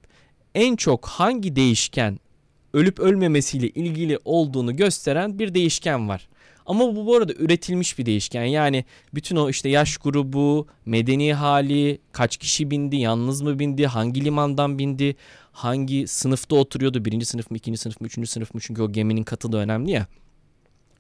en 0.55 0.77
çok 0.77 1.07
hangi 1.07 1.57
değişken 1.57 2.19
ölüp 2.73 3.01
ölmemesiyle 3.01 3.69
ilgili 3.69 4.19
olduğunu 4.25 4.77
gösteren 4.77 5.39
bir 5.39 5.55
değişken 5.55 6.09
var. 6.09 6.29
Ama 6.67 6.97
bu 6.97 7.07
bu 7.07 7.17
arada 7.17 7.33
üretilmiş 7.33 7.99
bir 7.99 8.07
değişken. 8.07 8.45
Yani 8.45 8.85
bütün 9.15 9.37
o 9.37 9.51
işte 9.51 9.69
yaş 9.69 9.97
grubu, 9.97 10.67
medeni 10.87 11.35
hali, 11.35 11.99
kaç 12.13 12.37
kişi 12.37 12.71
bindi, 12.71 12.97
yalnız 12.97 13.43
mı 13.43 13.59
bindi, 13.59 13.87
hangi 13.87 14.25
limandan 14.25 14.79
bindi, 14.79 15.17
hangi 15.55 16.07
sınıfta 16.09 16.57
oturuyordu, 16.57 17.05
birinci 17.05 17.27
sınıf 17.27 17.51
mı, 17.51 17.57
ikinci 17.57 17.79
sınıf 17.79 18.01
mı, 18.01 18.07
üçüncü 18.07 18.29
sınıf 18.29 18.55
mı? 18.55 18.61
Çünkü 18.61 18.83
o 18.83 18.93
geminin 18.93 19.25
katı 19.25 19.53
da 19.53 19.57
önemli 19.59 19.91
ya. 19.91 20.07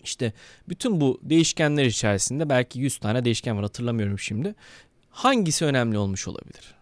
İşte 0.05 0.33
bütün 0.69 1.01
bu 1.01 1.21
değişkenler 1.23 1.85
içerisinde 1.85 2.49
belki 2.49 2.81
100 2.81 2.99
tane 2.99 3.25
değişken 3.25 3.57
var 3.57 3.62
hatırlamıyorum 3.62 4.19
şimdi. 4.19 4.55
Hangisi 5.11 5.64
önemli 5.64 5.99
olmuş 5.99 6.29
olabilir? 6.29 6.74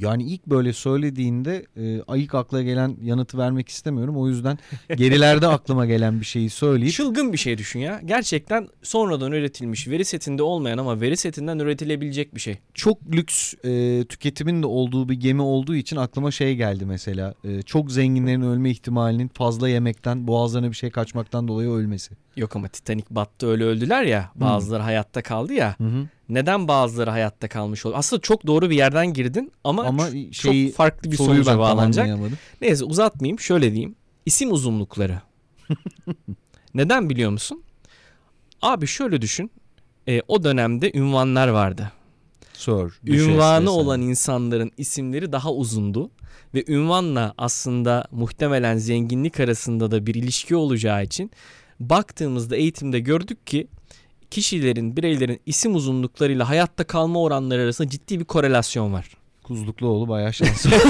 Yani 0.00 0.22
ilk 0.22 0.46
böyle 0.46 0.72
söylediğinde 0.72 1.66
e, 1.76 2.18
ilk 2.18 2.34
akla 2.34 2.62
gelen 2.62 2.96
yanıtı 3.02 3.38
vermek 3.38 3.68
istemiyorum. 3.68 4.16
O 4.16 4.28
yüzden 4.28 4.58
gerilerde 4.96 5.46
aklıma 5.58 5.86
gelen 5.86 6.20
bir 6.20 6.24
şeyi 6.24 6.50
söyleyip 6.50 6.92
Çılgın 6.92 7.32
bir 7.32 7.38
şey 7.38 7.58
düşün 7.58 7.80
ya. 7.80 8.00
Gerçekten 8.04 8.68
sonradan 8.82 9.32
üretilmiş, 9.32 9.88
veri 9.88 10.04
setinde 10.04 10.42
olmayan 10.42 10.78
ama 10.78 11.00
veri 11.00 11.16
setinden 11.16 11.58
üretilebilecek 11.58 12.34
bir 12.34 12.40
şey. 12.40 12.58
çok 12.74 12.98
lüks 13.12 13.54
e, 13.64 14.04
tüketimin 14.04 14.62
de 14.62 14.66
olduğu 14.66 15.08
bir 15.08 15.14
gemi 15.14 15.42
olduğu 15.42 15.74
için 15.74 15.96
aklıma 15.96 16.30
şey 16.30 16.56
geldi 16.56 16.86
mesela. 16.86 17.34
E, 17.44 17.62
çok 17.62 17.92
zenginlerin 17.92 18.42
ölme 18.42 18.70
ihtimalinin 18.70 19.28
fazla 19.28 19.68
yemekten, 19.68 20.26
boğazlarına 20.26 20.70
bir 20.70 20.76
şey 20.76 20.90
kaçmaktan 20.90 21.48
dolayı 21.48 21.70
ölmesi. 21.70 22.14
Yok 22.36 22.56
ama 22.56 22.68
Titanic 22.68 23.06
battı 23.10 23.46
öyle 23.46 23.64
öldüler 23.64 24.02
ya. 24.02 24.30
Bazıları 24.34 24.82
hayatta 24.82 25.22
kaldı 25.22 25.52
ya. 25.52 25.74
Hı 25.78 25.84
hı. 25.84 26.08
Neden 26.28 26.68
bazıları 26.68 27.10
hayatta 27.10 27.48
kalmış 27.48 27.86
oldu? 27.86 27.94
Aslında 27.96 28.22
çok 28.22 28.46
doğru 28.46 28.70
bir 28.70 28.76
yerden 28.76 29.12
girdin 29.12 29.52
ama, 29.64 29.84
Ama 29.84 30.10
şeyi- 30.10 30.32
çok 30.68 30.76
farklı 30.76 31.12
bir 31.12 31.16
sonuca 31.16 31.58
bağlanacak. 31.58 32.18
Neyse 32.60 32.84
uzatmayayım 32.84 33.40
şöyle 33.40 33.72
diyeyim. 33.72 33.94
İsim 34.26 34.52
uzunlukları. 34.52 35.20
Neden 36.74 37.10
biliyor 37.10 37.30
musun? 37.30 37.62
Abi 38.62 38.86
şöyle 38.86 39.22
düşün. 39.22 39.50
E, 40.08 40.22
o 40.28 40.44
dönemde 40.44 40.92
ünvanlar 40.94 41.48
vardı. 41.48 41.92
Sir, 42.52 43.06
düşes 43.06 43.26
Ünvanı 43.26 43.70
olan 43.70 44.02
insanların 44.02 44.72
isimleri 44.76 45.32
daha 45.32 45.52
uzundu. 45.52 46.10
Ve 46.54 46.64
ünvanla 46.68 47.34
aslında 47.38 48.04
muhtemelen 48.10 48.76
zenginlik 48.76 49.40
arasında 49.40 49.90
da 49.90 50.06
bir 50.06 50.14
ilişki 50.14 50.56
olacağı 50.56 51.04
için 51.04 51.30
baktığımızda 51.80 52.56
eğitimde 52.56 53.00
gördük 53.00 53.46
ki 53.46 53.68
kişilerin, 54.30 54.96
bireylerin 54.96 55.40
isim 55.46 55.74
uzunluklarıyla 55.74 56.48
hayatta 56.48 56.84
kalma 56.84 57.22
oranları 57.22 57.62
arasında 57.62 57.88
ciddi 57.88 58.20
bir 58.20 58.24
korelasyon 58.24 58.92
var. 58.92 59.10
Kuzlukluoğlu 59.42 60.08
bayağı 60.08 60.32
şanslı. 60.32 60.70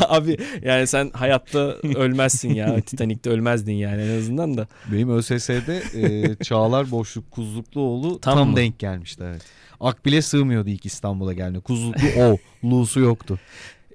Abi 0.08 0.38
yani 0.62 0.86
sen 0.86 1.10
hayatta 1.10 1.58
ölmezsin 1.94 2.54
ya. 2.54 2.80
Titanik'te 2.80 3.30
ölmezdin 3.30 3.72
yani 3.72 4.02
en 4.02 4.18
azından 4.18 4.56
da. 4.56 4.66
Benim 4.92 5.10
ÖSS'de 5.10 5.82
e, 5.94 6.34
Çağlar 6.34 6.90
Boşluk 6.90 7.30
Kuzlukluoğlu 7.30 8.20
Tam 8.20 8.34
tam, 8.34 8.50
mı? 8.50 8.56
denk 8.56 8.78
gelmişti 8.78 9.24
evet. 9.26 9.42
Akbil'e 9.80 10.22
sığmıyordu 10.22 10.70
ilk 10.70 10.86
İstanbul'a 10.86 11.32
geldiğinde. 11.32 11.60
Kuzluklu 11.60 12.08
o, 12.18 12.36
Lu'su 12.64 13.00
yoktu. 13.00 13.38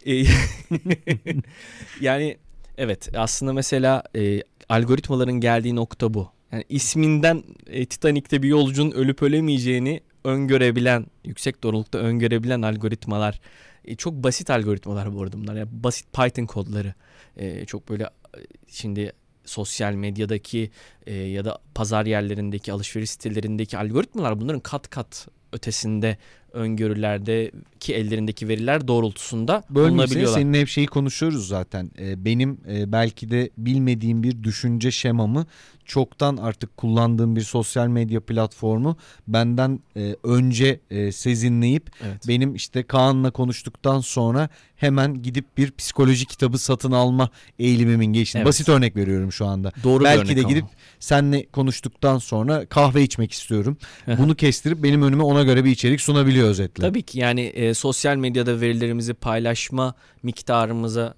E, 0.05 0.23
yani 2.01 2.37
evet 2.77 3.09
aslında 3.15 3.53
mesela 3.53 4.03
e, 4.15 4.43
algoritmaların 4.69 5.39
geldiği 5.39 5.75
nokta 5.75 6.13
bu. 6.13 6.36
Yani 6.51 6.63
isminden 6.69 7.43
e, 7.67 7.85
Titanik'te 7.85 8.43
bir 8.43 8.47
yolcunun 8.47 8.91
ölüp 8.91 9.21
ölemeyeceğini 9.23 10.01
öngörebilen, 10.23 11.05
yüksek 11.25 11.63
doğrulukta 11.63 11.97
öngörebilen 11.97 12.61
algoritmalar. 12.61 13.39
E, 13.85 13.95
çok 13.95 14.13
basit 14.13 14.49
algoritmalar 14.49 15.15
bu 15.15 15.21
arada 15.21 15.37
bunlar. 15.41 15.55
Yani 15.55 15.69
basit 15.71 16.13
Python 16.13 16.45
kodları. 16.45 16.93
E, 17.37 17.65
çok 17.65 17.89
böyle 17.89 18.03
e, 18.03 18.39
şimdi 18.67 19.11
sosyal 19.45 19.93
medyadaki 19.93 20.71
e, 21.05 21.13
ya 21.15 21.45
da 21.45 21.59
pazar 21.75 22.05
yerlerindeki 22.05 22.73
alışveriş 22.73 23.09
sitelerindeki 23.09 23.77
algoritmalar 23.77 24.41
bunların 24.41 24.59
kat 24.59 24.89
kat 24.89 25.27
ötesinde 25.51 26.17
öngörülerde 26.53 27.51
ki 27.79 27.93
ellerindeki 27.93 28.47
veriler 28.47 28.87
doğrultusunda 28.87 29.63
bulunabiliyorlar. 29.69 30.33
seninle 30.39 30.61
hep 30.61 30.67
şeyi 30.67 30.87
konuşuyoruz 30.87 31.47
zaten. 31.47 31.91
Ee, 31.99 32.25
benim 32.25 32.57
e, 32.69 32.91
belki 32.91 33.31
de 33.31 33.49
bilmediğim 33.57 34.23
bir 34.23 34.43
düşünce 34.43 34.91
şemamı 34.91 35.45
çoktan 35.87 36.37
artık 36.37 36.77
kullandığım 36.77 37.35
bir 37.35 37.41
sosyal 37.41 37.87
medya 37.87 38.21
platformu 38.21 38.97
benden 39.27 39.79
e, 39.97 40.15
önce 40.23 40.79
e, 40.91 41.11
sezinleyip 41.11 41.89
Evet. 42.05 42.27
benim 42.27 42.55
işte 42.55 42.83
Kaan'la 42.83 43.31
konuştuktan 43.31 43.99
sonra 43.99 44.49
hemen 44.75 45.21
gidip 45.21 45.57
bir 45.57 45.71
psikoloji 45.71 46.25
kitabı 46.25 46.57
satın 46.57 46.91
alma 46.91 47.29
eğilimimin 47.59 48.05
geçtiğini. 48.05 48.39
Evet. 48.39 48.47
Basit 48.47 48.69
örnek 48.69 48.95
veriyorum 48.95 49.31
şu 49.31 49.45
anda. 49.45 49.71
Doğru 49.83 50.03
belki 50.03 50.35
de 50.35 50.39
ama. 50.39 50.49
gidip 50.49 50.65
senle 50.99 51.45
konuştuktan 51.45 52.17
sonra 52.17 52.65
kahve 52.65 53.03
içmek 53.03 53.31
istiyorum. 53.31 53.77
Bunu 54.07 54.35
kestirip 54.35 54.83
benim 54.83 55.01
önüme 55.01 55.23
ona 55.23 55.43
göre 55.43 55.65
bir 55.65 55.71
içerik 55.71 56.01
sunabiliyor 56.01 56.47
özetle. 56.47 56.81
Tabii 56.81 57.01
ki 57.01 57.19
yani 57.19 57.41
e, 57.41 57.73
sosyal 57.73 58.15
medyada 58.15 58.61
verilerimizi 58.61 59.13
paylaşma 59.13 59.93
miktarımıza 60.23 61.13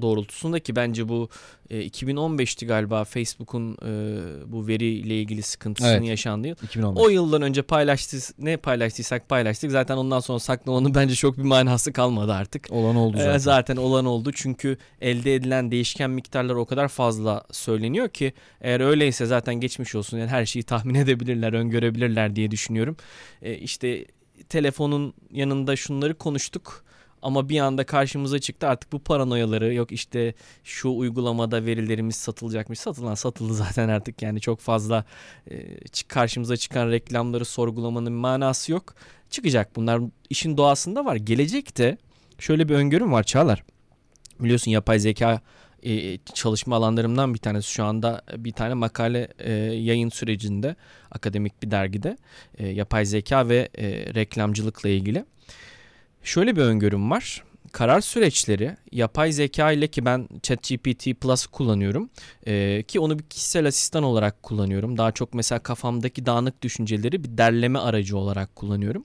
doğrultusunda 0.00 0.60
ki 0.60 0.76
bence 0.76 1.08
bu 1.08 1.28
e, 1.70 1.86
2015'ti 1.86 2.66
galiba 2.66 3.04
Facebook'un 3.04 3.72
e, 3.72 4.20
bu 4.52 4.66
veriyle 4.66 5.20
ilgili 5.20 5.42
sıkıntısının 5.42 5.92
Evet. 5.92 6.08
yaşandığı 6.08 6.48
yıl. 6.48 6.56
2015. 6.62 7.04
O 7.04 7.08
yıldan 7.08 7.42
önce 7.42 7.62
paylaştık 7.62 8.38
ne 8.38 8.56
paylaştıysak 8.56 9.28
paylaştık. 9.28 9.70
Zaten 9.70 9.96
ondan 9.96 10.20
sonra 10.20 10.38
saklamanın 10.38 10.94
bence 10.94 11.14
çok 11.14 11.38
bir 11.38 11.42
manası 11.42 11.92
kalmadı 11.92 12.32
artık. 12.32 12.66
olan 12.70 12.96
oldu 12.96 13.16
Ee, 13.16 13.20
zaten. 13.22 13.38
zaten 13.38 13.76
olan 13.76 14.04
oldu 14.04 14.30
çünkü 14.34 14.76
elde 15.00 15.34
edilen 15.34 15.70
değişken 15.70 16.10
miktarlar 16.10 16.54
o 16.54 16.64
kadar 16.66 16.88
fazla 16.88 17.44
söyleniyor 17.52 18.08
ki 18.08 18.32
eğer 18.60 18.80
öyleyse 18.80 19.26
zaten 19.26 19.54
geçmiş 19.54 19.94
olsun 19.94 20.18
yani 20.18 20.28
her 20.30 20.46
şeyi 20.46 20.62
tahmin 20.62 20.94
edebilirler, 20.94 21.52
öngörebilirler 21.52 22.36
diye 22.36 22.50
düşünüyorum. 22.50 22.96
Ee, 23.42 23.54
işte 23.54 24.04
telefonun 24.48 25.14
yanında 25.32 25.76
şunları 25.76 26.14
konuştuk 26.14 26.84
ama 27.22 27.48
bir 27.48 27.60
anda 27.60 27.86
karşımıza 27.86 28.38
çıktı. 28.38 28.68
Artık 28.68 28.92
bu 28.92 28.98
paranoyaları 28.98 29.74
yok 29.74 29.92
işte 29.92 30.34
şu 30.64 30.90
uygulamada 30.90 31.66
verilerimiz 31.66 32.16
satılacakmış. 32.16 32.78
Satılan 32.80 33.14
satıldı 33.14 33.54
zaten 33.64 33.88
artık. 33.88 34.22
Yani 34.22 34.40
çok 34.40 34.60
fazla 34.60 35.04
e, 35.50 35.66
karşımıza 36.08 36.56
çıkan 36.56 36.90
reklamları 36.90 37.44
sorgulamanın 37.44 38.12
manası 38.12 38.72
yok. 38.72 38.94
Çıkacak 39.30 39.76
bunlar. 39.76 40.00
İşin 40.30 40.56
doğasında 40.56 41.04
var. 41.04 41.16
Gelecekte 41.16 41.96
şöyle 42.38 42.68
bir 42.68 42.74
öngörüm 42.74 43.12
var 43.12 43.22
Çağlar. 43.22 43.64
Biliyorsun 44.40 44.70
yapay 44.70 44.98
zeka 44.98 45.40
e, 45.82 46.18
çalışma 46.18 46.76
alanlarımdan 46.76 47.34
bir 47.34 47.38
tanesi. 47.38 47.70
Şu 47.70 47.84
anda 47.84 48.22
bir 48.36 48.52
tane 48.52 48.74
makale 48.74 49.28
e, 49.38 49.52
yayın 49.52 50.08
sürecinde 50.08 50.76
akademik 51.10 51.62
bir 51.62 51.70
dergide 51.70 52.16
e, 52.58 52.68
yapay 52.68 53.04
zeka 53.04 53.48
ve 53.48 53.68
e, 53.78 54.14
reklamcılıkla 54.14 54.88
ilgili. 54.88 55.24
Şöyle 56.22 56.56
bir 56.56 56.60
öngörüm 56.62 57.10
var. 57.10 57.44
Karar 57.72 58.00
süreçleri 58.00 58.76
yapay 58.92 59.32
zeka 59.32 59.72
ile 59.72 59.88
ki 59.88 60.04
ben 60.04 60.28
ChatGPT 60.42 61.20
Plus 61.20 61.46
kullanıyorum 61.46 62.10
e, 62.46 62.82
ki 62.82 63.00
onu 63.00 63.18
bir 63.18 63.24
kişisel 63.24 63.66
asistan 63.66 64.02
olarak 64.02 64.42
kullanıyorum. 64.42 64.98
Daha 64.98 65.12
çok 65.12 65.34
mesela 65.34 65.58
kafamdaki 65.58 66.26
dağınık 66.26 66.62
düşünceleri 66.62 67.24
bir 67.24 67.38
derleme 67.38 67.78
aracı 67.78 68.16
olarak 68.16 68.56
kullanıyorum. 68.56 69.04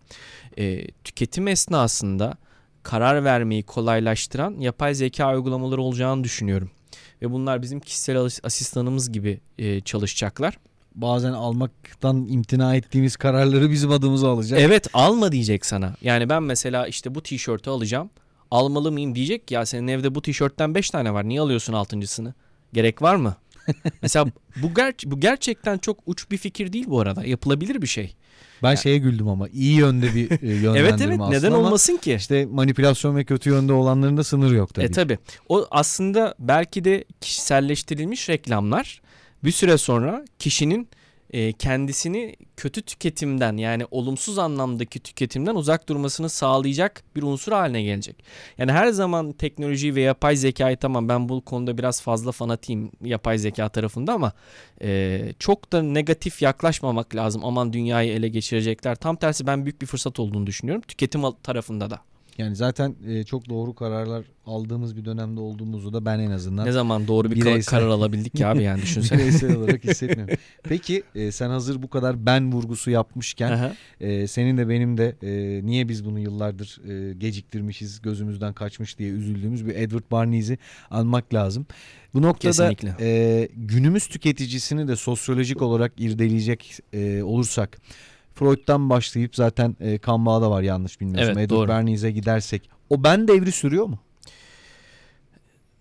E, 0.58 0.88
tüketim 0.92 1.48
esnasında 1.48 2.38
karar 2.84 3.24
vermeyi 3.24 3.64
kolaylaştıran 3.64 4.60
yapay 4.60 4.94
zeka 4.96 5.36
uygulamaları 5.36 5.82
olacağını 5.82 6.24
düşünüyorum. 6.24 6.72
Ve 7.22 7.32
bunlar 7.32 7.62
bizim 7.62 7.80
kişisel 7.80 8.18
as- 8.18 8.40
asistanımız 8.44 9.12
gibi 9.12 9.40
e, 9.58 9.82
çalışacaklar. 9.82 10.58
Bazen 10.98 11.32
almaktan 11.32 12.28
imtina 12.30 12.76
ettiğimiz 12.76 13.16
kararları 13.16 13.72
bizim 13.72 13.92
adımıza 13.92 14.30
alacak. 14.30 14.60
Evet 14.60 14.88
alma 14.94 15.32
diyecek 15.32 15.66
sana. 15.66 15.94
Yani 16.02 16.30
ben 16.30 16.44
mesela 16.44 16.88
işte 16.88 17.16
bu 17.16 17.24
tişörtü 17.24 17.70
alacağım. 17.70 18.10
Almalı 18.52 18.92
mıyım 18.92 19.16
diyecek 19.16 19.52
ya 19.52 19.66
senin 19.66 19.88
evde 19.88 20.16
bu 20.16 20.22
tişörtten 20.22 20.76
5 20.76 20.90
tane 20.90 21.14
var. 21.14 21.30
Niye 21.30 21.42
alıyorsun 21.42 21.74
altıncısını? 21.74 22.34
Gerek 22.74 23.02
var 23.02 23.16
mı? 23.16 23.36
mesela 24.02 24.26
bu, 24.56 24.68
ger- 24.68 25.12
bu 25.12 25.20
gerçekten 25.20 25.78
çok 25.78 26.00
uç 26.06 26.32
bir 26.32 26.38
fikir 26.38 26.74
değil 26.74 26.86
bu 26.88 27.00
arada. 27.00 27.26
Yapılabilir 27.26 27.82
bir 27.82 27.88
şey. 27.88 28.16
Ben 28.64 28.76
şeye 28.76 28.98
güldüm 28.98 29.28
ama 29.28 29.48
iyi 29.48 29.78
yönde 29.78 30.16
bir 30.16 30.42
yönlendirme 30.42 30.80
Evet 30.80 31.02
evet 31.02 31.20
neden 31.30 31.52
olmasın 31.52 31.98
ki? 31.98 32.14
işte 32.14 32.46
manipülasyon 32.46 33.16
ve 33.16 33.24
kötü 33.24 33.50
yönde 33.50 33.74
olanların 33.74 34.18
da 34.18 34.24
sınırı 34.24 34.56
yok 34.56 34.74
tabii. 34.74 34.86
E 34.86 34.92
tabi. 34.92 35.18
O 35.50 35.68
aslında 35.72 36.36
belki 36.40 36.84
de 36.84 37.04
kişiselleştirilmiş 37.22 38.30
reklamlar 38.30 39.02
bir 39.44 39.52
süre 39.52 39.78
sonra 39.78 40.26
kişinin 40.40 40.90
e, 41.34 41.54
kendisini 41.54 42.36
kötü 42.58 42.82
tüketimden 42.82 43.58
yani 43.58 43.86
olumsuz 43.92 44.40
anlamdaki 44.40 45.00
tüketimden 45.00 45.56
uzak 45.56 45.90
durmasını 45.90 46.30
sağlayacak 46.30 47.04
bir 47.16 47.24
unsur 47.24 47.52
haline 47.52 47.84
gelecek. 47.84 48.24
Yani 48.58 48.72
her 48.72 48.88
zaman 48.88 49.32
teknoloji 49.32 49.96
ve 49.96 50.02
yapay 50.02 50.36
zekayı 50.36 50.78
tamam 50.78 51.10
ben 51.10 51.30
bu 51.30 51.42
konuda 51.42 51.78
biraz 51.78 52.02
fazla 52.02 52.32
fanatiyim 52.32 52.92
yapay 53.04 53.38
zeka 53.38 53.70
tarafında 53.70 54.14
ama 54.14 54.32
e, 54.82 55.20
çok 55.40 55.72
da 55.72 55.84
negatif 55.84 56.42
yaklaşmamak 56.42 57.16
lazım. 57.16 57.46
Aman 57.46 57.74
dünyayı 57.74 58.14
ele 58.14 58.30
geçirecekler. 58.30 58.96
Tam 58.96 59.16
tersi 59.16 59.48
ben 59.48 59.66
büyük 59.66 59.82
bir 59.82 59.88
fırsat 59.88 60.20
olduğunu 60.20 60.48
düşünüyorum. 60.48 60.84
Tüketim 60.88 61.22
tarafında 61.44 61.90
da. 61.90 62.00
Yani 62.38 62.56
zaten 62.56 62.96
e, 63.08 63.24
çok 63.24 63.50
doğru 63.50 63.76
kararlar 63.76 64.26
aldığımız 64.46 64.98
bir 64.98 65.06
dönemde 65.06 65.40
olduğumuzu 65.40 65.94
da 65.94 66.06
ben 66.06 66.20
en 66.20 66.32
azından 66.32 66.66
Ne 66.68 66.72
zaman 66.72 67.08
doğru 67.08 67.32
bir 67.32 67.36
Bireysel- 67.36 67.66
karar 67.70 67.88
alabildik 67.88 68.36
ki 68.36 68.46
abi 68.48 68.64
yani 68.64 68.82
düşünsene. 68.82 69.20
bireysel 69.20 69.56
olarak 69.56 69.84
hissetmiyorum. 69.84 70.36
Peki 70.64 71.04
e, 71.16 71.32
sen 71.32 71.50
hazır 71.50 71.82
bu 71.84 71.90
kadar 71.90 72.26
ben 72.26 72.52
vurgusu 72.52 72.92
yapmışken 72.92 73.52
Aha. 73.52 73.74
e, 74.02 74.28
senin 74.28 74.58
de 74.58 74.70
benim 74.70 74.98
de 74.98 75.16
e, 75.24 75.66
niye 75.66 75.90
biz 75.90 76.06
bunu 76.06 76.20
yıllardır 76.20 76.80
e, 76.90 77.14
geciktirmişiz 77.14 78.02
gözümüzden 78.02 78.54
kaçmış 78.54 79.00
diye 79.00 79.10
üzüldüğümüz 79.10 79.66
bir 79.66 79.76
Edward 79.76 80.12
Bernays'i 80.12 80.58
anmak 80.90 81.34
lazım. 81.34 81.66
Bu 82.14 82.22
noktada 82.22 82.50
Kesinlikle. 82.52 82.96
e, 83.00 83.50
günümüz 83.56 84.08
tüketicisini 84.08 84.88
de 84.88 84.96
sosyolojik 84.96 85.62
olarak 85.62 85.94
irdeleyecek 85.98 86.80
e, 86.94 87.24
olursak 87.24 87.78
Freud'dan 88.40 88.90
başlayıp 88.90 89.36
zaten 89.36 89.76
e, 89.80 89.98
kan 89.98 90.26
bağı 90.26 90.42
da 90.42 90.52
var 90.52 90.62
yanlış 90.62 91.02
bilmiyorsam. 91.02 91.38
Evet, 91.38 91.52
Edward. 91.52 91.70
Bernays'e 91.70 92.12
gidersek. 92.12 92.70
O 92.90 93.04
ben 93.04 93.28
devri 93.28 93.52
sürüyor 93.52 93.86
mu? 93.86 94.00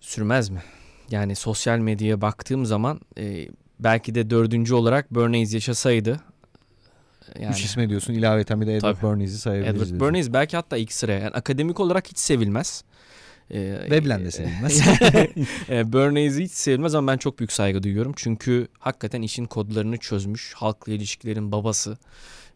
Sürmez 0.01 0.49
mi? 0.49 0.63
Yani 1.11 1.35
sosyal 1.35 1.79
medyaya 1.79 2.21
baktığım 2.21 2.67
zaman 2.67 3.01
e, 3.19 3.49
belki 3.81 4.15
de 4.15 4.31
dördüncü 4.31 4.75
olarak 4.75 5.15
Bernays 5.15 5.55
yaşasaydı 5.55 6.21
yani 7.41 7.53
Üç 7.53 7.65
isme 7.65 7.89
diyorsun. 7.89 8.13
İlaveten 8.13 8.61
bir 8.61 8.67
de 8.67 8.77
Edward. 8.77 9.03
Bernays'i 9.03 9.39
sayabiliriz. 9.39 9.75
Edward 9.75 9.89
diyorsun. 9.89 10.07
Bernays 10.07 10.33
belki 10.33 10.57
hatta 10.57 10.77
ilk 10.77 10.93
sıraya. 10.93 11.19
Yani 11.19 11.31
akademik 11.31 11.81
olarak 11.81 12.09
hiç 12.09 12.19
sevilmez. 12.19 12.85
E, 13.51 13.61
Veblen 13.91 14.25
de 14.25 14.31
sevilmez. 14.31 14.81
e, 15.69 15.93
Bernays 15.93 16.39
hiç 16.39 16.53
sevilmez 16.53 16.95
ama 16.95 17.13
ben 17.13 17.17
çok 17.17 17.39
büyük 17.39 17.53
saygı 17.53 17.83
duyuyorum. 17.83 18.13
Çünkü 18.17 18.69
hakikaten 18.79 19.23
işin 19.23 19.45
kodlarını 19.45 19.97
çözmüş, 19.97 20.55
halkla 20.57 20.93
ilişkilerin 20.93 21.53
babası. 21.53 21.99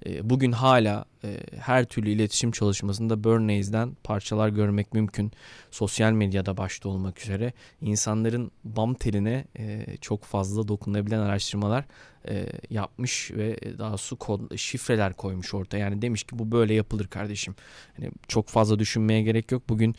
E, 0.07 0.31
bugün 0.31 0.53
hala 0.53 1.05
e, 1.25 1.37
her 1.59 1.85
türlü 1.85 2.11
iletişim 2.11 2.51
çalışmasında 2.51 3.25
Bernays'den 3.25 3.97
parçalar 4.05 4.49
görmek 4.49 4.95
mümkün. 4.95 5.33
Sosyal 5.71 6.13
medyada 6.13 6.57
başta 6.57 6.89
olmak 6.89 7.21
üzere 7.21 7.53
insanların 7.81 8.51
bam 8.65 8.95
teline 8.95 9.45
e, 9.59 9.87
çok 10.01 10.25
fazla 10.25 10.69
dokunabilen 10.69 11.19
araştırmalar 11.19 11.85
e, 12.29 12.47
yapmış 12.71 13.31
ve 13.31 13.59
daha 13.79 13.97
su 13.97 14.17
kod, 14.17 14.57
şifreler 14.57 15.15
koymuş 15.15 15.55
ortaya. 15.55 15.79
Yani 15.79 16.03
demiş 16.03 16.25
ki 16.25 16.39
bu 16.39 16.53
böyle 16.53 16.75
yapılır 16.75 17.07
kardeşim. 17.07 17.55
Hani 17.97 18.11
çok 18.29 18.49
fazla 18.49 18.79
düşünmeye 18.79 19.23
gerek 19.23 19.53
yok. 19.53 19.63
Bugün 19.69 19.95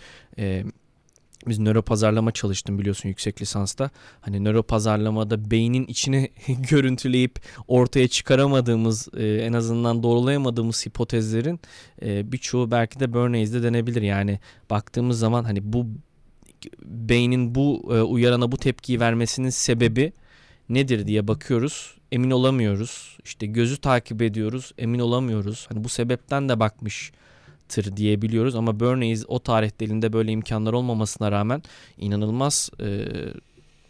biz 1.48 1.60
nöro 1.60 1.82
pazarlama 1.82 2.32
çalıştım 2.32 2.80
biliyorsun 2.80 3.10
yüksek 3.10 3.42
lisansta. 3.42 3.90
Hani 4.22 4.44
nöro 4.44 4.64
pazarlamada 4.64 5.52
beynin 5.52 5.86
içine 5.86 6.30
görüntüleyip 6.70 7.40
ortaya 7.68 8.08
çıkaramadığımız 8.08 9.10
e, 9.18 9.26
en 9.26 9.54
azından 9.54 10.04
doğrulayamadığımız 10.04 10.86
hipotezlerin 10.86 11.60
e, 12.02 12.32
birçoğu 12.32 12.72
belki 12.72 13.00
de 13.00 13.14
Bernays'de 13.14 13.64
denebilir. 13.64 14.02
Yani 14.02 14.40
baktığımız 14.70 15.20
zaman 15.20 15.44
hani 15.44 15.74
bu 15.74 15.88
beynin 16.86 17.56
bu 17.56 17.92
e, 17.96 18.02
uyarana 18.02 18.52
bu 18.52 18.58
tepkiyi 18.58 19.00
vermesinin 19.00 19.50
sebebi 19.50 20.14
nedir 20.70 21.08
diye 21.08 21.28
bakıyoruz. 21.28 21.96
Emin 22.12 22.32
olamıyoruz. 22.32 23.18
İşte 23.26 23.46
gözü 23.46 23.78
takip 23.78 24.22
ediyoruz. 24.22 24.72
Emin 24.78 25.00
olamıyoruz. 25.00 25.66
Hani 25.70 25.84
bu 25.84 25.90
sebepten 25.90 26.50
de 26.50 26.60
bakmış 26.60 27.12
tır 27.72 27.98
diyebiliyoruz 27.98 28.56
ama 28.56 28.80
Bernays 28.80 29.26
o 29.28 29.40
tarihte 29.40 29.86
elinde 29.86 30.14
böyle 30.14 30.32
imkanlar 30.32 30.74
olmamasına 30.74 31.32
rağmen 31.32 31.64
inanılmaz 31.98 32.70
e, 32.80 33.08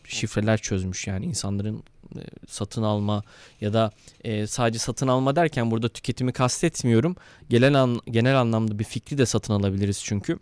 şifreler 0.08 0.58
çözmüş 0.58 1.08
yani 1.08 1.26
insanların 1.26 1.84
e, 2.16 2.22
satın 2.48 2.84
alma 2.84 3.24
ya 3.62 3.74
da 3.74 3.92
e, 4.24 4.48
sadece 4.48 4.80
satın 4.80 5.08
alma 5.08 5.36
derken 5.36 5.72
burada 5.72 5.90
tüketimi 5.90 6.34
kastetmiyorum. 6.34 7.16
Genel 7.50 7.76
an, 7.82 8.02
genel 8.06 8.40
anlamda 8.42 8.80
bir 8.80 8.84
fikri 8.84 9.18
de 9.18 9.26
satın 9.26 9.54
alabiliriz 9.54 10.04
çünkü 10.04 10.40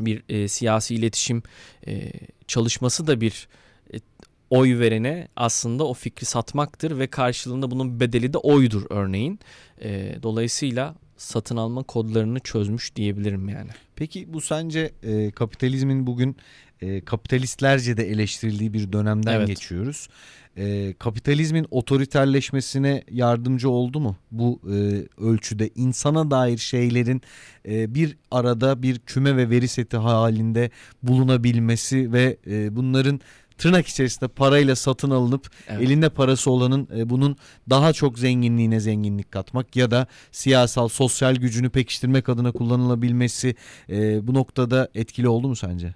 bir 0.00 0.22
e, 0.28 0.48
siyasi 0.48 0.94
iletişim 0.94 1.42
e, 1.86 2.12
çalışması 2.46 3.06
da 3.06 3.20
bir 3.20 3.48
e, 3.94 3.96
oy 4.50 4.78
verene 4.78 5.28
aslında 5.36 5.84
o 5.84 5.94
fikri 5.94 6.26
satmaktır 6.26 6.98
ve 6.98 7.06
karşılığında 7.06 7.70
bunun 7.70 8.00
bedeli 8.00 8.32
de 8.32 8.38
oydur 8.38 8.82
örneğin. 8.90 9.40
E, 9.82 10.18
dolayısıyla 10.22 10.94
satın 11.16 11.56
alma 11.56 11.82
kodlarını 11.82 12.40
çözmüş 12.40 12.96
diyebilirim 12.96 13.48
yani. 13.48 13.70
Peki 13.96 14.32
bu 14.32 14.40
sence 14.40 14.92
e, 15.02 15.30
kapitalizmin 15.30 16.06
bugün 16.06 16.36
e, 16.80 17.00
kapitalistlerce 17.00 17.96
de 17.96 18.10
eleştirildiği 18.10 18.72
bir 18.72 18.92
dönemden 18.92 19.34
Evet. 19.34 19.46
geçiyoruz. 19.46 20.08
E, 20.56 20.94
kapitalizmin 20.98 21.66
otoriterleşmesine 21.70 23.04
yardımcı 23.10 23.70
oldu 23.70 24.00
mu 24.00 24.16
bu 24.30 24.60
e, 24.72 25.04
ölçüde 25.24 25.70
insana 25.74 26.30
dair 26.30 26.58
şeylerin 26.58 27.22
e, 27.68 27.94
bir 27.94 28.16
arada 28.30 28.82
bir 28.82 28.98
küme 28.98 29.36
ve 29.36 29.50
veri 29.50 29.68
seti 29.68 29.96
halinde 29.96 30.70
bulunabilmesi 31.02 32.12
ve 32.12 32.36
e, 32.46 32.76
bunların 32.76 33.20
tırnak 33.58 33.86
içerisinde 33.86 34.28
parayla 34.28 34.76
satın 34.76 35.10
alınıp 35.10 35.50
Evet. 35.68 35.82
elinde 35.82 36.08
parası 36.08 36.50
olanın 36.50 36.88
e, 36.96 37.10
bunun 37.10 37.36
daha 37.70 37.92
çok 37.92 38.18
zenginliğine 38.18 38.80
zenginlik 38.80 39.32
katmak 39.32 39.76
ya 39.76 39.90
da 39.90 40.06
siyasal 40.32 40.88
sosyal 40.88 41.34
gücünü 41.36 41.70
pekiştirmek 41.70 42.28
adına 42.28 42.52
kullanılabilmesi 42.52 43.54
e, 43.90 44.26
bu 44.26 44.34
noktada 44.34 44.88
etkili 44.94 45.28
oldu 45.28 45.48
mu 45.48 45.56
sence? 45.56 45.94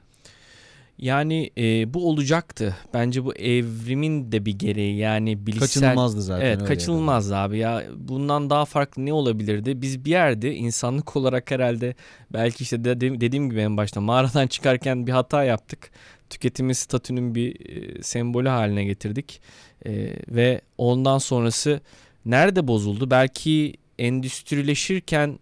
Yani 0.99 1.51
e, 1.59 1.95
bu 1.95 2.09
olacaktı. 2.09 2.77
Bence 2.95 3.25
bu 3.25 3.35
evrimin 3.35 4.33
de 4.33 4.47
bir 4.47 4.59
gereği 4.59 4.97
yani 4.97 5.47
bilişsel 5.47 5.67
Kaçınılmazdı 5.67 6.23
zaten. 6.23 6.47
Evet 6.47 6.65
kaçınılmazdı 6.65 7.37
abi 7.37 7.59
ya. 7.59 7.83
Bundan 7.97 8.51
daha 8.51 8.65
farklı 8.65 9.07
ne 9.07 9.13
olabilirdi? 9.13 9.83
Biz 9.83 10.05
bir 10.05 10.11
yerde 10.11 10.55
insanlık 10.55 11.17
olarak 11.17 11.51
herhalde 11.51 11.95
belki 12.33 12.63
işte 12.63 12.85
dediğim, 12.85 13.21
dediğim 13.21 13.51
gibi 13.51 13.61
en 13.61 13.77
başta 13.77 14.01
mağaradan 14.01 14.47
çıkarken 14.47 15.07
bir 15.07 15.13
hata 15.13 15.45
yaptık. 15.45 15.91
Tüketimi 16.31 16.75
statünün 16.75 17.35
bir 17.35 17.69
e, 17.69 18.03
sembolü 18.03 18.49
haline 18.49 18.85
getirdik. 18.85 19.41
E, 19.87 19.93
ve 20.29 20.61
ondan 20.79 21.19
sonrası 21.19 21.81
nerede 22.25 22.69
bozuldu? 22.69 23.11
Belki 23.11 23.75
endüstrileşirken 23.99 25.39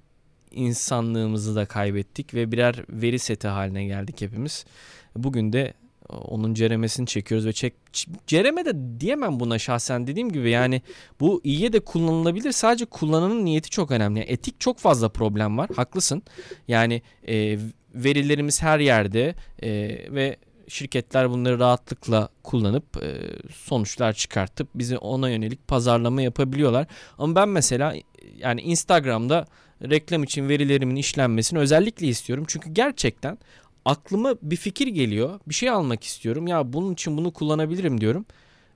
insanlığımızı 0.50 1.56
da 1.56 1.66
kaybettik 1.66 2.34
ve 2.34 2.52
birer 2.52 2.84
veri 2.88 3.18
seti 3.18 3.48
haline 3.48 3.84
geldik 3.84 4.20
hepimiz. 4.20 4.64
Bugün 5.16 5.52
de 5.52 5.74
onun 6.08 6.54
ceremesini 6.54 7.06
çekiyoruz 7.06 7.46
ve 7.46 7.52
çek 7.52 7.74
cereme 8.26 8.64
de 8.64 9.00
diyemem 9.00 9.40
buna 9.40 9.58
şahsen 9.58 10.06
dediğim 10.06 10.32
gibi 10.32 10.50
yani 10.50 10.82
bu 11.20 11.40
iyiye 11.44 11.72
de 11.72 11.80
kullanılabilir 11.80 12.52
sadece 12.52 12.84
kullananın 12.84 13.44
niyeti 13.44 13.70
çok 13.70 13.90
önemli 13.90 14.18
Yani 14.18 14.30
etik 14.30 14.60
çok 14.60 14.78
fazla 14.78 15.08
problem 15.08 15.58
var 15.58 15.70
haklısın 15.76 16.22
yani 16.68 17.02
e, 17.28 17.58
verilerimiz 17.94 18.62
her 18.62 18.78
yerde 18.78 19.34
e, 19.62 19.70
ve 20.14 20.36
şirketler 20.68 21.30
bunları 21.30 21.58
rahatlıkla 21.58 22.28
kullanıp 22.42 23.02
e, 23.02 23.20
sonuçlar 23.54 24.12
çıkartıp 24.12 24.68
bize 24.74 24.98
ona 24.98 25.30
yönelik 25.30 25.68
pazarlama 25.68 26.22
yapabiliyorlar 26.22 26.86
ama 27.18 27.34
ben 27.34 27.48
mesela 27.48 27.94
yani 28.38 28.60
Instagram'da 28.60 29.46
reklam 29.82 30.22
için 30.22 30.48
verilerimin 30.48 30.96
işlenmesini 30.96 31.58
özellikle 31.58 32.06
istiyorum 32.06 32.44
çünkü 32.48 32.70
gerçekten 32.70 33.38
aklıma 33.84 34.34
bir 34.42 34.56
fikir 34.56 34.86
geliyor. 34.86 35.40
Bir 35.46 35.54
şey 35.54 35.70
almak 35.70 36.04
istiyorum. 36.04 36.46
Ya 36.46 36.72
bunun 36.72 36.92
için 36.92 37.16
bunu 37.16 37.32
kullanabilirim 37.32 38.00
diyorum. 38.00 38.26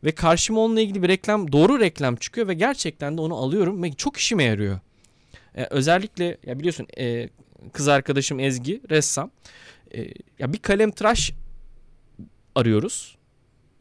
Ve 0.04 0.12
karşıma 0.12 0.60
onunla 0.60 0.80
ilgili 0.80 1.02
bir 1.02 1.08
reklam, 1.08 1.52
doğru 1.52 1.80
reklam 1.80 2.16
çıkıyor 2.16 2.48
ve 2.48 2.54
gerçekten 2.54 3.16
de 3.16 3.20
onu 3.20 3.36
alıyorum 3.36 3.82
ve 3.82 3.92
çok 3.92 4.16
işime 4.16 4.44
yarıyor. 4.44 4.80
Ee, 5.54 5.64
özellikle 5.70 6.38
ya 6.46 6.58
biliyorsun 6.58 6.86
e, 6.98 7.28
kız 7.72 7.88
arkadaşım 7.88 8.40
Ezgi 8.40 8.80
ressam. 8.90 9.30
E, 9.94 10.00
ya 10.38 10.52
bir 10.52 10.58
kalem 10.58 10.90
tıraş 10.90 11.32
arıyoruz. 12.54 13.16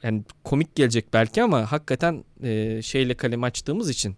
Yani 0.04 0.24
komik 0.44 0.76
gelecek 0.76 1.14
belki 1.14 1.44
ama 1.44 1.72
hakikaten 1.72 2.24
e, 2.44 2.82
şeyle 2.82 3.14
kalem 3.14 3.44
açtığımız 3.44 3.90
için 3.90 4.16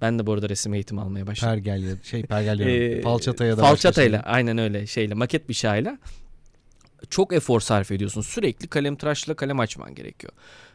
ben 0.00 0.18
de 0.18 0.26
bu 0.26 0.32
arada 0.32 0.48
resim 0.48 0.74
eğitimi 0.74 1.00
almaya 1.00 1.26
başladım. 1.26 1.54
Pergel 1.54 2.02
şey 2.02 2.22
pergel. 2.22 2.60
Ee, 2.60 3.00
falçataya 3.02 3.52
da 3.52 3.56
başka 3.62 3.68
falçatayla 3.68 4.22
şey. 4.22 4.32
aynen 4.32 4.58
öyle 4.58 4.86
şeyle 4.86 5.14
maket 5.14 5.48
bıçağıyla 5.48 5.98
çok 7.10 7.32
efor 7.32 7.60
sarf 7.60 7.90
ediyorsun. 7.92 8.20
Sürekli 8.20 8.68
kalem 8.68 8.96
tıraşla 8.96 9.34
kalem 9.34 9.60
açman 9.60 9.94
gerekiyor. 9.94 10.32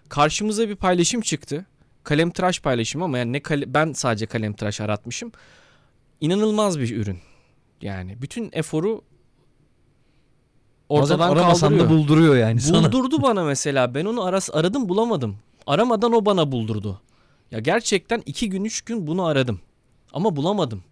Karşımıza 0.09 0.69
bir 0.69 0.75
paylaşım 0.75 1.21
çıktı. 1.21 1.65
Kalem 2.03 2.31
tıraş 2.31 2.59
paylaşımı 2.61 3.03
ama 3.03 3.17
yani 3.17 3.33
ne 3.33 3.39
kale- 3.39 3.73
ben 3.73 3.93
sadece 3.93 4.25
kalem 4.25 4.53
tıraş 4.53 4.81
aratmışım. 4.81 5.31
İnanılmaz 6.21 6.79
bir 6.79 6.95
ürün. 6.97 7.19
Yani 7.81 8.21
bütün 8.21 8.49
eforu 8.53 9.01
Bazen 10.89 11.15
ortadan 11.15 11.29
aramasan 11.31 11.69
kaldırıyor. 11.69 11.89
da 11.89 11.93
bulduruyor 11.93 12.35
yani 12.37 12.61
sana. 12.61 12.91
Buldurdu 12.93 13.21
bana 13.21 13.43
mesela. 13.43 13.95
Ben 13.95 14.05
onu 14.05 14.23
aras 14.23 14.49
aradım 14.53 14.89
bulamadım. 14.89 15.37
Aramadan 15.67 16.13
o 16.13 16.25
bana 16.25 16.51
buldurdu. 16.51 17.01
Ya 17.51 17.59
gerçekten 17.59 18.23
iki 18.25 18.49
gün 18.49 18.63
üç 18.63 18.81
gün 18.81 19.07
bunu 19.07 19.25
aradım. 19.25 19.59
Ama 20.13 20.35
bulamadım. 20.35 20.83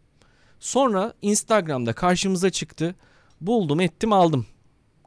Sonra 0.59 1.13
Instagram'da 1.21 1.93
karşımıza 1.93 2.49
çıktı. 2.49 2.95
Buldum 3.41 3.79
ettim 3.79 4.13
aldım. 4.13 4.45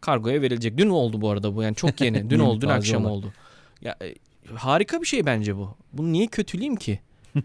Kargoya 0.01 0.43
verilecek. 0.43 0.79
Dün 0.79 0.89
oldu 0.89 1.21
bu 1.21 1.31
arada 1.31 1.57
bu 1.57 1.63
yani 1.63 1.75
çok 1.75 2.01
yeni. 2.01 2.31
Dün 2.31 2.39
oldu 2.39 2.61
dün 2.61 2.67
taze 2.69 2.79
akşam 2.79 3.05
olan. 3.05 3.13
oldu. 3.13 3.33
Ya 3.83 3.97
e, 4.03 4.15
harika 4.55 5.01
bir 5.01 5.07
şey 5.07 5.27
bence 5.27 5.57
bu. 5.57 5.77
Bunu 5.93 6.13
niye 6.13 6.27
kötüleyeyim 6.27 6.77
ki? 6.77 7.01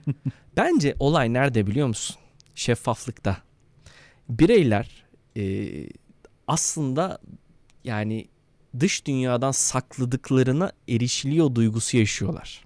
bence 0.58 0.96
olay 1.00 1.34
nerede 1.34 1.68
biliyor 1.68 1.88
musun? 1.88 2.16
Şeffaflıkta. 2.56 3.38
Bireyler 4.30 5.06
e, 5.38 5.44
aslında 6.48 7.20
yani 7.84 8.28
dış 8.80 9.06
dünyadan 9.06 9.52
sakladıklarına 9.52 10.72
erişiliyor 10.90 11.56
duygusu 11.56 11.98
yaşıyorlar. 11.98 12.66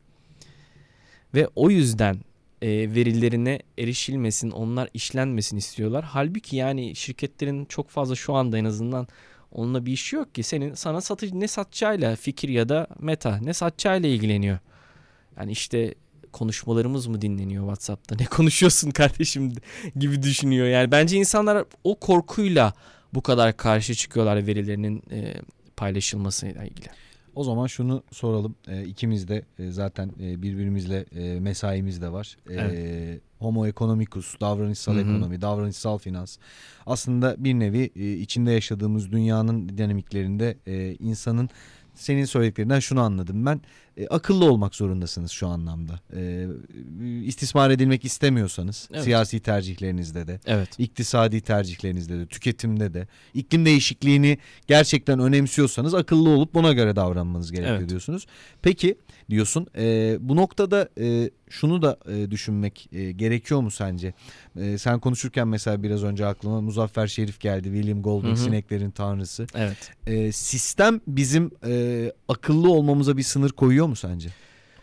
Ve 1.34 1.48
o 1.56 1.70
yüzden 1.70 2.20
e, 2.62 2.68
verilerine 2.70 3.60
erişilmesin, 3.78 4.52
onlar 4.52 4.90
işlenmesin 4.94 5.58
istiyorlar. 5.58 6.04
Halbuki 6.04 6.56
yani 6.56 6.96
şirketlerin 6.96 7.66
çok 7.66 7.90
fazla 7.90 8.16
şu 8.16 8.34
anda 8.34 8.58
en 8.58 8.66
azından 8.66 9.08
onunla 9.52 9.86
bir 9.86 9.92
işi 9.92 10.16
yok 10.16 10.36
ki. 10.36 10.44
Senin 10.44 10.74
sana 10.74 11.02
satıcı 11.02 11.40
ne 11.40 11.48
satacağıyla 11.48 12.16
fikir 12.16 12.50
ya 12.50 12.70
da 12.70 12.88
meta 13.00 13.38
ne 13.38 13.54
satacağıyla 13.54 14.10
ilgileniyor. 14.10 14.60
Yani 15.38 15.52
işte 15.52 15.96
konuşmalarımız 16.32 17.08
mı 17.08 17.22
dinleniyor 17.22 17.64
WhatsApp'ta? 17.64 18.16
Ne 18.16 18.26
konuşuyorsun 18.26 18.92
kardeşim 19.02 19.54
gibi 19.96 20.24
düşünüyor. 20.24 20.68
Yani 20.68 20.92
bence 20.92 21.18
insanlar 21.18 21.66
o 21.84 22.00
korkuyla 22.00 22.74
bu 23.14 23.22
kadar 23.22 23.58
karşı 23.58 23.96
çıkıyorlar 23.96 24.48
verilerinin 24.48 25.04
e, 25.12 25.34
paylaşılmasıyla 25.78 26.64
ilgili. 26.64 26.88
O 27.36 27.44
zaman 27.44 27.68
şunu 27.68 28.04
soralım. 28.12 28.56
E, 28.68 28.84
ikimiz 28.86 29.28
de 29.28 29.46
e, 29.60 29.72
zaten 29.72 30.12
e, 30.22 30.42
birbirimizle 30.42 31.06
e, 31.16 31.40
mesaimiz 31.40 32.02
de 32.02 32.12
var. 32.12 32.38
E, 32.50 32.54
Evet. 32.54 33.22
Homo 33.40 33.68
economicus, 33.68 34.36
davranışsal 34.42 34.94
Hı 34.94 34.98
hı. 34.98 35.02
ekonomi, 35.02 35.42
davranışsal 35.42 35.98
finans. 35.98 36.38
Aslında 36.86 37.36
bir 37.44 37.54
nevi 37.54 37.92
e, 37.96 38.14
içinde 38.14 38.52
yaşadığımız 38.52 39.12
dünyanın 39.12 39.70
dinamiklerinde 39.70 40.58
e, 40.68 40.94
insanın 40.96 41.50
senin 41.96 42.26
söylediklerinden 42.26 42.80
şunu 42.80 43.02
anladım 43.02 43.46
ben. 43.46 43.62
E, 44.00 44.08
akıllı 44.08 44.46
olmak 44.52 44.76
zorundasınız 44.76 45.32
şu 45.32 45.48
anlamda. 45.48 46.00
E, 46.16 46.48
istismar 47.26 47.70
edilmek 47.70 48.06
istemiyorsanız 48.06 48.90
Evet. 48.94 49.04
siyasi 49.04 49.40
tercihlerinizde 49.40 50.28
de, 50.28 50.40
Evet. 50.46 50.70
iktisadi 50.80 51.42
tercihlerinizde 51.42 52.20
de, 52.20 52.26
tüketimde 52.26 52.94
de, 52.94 53.08
iklim 53.34 53.66
değişikliğini 53.66 54.38
gerçekten 54.68 55.20
önemsiyorsanız 55.20 55.94
akıllı 55.94 56.30
olup 56.30 56.54
buna 56.54 56.74
göre 56.74 56.96
davranmanız 56.96 57.52
gerekiyor 57.52 57.78
Evet. 57.80 57.90
diyorsunuz. 57.90 58.26
Peki 58.62 58.96
diyorsun 59.30 59.68
e, 59.78 60.18
bu 60.22 60.36
noktada 60.36 60.90
e, 61.00 61.30
şunu 61.50 61.82
da 61.82 61.98
e, 62.12 62.32
düşünmek 62.32 62.90
e, 62.94 63.12
gerekiyor 63.12 63.62
mu 63.62 63.72
sence? 63.72 64.14
E, 64.60 64.78
sen 64.78 65.00
konuşurken 65.00 65.48
mesela 65.48 65.84
biraz 65.84 66.04
önce 66.04 66.26
aklıma 66.26 66.62
Muzaffer 66.62 67.08
Şerif 67.08 67.40
geldi. 67.40 67.64
William 67.64 68.02
Golding 68.02 68.38
Hı 68.38 68.42
hı. 68.42 68.44
sineklerin 68.46 68.92
tanrısı. 68.92 69.48
Evet. 69.56 69.92
E, 70.08 70.32
sistem 70.32 71.02
bizim 71.08 71.52
e, 71.66 72.12
akıllı 72.28 72.72
olmamıza 72.72 73.18
bir 73.18 73.24
sınır 73.24 73.50
koyuyor 73.50 73.88
mu 73.88 73.89
sence? 73.96 74.30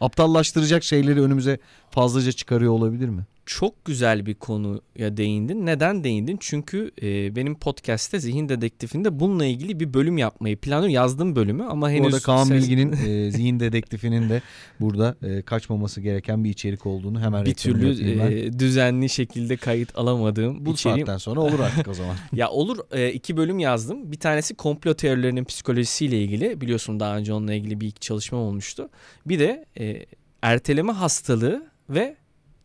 Aptallaştıracak 0.01 0.85
şeyleri 0.85 1.23
önümüze 1.23 1.59
fazlaca 1.91 2.33
çıkarıyor 2.33 2.73
olabilir 2.73 3.09
mi? 3.09 3.23
Çok 3.47 3.85
güzel 3.85 4.27
bir 4.27 4.35
konuya 4.35 5.17
değindin. 5.17 5.67
Neden 5.67 6.05
değindin? 6.05 6.37
Çünkü 6.41 6.91
e, 7.03 7.37
benim 7.37 7.59
podcast'te 7.59 8.19
Zihin 8.21 8.49
Dedektifinde 8.49 9.21
bununla 9.21 9.45
ilgili 9.45 9.81
bir 9.81 9.95
bölüm 9.95 10.19
yapmayı 10.19 10.57
planlıyorum. 10.57 10.95
Yazdım 10.95 11.37
bölümü 11.37 11.65
ama 11.65 11.91
henüz... 11.91 12.03
Bu 12.03 12.07
arada 12.07 12.21
Kaan 12.21 12.45
ses- 12.47 12.63
Bilgin'in 12.63 12.93
e, 12.93 13.31
zihin 13.31 13.61
dedektifinin 13.61 14.29
de 14.29 14.43
burada 14.81 15.17
e, 15.23 15.43
kaçmaması 15.43 16.01
gereken 16.01 16.45
bir 16.45 16.51
içerik 16.51 16.87
olduğunu 16.87 17.21
hemen 17.21 17.45
bir 17.45 17.55
türlü 17.55 18.11
e, 18.11 18.59
düzenli 18.59 19.09
şekilde 19.09 19.57
kayıt 19.57 19.99
alamadığım 19.99 20.67
Bu 20.67 20.73
içeriğim. 20.73 21.07
saatten 21.07 21.19
sonra 21.19 21.41
olur 21.41 21.61
artık 21.61 21.89
o 21.89 21.95
zaman. 21.95 22.17
Ya 22.33 22.51
olur 22.51 22.79
e, 22.93 23.13
iki 23.13 23.37
bölüm 23.37 23.59
yazdım. 23.59 24.13
Bir 24.13 24.19
tanesi 24.21 24.55
komplo 24.55 24.95
teorilerinin 24.95 25.45
psikolojisiyle 25.45 26.23
ilgili. 26.23 26.61
Biliyorsun 26.61 27.01
daha 27.01 27.17
önce 27.17 27.33
onunla 27.33 27.55
ilgili 27.55 27.81
bir 27.81 27.87
iki 27.89 28.01
çalışmam 28.01 28.41
olmuştu. 28.43 28.89
Bir 29.27 29.39
de 29.39 29.65
e, 29.81 30.07
erteleme 30.43 30.93
hastalığı 30.93 31.67
ve 31.91 32.17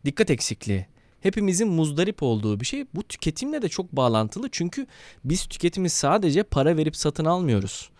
dikkat 0.04 0.30
eksikliği. 0.30 0.86
Hepimizin 1.20 1.68
muzdarip 1.68 2.22
olduğu 2.22 2.60
bir 2.60 2.66
şey. 2.66 2.84
Bu 2.94 3.02
tüketimle 3.02 3.62
de 3.62 3.68
çok 3.68 3.92
bağlantılı. 3.92 4.48
Çünkü 4.52 4.86
biz 5.24 5.46
tüketimi 5.46 5.90
sadece 5.90 6.42
para 6.42 6.76
verip 6.76 6.96
satın 6.96 7.24
almıyoruz. 7.24 7.90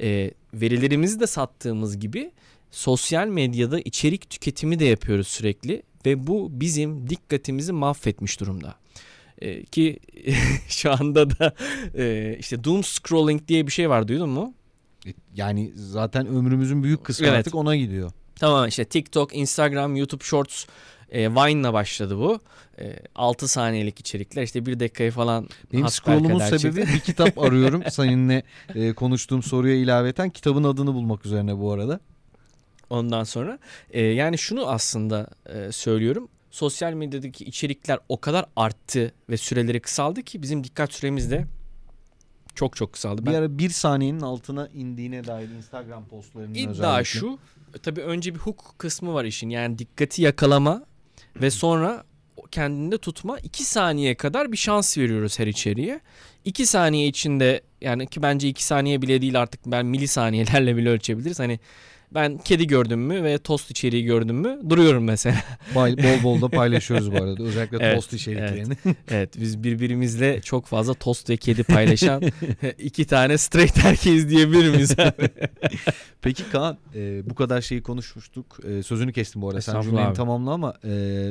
E, 0.00 0.30
verilerimizi 0.54 1.20
de 1.20 1.26
sattığımız 1.26 1.98
gibi 1.98 2.32
sosyal 2.70 3.26
medyada 3.26 3.80
içerik 3.80 4.30
tüketimi 4.30 4.78
de 4.78 4.84
yapıyoruz 4.84 5.28
sürekli. 5.28 5.82
Ve 6.06 6.26
bu 6.26 6.48
bizim 6.60 7.10
dikkatimizi 7.10 7.72
mahvetmiş 7.72 8.40
durumda. 8.40 8.74
E, 9.38 9.64
ki 9.64 9.98
şu 10.68 10.92
anda 10.92 11.30
da 11.30 11.54
e, 11.98 12.36
işte 12.38 12.64
doom 12.64 12.84
scrolling 12.84 13.48
diye 13.48 13.66
bir 13.66 13.72
şey 13.72 13.90
var 13.90 14.08
duydun 14.08 14.28
mu? 14.28 14.54
E, 15.06 15.10
Yani 15.34 15.72
zaten 15.74 16.26
ömrümüzün 16.26 16.82
büyük 16.82 17.04
kısmı 17.04 17.26
Evet. 17.26 17.38
artık 17.38 17.54
ona 17.54 17.76
gidiyor. 17.76 18.10
Tamam 18.36 18.68
işte 18.68 18.84
TikTok, 18.84 19.36
Instagram, 19.36 19.96
YouTube 19.96 20.24
Shorts, 20.24 20.64
e, 21.10 21.30
Vine'la 21.30 21.72
başladı 21.72 22.18
bu. 22.18 22.40
E, 22.80 22.96
6 23.14 23.48
saniyelik 23.48 24.00
içerikler 24.00 24.42
işte 24.42 24.66
1 24.66 24.80
dakikayı 24.80 25.10
falan 25.10 25.48
Benim 25.72 25.88
scrollumun 25.88 26.38
sebebi 26.38 26.76
bir 26.86 27.00
kitap 27.00 27.38
arıyorum. 27.42 27.82
Seninle 27.90 28.42
e, 28.74 28.92
konuştuğum 28.92 29.42
soruya 29.42 29.74
ilaveten 29.74 30.30
kitabın 30.30 30.64
adını 30.64 30.94
bulmak 30.94 31.26
üzerine 31.26 31.58
bu 31.58 31.72
arada. 31.72 32.00
Ondan 32.90 33.24
sonra 33.24 33.58
e, 33.90 34.00
yani 34.02 34.38
şunu 34.38 34.66
aslında 34.66 35.26
e, 35.46 35.72
söylüyorum. 35.72 36.28
Sosyal 36.50 36.92
medyadaki 36.92 37.44
içerikler 37.44 37.98
o 38.08 38.20
kadar 38.20 38.46
arttı 38.56 39.12
ve 39.30 39.36
süreleri 39.36 39.80
kısaldı 39.80 40.22
ki 40.22 40.42
bizim 40.42 40.64
dikkat 40.64 40.92
süremiz 40.92 41.30
de 41.30 41.46
çok 42.54 42.76
çok 42.76 42.92
kısaldı. 42.92 43.22
Bir 43.22 43.26
Ben- 43.26 43.34
ara 43.34 43.58
bir 43.58 43.70
saniyenin 43.70 44.20
altına 44.20 44.68
indiğine 44.68 45.24
dair 45.26 45.48
Instagram 45.48 46.04
postlarının 46.06 46.54
İddia 46.54 46.70
özellikle. 46.70 47.04
şu. 47.04 47.38
Tabii 47.82 48.00
önce 48.00 48.34
bir 48.34 48.38
hook 48.40 48.74
kısmı 48.78 49.14
var 49.14 49.24
işin. 49.24 49.50
Yani 49.50 49.78
dikkati 49.78 50.22
yakalama 50.22 50.82
ve 51.36 51.50
sonra 51.50 52.04
kendinde 52.50 52.98
tutma. 52.98 53.38
2 53.38 53.64
saniye 53.64 54.14
kadar 54.14 54.52
bir 54.52 54.56
şans 54.56 54.98
veriyoruz 54.98 55.38
her 55.38 55.46
içeriğe. 55.46 56.00
2 56.44 56.66
saniye 56.66 57.06
içinde 57.06 57.60
yani 57.80 58.06
ki 58.06 58.22
bence 58.22 58.48
2 58.48 58.64
saniye 58.64 59.02
bile 59.02 59.22
değil 59.22 59.40
artık 59.40 59.60
ben 59.66 59.86
milisaniyelerle 59.86 60.76
bile 60.76 60.88
ölçebiliriz. 60.88 61.40
Hani 61.40 61.60
ben 62.14 62.38
kedi 62.38 62.66
gördüm 62.66 63.00
mü 63.00 63.22
ve 63.24 63.38
tost 63.38 63.70
içeriği 63.70 64.04
gördüm 64.04 64.36
mü 64.36 64.58
duruyorum 64.68 65.04
mesela. 65.04 65.36
Bol 65.74 66.22
bol 66.24 66.40
da 66.42 66.48
paylaşıyoruz 66.48 67.12
bu 67.12 67.16
arada. 67.16 67.42
Özellikle 67.42 67.76
Evet, 67.80 67.96
tost 67.96 68.12
içeriklerini. 68.12 68.72
evet 69.10 69.30
biz 69.40 69.64
birbirimizle 69.64 70.40
çok 70.40 70.66
fazla 70.66 70.94
tost 70.94 71.30
ve 71.30 71.36
kedi 71.36 71.62
paylaşan 71.62 72.22
iki 72.78 73.04
tane 73.04 73.38
straight 73.38 73.84
erkeğiz 73.84 74.30
diyebilir 74.30 74.70
miyiz 74.70 74.92
abi? 74.98 75.28
Peki 76.22 76.42
Kaan 76.52 76.78
e, 76.94 77.30
bu 77.30 77.34
kadar 77.34 77.60
şeyi 77.60 77.82
konuşmuştuk. 77.82 78.58
E, 78.68 78.82
sözünü 78.82 79.12
kestim 79.12 79.42
bu 79.42 79.48
arada. 79.48 79.60
Sen 79.60 79.80
cümleni 79.80 80.14
tamamla 80.14 80.50
ama 80.52 80.74
e, 80.84 80.88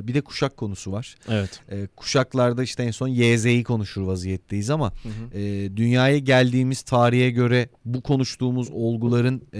bir 0.07 0.13
de 0.13 0.21
kuşak 0.21 0.57
konusu 0.57 0.91
var. 0.91 1.15
evet. 1.29 1.59
E, 1.71 1.87
kuşaklarda 1.95 2.63
işte 2.63 2.83
en 2.83 2.91
son 2.91 3.07
YZ'yi 3.07 3.63
konuşur 3.63 4.01
vaziyetteyiz 4.01 4.69
ama 4.69 4.91
Hı 5.03 5.09
hı. 5.09 5.39
e, 5.39 5.77
dünyaya 5.77 6.17
geldiğimiz 6.17 6.81
tarihe 6.81 7.29
göre 7.31 7.69
bu 7.85 8.01
konuştuğumuz 8.01 8.69
olguların 8.71 9.41
e, 9.53 9.59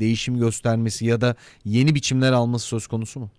değişim 0.00 0.36
göstermesi 0.60 1.06
ya 1.06 1.20
da 1.20 1.34
yeni 1.64 1.94
biçimler 1.94 2.32
alması 2.32 2.66
söz 2.66 2.86
konusu 2.86 3.20
mu? 3.20 3.30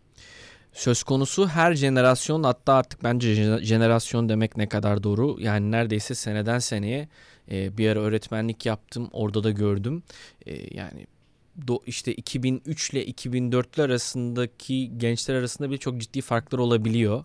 söz 0.74 1.04
konusu 1.04 1.48
her 1.48 1.74
jenerasyon 1.74 2.44
hatta 2.44 2.74
artık 2.74 3.04
bence 3.04 3.36
jene- 3.36 3.64
jenerasyon 3.64 4.30
demek 4.30 4.58
ne 4.58 4.70
kadar 4.70 5.04
doğru? 5.04 5.38
Yani 5.40 5.72
neredeyse 5.72 6.16
seneden 6.16 6.60
seneye 6.60 7.08
e, 7.52 7.78
bir 7.78 7.90
ara 7.90 8.00
öğretmenlik 8.00 8.66
yaptım 8.66 9.10
orada 9.12 9.44
da 9.44 9.52
gördüm. 9.52 10.04
E, 10.46 10.78
yani 10.78 11.08
işte 11.86 12.14
2003 12.14 12.90
ile 12.90 13.06
2004'ler 13.06 13.84
arasındaki 13.84 14.98
gençler 14.98 15.36
arasında 15.36 15.72
bir 15.72 15.78
çok 15.78 16.02
ciddi 16.02 16.22
farklar 16.22 16.60
olabiliyor. 16.60 17.24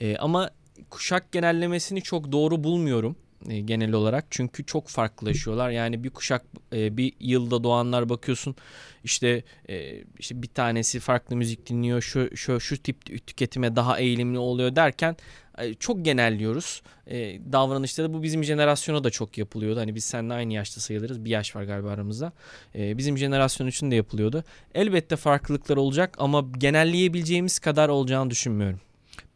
E, 0.00 0.16
ama 0.16 0.50
kuşak 0.90 1.32
genellemesini 1.32 2.02
çok 2.02 2.32
doğru 2.32 2.64
bulmuyorum 2.64 3.16
e, 3.48 3.60
genel 3.60 3.92
olarak 3.92 4.26
çünkü 4.30 4.66
çok 4.66 4.88
farklılaşıyorlar 4.88 5.70
yani 5.70 6.04
bir 6.04 6.10
kuşak 6.10 6.44
e, 6.72 6.96
bir 6.96 7.12
yılda 7.20 7.64
doğanlar 7.64 8.08
bakıyorsun 8.08 8.56
işte 9.04 9.42
e, 9.68 10.04
işte 10.18 10.42
bir 10.42 10.48
tanesi 10.48 11.00
farklı 11.00 11.36
müzik 11.36 11.68
dinliyor 11.68 12.00
şu 12.00 12.36
şu 12.36 12.60
şu 12.60 12.82
tip 12.82 13.26
tüketime 13.26 13.76
daha 13.76 13.98
eğilimli 13.98 14.38
oluyor 14.38 14.76
derken 14.76 15.16
e, 15.58 15.74
çok 15.74 16.04
genelliyoruz. 16.04 16.82
E, 17.06 17.16
davranışta 17.52 18.04
da 18.04 18.12
bu 18.12 18.22
bizim 18.22 18.44
jenerasyona 18.44 19.04
da 19.04 19.10
çok 19.10 19.38
yapılıyordu. 19.38 19.80
Hani 19.80 19.94
biz 19.94 20.04
seninle 20.04 20.34
aynı 20.34 20.52
yaşta 20.52 20.80
sayılırız. 20.80 21.24
Bir 21.24 21.30
yaş 21.30 21.56
var 21.56 21.62
galiba 21.64 21.90
aramızda. 21.90 22.32
E, 22.74 22.98
bizim 22.98 23.18
jenerasyon 23.18 23.66
için 23.66 23.90
de 23.90 23.94
yapılıyordu. 23.94 24.44
Elbette 24.74 25.16
farklılıklar 25.16 25.76
olacak 25.76 26.16
ama 26.18 26.44
genelleyebileceğimiz 26.58 27.58
kadar 27.58 27.88
olacağını 27.88 28.30
düşünmüyorum. 28.30 28.80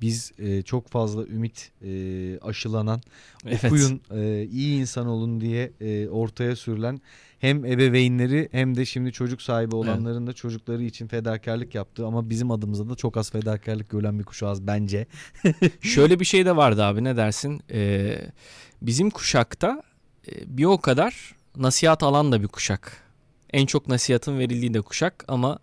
Biz 0.01 0.33
e, 0.39 0.63
çok 0.63 0.89
fazla 0.89 1.27
ümit 1.27 1.73
e, 1.85 1.91
aşılanan, 2.43 3.01
Evet. 3.47 3.65
okuyun, 3.65 4.01
e, 4.15 4.45
iyi 4.53 4.81
insan 4.81 5.07
olun 5.07 5.41
diye 5.41 5.73
e, 5.81 6.09
ortaya 6.09 6.57
sürülen 6.57 7.01
hem 7.39 7.65
ebeveynleri 7.65 8.49
hem 8.53 8.77
de 8.77 8.85
şimdi 8.85 9.13
çocuk 9.13 9.43
sahibi 9.43 9.77
olanların 9.77 10.27
da 10.27 10.33
çocukları 10.33 10.83
için 10.83 11.07
fedakarlık 11.07 11.75
yaptığı 11.75 12.07
ama 12.07 12.31
bizim 12.31 12.51
adımıza 12.51 12.89
da 12.89 12.95
çok 12.95 13.17
az 13.17 13.31
fedakarlık 13.31 13.91
görülen 13.91 14.19
bir 14.19 14.25
kuşağız 14.25 14.67
bence. 14.67 15.07
Şöyle 15.81 16.21
bir 16.21 16.25
şey 16.25 16.47
de 16.47 16.57
vardı 16.57 16.85
abi 16.85 17.05
ne 17.05 17.17
dersin? 17.17 17.61
Ee, 17.71 18.19
bizim 18.83 19.11
kuşakta 19.11 19.83
e, 20.29 20.59
bir 20.59 20.65
o 20.65 20.79
kadar 20.79 21.35
nasihat 21.57 22.03
alan 22.03 22.33
da 22.33 22.43
bir 22.43 22.49
kuşak. 22.49 23.03
En 23.53 23.67
çok 23.67 23.89
nasihatın 23.89 24.39
verildiği 24.39 24.75
de 24.75 24.81
kuşak 24.81 25.25
ama 25.29 25.59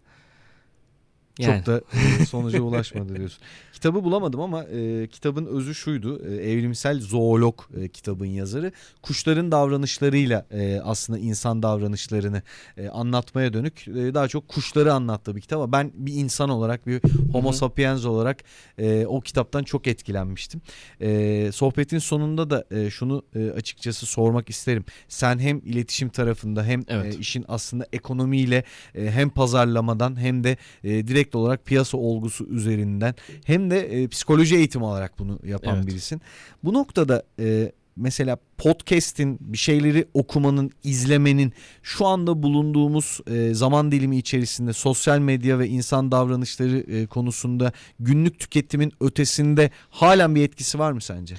yani 1.40 1.58
Çok 1.58 1.66
da 1.66 1.82
e, 2.22 2.26
sonuca 2.26 2.62
ulaşmadı 2.62 3.16
diyorsun. 3.16 3.40
Kitabı 3.74 4.04
bulamadım 4.04 4.40
ama 4.42 4.64
e, 4.64 5.08
kitabın 5.08 5.46
özü 5.46 5.76
şuydu. 5.76 6.22
E, 6.30 6.52
evrimsel 6.52 7.00
zoolog 7.00 7.60
e, 7.82 7.88
kitabın 7.88 8.26
yazarı. 8.26 8.72
Kuşların 9.02 9.52
davranışlarıyla 9.52 10.46
e, 10.52 10.80
aslında 10.84 11.20
insan 11.20 11.64
davranışlarını 11.64 12.42
e, 12.78 12.88
anlatmaya 12.90 13.54
dönük. 13.54 13.88
e, 13.88 14.14
daha 14.14 14.28
çok 14.28 14.48
kuşları 14.48 14.94
anlattığı 14.94 15.36
bir 15.36 15.42
kitap 15.42 15.60
ama 15.60 15.72
ben 15.72 15.92
bir 15.96 16.14
insan 16.14 16.50
olarak 16.50 16.88
bir 16.88 17.02
homo 17.32 17.50
Hı 17.50 17.54
hı. 17.54 17.58
sapiens 17.58 18.06
olarak 18.06 18.44
e, 18.78 19.06
o 19.06 19.22
kitaptan 19.22 19.64
çok 19.64 19.88
etkilenmiştim. 19.88 20.62
E, 21.02 21.50
sohbetin 21.54 22.00
sonunda 22.00 22.50
da 22.50 22.66
e, 22.72 22.90
şunu 22.90 23.24
e, 23.36 23.50
açıkçası 23.50 24.06
sormak 24.06 24.50
isterim. 24.50 24.86
Sen 25.08 25.40
hem 25.40 25.58
iletişim 25.66 26.10
tarafında 26.10 26.64
hem 26.64 26.84
Evet. 26.88 27.16
e, 27.16 27.18
işin 27.20 27.46
aslında 27.48 27.88
ekonomiyle 27.94 28.64
e, 28.96 29.12
hem 29.12 29.30
pazarlamadan 29.30 30.20
hem 30.20 30.44
de 30.44 30.58
e, 30.84 31.08
direkt 31.08 31.25
direkt 31.26 31.36
olarak 31.36 31.66
piyasa 31.66 31.98
olgusu 31.98 32.46
üzerinden 32.46 33.16
hem 33.46 33.72
de 33.72 33.80
e, 33.80 34.08
psikoloji 34.08 34.56
eğitimi 34.56 34.86
alarak 34.86 35.20
bunu 35.20 35.40
yapan 35.46 35.76
Evet. 35.76 35.88
birisin. 35.88 36.22
Bu 36.64 36.74
noktada 36.74 37.24
e, 37.40 37.72
mesela 37.96 38.38
podcast'in 38.58 39.38
bir 39.42 39.58
şeyleri 39.58 40.06
okumanın, 40.14 40.72
izlemenin 40.84 41.54
şu 41.84 42.06
anda 42.06 42.44
bulunduğumuz 42.44 43.20
e, 43.28 43.54
zaman 43.54 43.92
dilimi 43.92 44.18
içerisinde 44.18 44.74
sosyal 44.74 45.20
medya 45.20 45.60
ve 45.60 45.68
insan 45.68 46.12
davranışları 46.12 46.78
e, 46.78 47.06
konusunda 47.06 47.72
günlük 48.00 48.40
tüketimin 48.40 48.92
ötesinde 49.02 49.72
halen 49.90 50.36
bir 50.36 50.44
etkisi 50.44 50.80
var 50.80 50.92
mı 50.92 51.02
sence? 51.02 51.36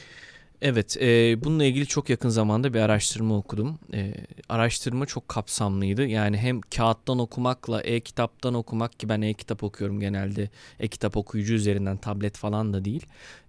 Evet, 0.63 0.97
e, 1.03 1.45
bununla 1.45 1.65
ilgili 1.65 1.87
çok 1.87 2.11
yakın 2.11 2.29
zamanda 2.29 2.75
bir 2.75 2.81
araştırma 2.81 3.37
okudum. 3.37 3.79
E, 3.95 4.15
araştırma 4.49 5.07
çok 5.07 5.29
kapsamlıydı. 5.29 6.07
Yani 6.07 6.37
hem 6.37 6.61
kağıttan 6.61 7.19
okumakla 7.19 7.81
e-kitaptan 7.83 8.55
okumak 8.55 9.01
ki 9.01 9.09
ben 9.09 9.21
e-kitap 9.23 9.63
okuyorum 9.63 10.01
genelde. 10.01 10.51
E-kitap 10.81 11.17
okuyucu 11.17 11.55
üzerinden 11.55 11.97
tablet 11.97 12.37
falan 12.37 12.73
da 12.73 12.85
değil. 12.85 13.07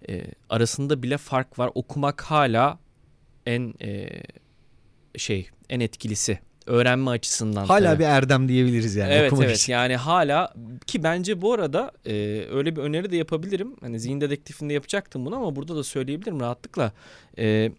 E, 0.08 0.24
arasında 0.50 1.02
bile 1.02 1.18
fark 1.18 1.58
var. 1.58 1.70
Okumak 1.74 2.22
hala 2.22 2.78
en 3.46 3.74
e, 3.82 4.08
şey 5.16 5.48
en 5.68 5.80
etkilisi. 5.80 6.38
Öğrenme 6.68 7.10
açısından. 7.10 7.66
Hala 7.66 7.92
tabii. 7.92 7.98
bir 7.98 8.04
erdem 8.04 8.48
diyebiliriz 8.48 8.96
yani 8.96 9.12
evet 9.12 9.32
evet 9.42 9.56
için. 9.56 9.72
yani 9.72 9.96
hala 9.96 10.54
ki 10.86 11.02
bence 11.02 11.42
bu 11.42 11.52
arada 11.52 11.92
e, 12.06 12.12
öyle 12.52 12.76
bir 12.76 12.80
öneri 12.80 13.10
de 13.10 13.16
yapabilirim. 13.16 13.76
Hani 13.80 14.00
zihin 14.00 14.20
dedektifinde 14.20 14.72
yapacaktım 14.72 15.26
bunu 15.26 15.36
ama 15.36 15.56
burada 15.56 15.76
da 15.76 15.84
söyleyebilirim 15.84 16.40
rahatlıkla. 16.40 16.92
E, 17.38 17.72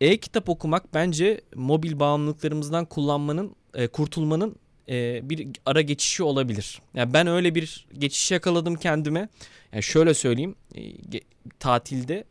e-kitap 0.00 0.48
okumak 0.48 0.94
bence 0.94 1.40
mobil 1.54 1.98
bağımlılıklarımızdan 1.98 2.84
kullanmanın 2.84 3.56
e, 3.74 3.88
kurtulmanın 3.88 4.56
e, 4.88 5.30
bir 5.30 5.48
ara 5.66 5.80
geçişi 5.80 6.22
olabilir. 6.22 6.82
Yani 6.94 7.12
ben 7.12 7.26
öyle 7.26 7.54
bir 7.54 7.86
geçiş 7.98 8.30
yakaladım 8.30 8.74
kendime. 8.74 9.28
Yani 9.72 9.82
şöyle 9.82 10.14
söyleyeyim 10.14 10.54
e, 10.74 10.82
tatilde 11.58 12.24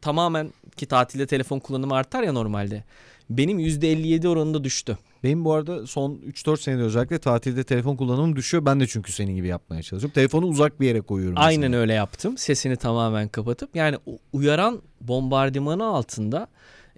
tamamen 0.00 0.52
ki 0.76 0.86
tatilde 0.86 1.26
telefon 1.26 1.58
kullanımı 1.58 1.94
artar 1.94 2.22
ya 2.22 2.32
normalde. 2.32 2.84
Benim 3.30 3.58
%57 3.58 4.28
oranında 4.28 4.64
düştü. 4.64 4.98
Benim 5.26 5.44
bu 5.44 5.52
arada 5.52 5.86
son 5.86 6.14
3-4 6.14 6.56
senedir 6.56 6.82
özellikle 6.82 7.18
tatilde 7.18 7.64
telefon 7.64 7.96
kullanımım 7.96 8.36
düşüyor. 8.36 8.64
Ben 8.64 8.80
de 8.80 8.86
çünkü 8.86 9.12
senin 9.12 9.34
gibi 9.36 9.46
yapmaya 9.46 9.82
çalışıyorum. 9.82 10.14
Telefonu 10.14 10.46
uzak 10.46 10.80
bir 10.80 10.86
yere 10.86 11.00
koyuyorum. 11.00 11.36
Aynen 11.38 11.60
mesela. 11.60 11.80
öyle 11.80 11.92
yaptım. 11.92 12.38
Sesini 12.38 12.76
tamamen 12.76 13.28
kapatıp 13.28 13.76
yani 13.76 13.96
uyaran 14.32 14.82
bombardımanı 15.00 15.84
altında 15.86 16.48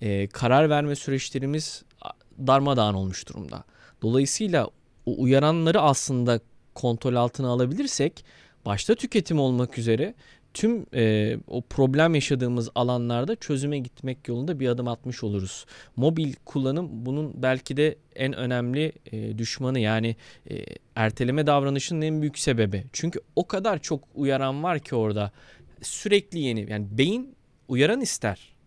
e, 0.01 0.27
karar 0.27 0.71
verme 0.71 0.97
süreçlerimiz 0.97 1.83
darmadağın 2.47 2.95
olmuş 2.95 3.29
durumda. 3.29 3.65
Dolayısıyla 4.03 4.67
o 5.07 5.23
uyaranları 5.23 5.81
aslında 5.81 6.41
kontrol 6.75 7.15
altına 7.15 7.49
alabilirsek 7.49 8.25
başta 8.67 8.95
tüketim 8.95 9.41
olmak 9.41 9.79
üzere 9.79 10.15
tüm 10.55 10.87
e, 10.95 11.37
o 11.47 11.63
problem 11.63 12.15
yaşadığımız 12.15 12.71
alanlarda 12.75 13.37
çözüme 13.37 13.79
gitmek 13.79 14.29
yolunda 14.29 14.61
bir 14.61 14.69
adım 14.69 14.89
atmış 14.89 15.25
oluruz. 15.25 15.67
Mobil 15.97 16.35
kullanım 16.45 16.89
bunun 17.07 17.43
belki 17.43 17.77
de 17.77 17.97
en 18.17 18.33
önemli 18.33 18.93
e, 19.13 19.39
düşmanı 19.39 19.79
yani 19.81 20.17
e, 20.51 20.65
erteleme 20.97 21.47
davranışının 21.47 22.03
en 22.03 22.21
büyük 22.21 22.39
sebebi. 22.39 22.85
Çünkü 22.93 23.21
o 23.37 23.47
kadar 23.47 23.79
çok 23.79 24.05
uyaran 24.15 24.63
var 24.63 24.79
ki 24.79 24.95
orada 24.95 25.33
sürekli 25.83 26.39
yeni 26.39 26.71
yani 26.71 26.87
beyin 26.91 27.35
uyaran 27.69 28.01
ister. 28.01 28.58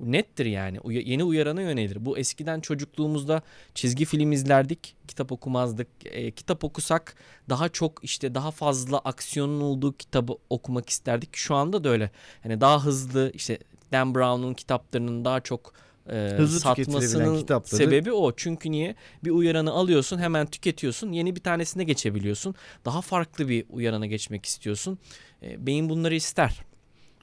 Bu 0.00 0.12
nettir 0.12 0.46
yani. 0.46 0.80
Uya- 0.80 1.00
yeni 1.00 1.24
uyarana 1.24 1.60
yönelir. 1.60 2.04
Bu 2.06 2.18
eskiden 2.18 2.60
çocukluğumuzda 2.60 3.42
çizgi 3.74 4.04
film 4.04 4.32
izlerdik, 4.32 4.94
kitap 5.08 5.32
okumazdık. 5.32 5.88
E, 6.04 6.30
kitap 6.30 6.64
okusak 6.64 7.14
daha 7.48 7.68
çok 7.68 8.04
işte 8.04 8.34
daha 8.34 8.50
fazla 8.50 8.98
aksiyonun 8.98 9.60
olduğu 9.60 9.92
kitabı 9.92 10.32
okumak 10.50 10.88
isterdik. 10.90 11.36
Şu 11.36 11.54
anda 11.54 11.84
da 11.84 11.88
öyle. 11.88 12.10
Hani 12.42 12.60
daha 12.60 12.84
hızlı 12.84 13.30
işte 13.34 13.58
Dan 13.92 14.14
Brown'un 14.14 14.54
kitaplarının 14.54 15.24
daha 15.24 15.40
çok 15.40 15.72
e, 16.12 16.28
Hızlı 16.36 16.60
satmasının 16.60 17.38
kitapları- 17.40 17.76
sebebi 17.76 18.12
o. 18.12 18.32
Çünkü 18.36 18.70
niye? 18.70 18.94
Bir 19.24 19.30
uyaranı 19.30 19.72
alıyorsun, 19.72 20.18
hemen 20.18 20.46
tüketiyorsun. 20.46 21.12
Yeni 21.12 21.36
bir 21.36 21.40
tanesine 21.40 21.84
geçebiliyorsun. 21.84 22.54
Daha 22.84 23.00
farklı 23.00 23.48
bir 23.48 23.64
uyarana 23.70 24.06
geçmek 24.06 24.46
istiyorsun. 24.46 24.98
E, 25.42 25.66
beyin 25.66 25.88
bunları 25.88 26.14
ister. 26.14 26.60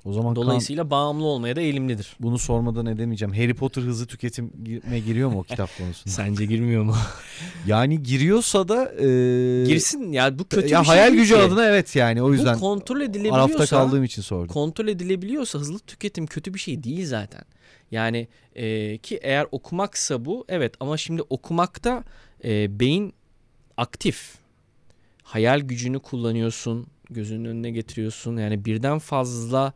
O 0.05 0.13
zaman 0.13 0.35
Dolayısıyla 0.35 0.89
bağımlı 0.89 1.25
olmaya 1.25 1.55
da 1.55 1.61
eğilimlidir. 1.61 2.15
bunu 2.19 2.39
sormadan 2.39 2.85
edemeyeceğim. 2.85 3.33
Harry 3.35 3.53
Potter 3.53 3.81
hızlı 3.81 4.05
tüketime 4.05 4.99
giriyor 4.99 5.29
mu 5.29 5.39
o 5.39 5.43
kitap 5.43 5.69
konusunda? 5.77 6.13
Sence 6.15 6.45
girmiyor 6.45 6.83
mu? 6.83 6.95
yani 7.67 8.03
giriyorsa 8.03 8.67
da 8.67 8.91
e, 8.93 9.05
Girsin 9.67 10.11
ya 10.11 10.39
bu 10.39 10.43
kötü 10.47 10.67
ya 10.67 10.79
bir 10.81 10.85
şey 10.85 10.95
hayal 10.95 11.11
değil 11.11 11.21
gücü 11.21 11.33
ki. 11.35 11.39
adına 11.41 11.65
evet 11.65 11.95
yani 11.95 12.21
o 12.23 12.33
yüzden 12.33 12.55
bu 12.55 12.59
kontrol 12.59 12.95
arafta 13.01 13.11
edilebiliyorsa 13.19 13.65
kaldığım 13.65 14.03
için 14.03 14.21
sordum. 14.21 14.47
kontrol 14.47 14.87
edilebiliyorsa 14.87 15.59
hızlı 15.59 15.79
tüketim 15.79 16.27
kötü 16.27 16.53
bir 16.53 16.59
şey 16.59 16.83
değil 16.83 17.05
zaten. 17.05 17.41
Yani 17.91 18.27
e, 18.55 18.97
ki 18.97 19.19
eğer 19.21 19.47
okumaksa 19.51 20.25
bu 20.25 20.45
evet 20.49 20.73
ama 20.79 20.97
şimdi 20.97 21.21
okumakta 21.21 22.03
e, 22.43 22.79
beyin 22.79 23.13
aktif. 23.77 24.35
Hayal 25.23 25.59
gücünü 25.59 25.99
kullanıyorsun, 25.99 26.87
gözünün 27.09 27.45
önüne 27.45 27.71
getiriyorsun. 27.71 28.37
Yani 28.37 28.65
birden 28.65 28.99
fazla 28.99 29.73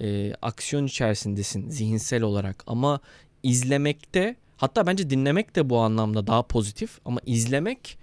e, 0.00 0.34
aksiyon 0.42 0.86
içerisindesin 0.86 1.70
zihinsel 1.70 2.22
olarak 2.22 2.64
ama 2.66 3.00
izlemekte 3.42 4.36
hatta 4.56 4.86
bence 4.86 5.10
dinlemek 5.10 5.56
de 5.56 5.70
bu 5.70 5.78
anlamda 5.78 6.26
daha 6.26 6.42
pozitif 6.42 6.98
ama 7.04 7.20
izlemek 7.26 7.98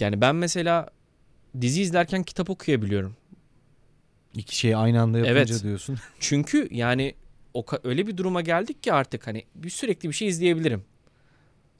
yani 0.00 0.20
ben 0.20 0.36
mesela 0.36 0.90
dizi 1.60 1.82
izlerken 1.82 2.22
kitap 2.22 2.50
okuyabiliyorum. 2.50 3.16
İki 4.34 4.56
şeyi 4.56 4.76
aynı 4.76 5.00
anda 5.02 5.18
yapınca 5.18 5.54
Evet. 5.54 5.62
diyorsun. 5.62 5.98
Çünkü 6.20 6.68
yani 6.70 7.14
o 7.54 7.64
öyle 7.84 8.06
bir 8.06 8.16
duruma 8.16 8.40
geldik 8.40 8.82
ki 8.82 8.92
artık 8.92 9.26
hani 9.26 9.44
bir 9.54 9.70
sürekli 9.70 10.08
bir 10.08 10.14
şey 10.14 10.28
izleyebilirim. 10.28 10.84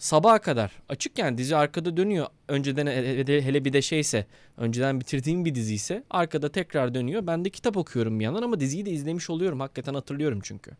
Sabaha 0.04 0.38
kadar 0.38 0.72
açık 0.88 1.18
yani 1.18 1.38
dizi 1.38 1.56
arkada 1.56 1.96
dönüyor. 1.96 2.26
Önceden 2.48 2.86
hele, 2.86 3.64
bir 3.64 3.72
de 3.72 3.82
şeyse 3.82 4.26
önceden 4.56 5.00
bitirdiğim 5.00 5.44
bir 5.44 5.54
dizi 5.54 5.74
ise 5.74 6.04
arkada 6.10 6.52
tekrar 6.52 6.94
dönüyor. 6.94 7.26
Ben 7.26 7.44
de 7.44 7.50
kitap 7.50 7.76
okuyorum 7.76 8.20
bir 8.20 8.24
yandan 8.24 8.42
ama 8.42 8.60
diziyi 8.60 8.86
de 8.86 8.90
izlemiş 8.90 9.30
oluyorum. 9.30 9.60
Hakikaten 9.60 9.94
hatırlıyorum 9.94 10.40
çünkü. 10.42 10.70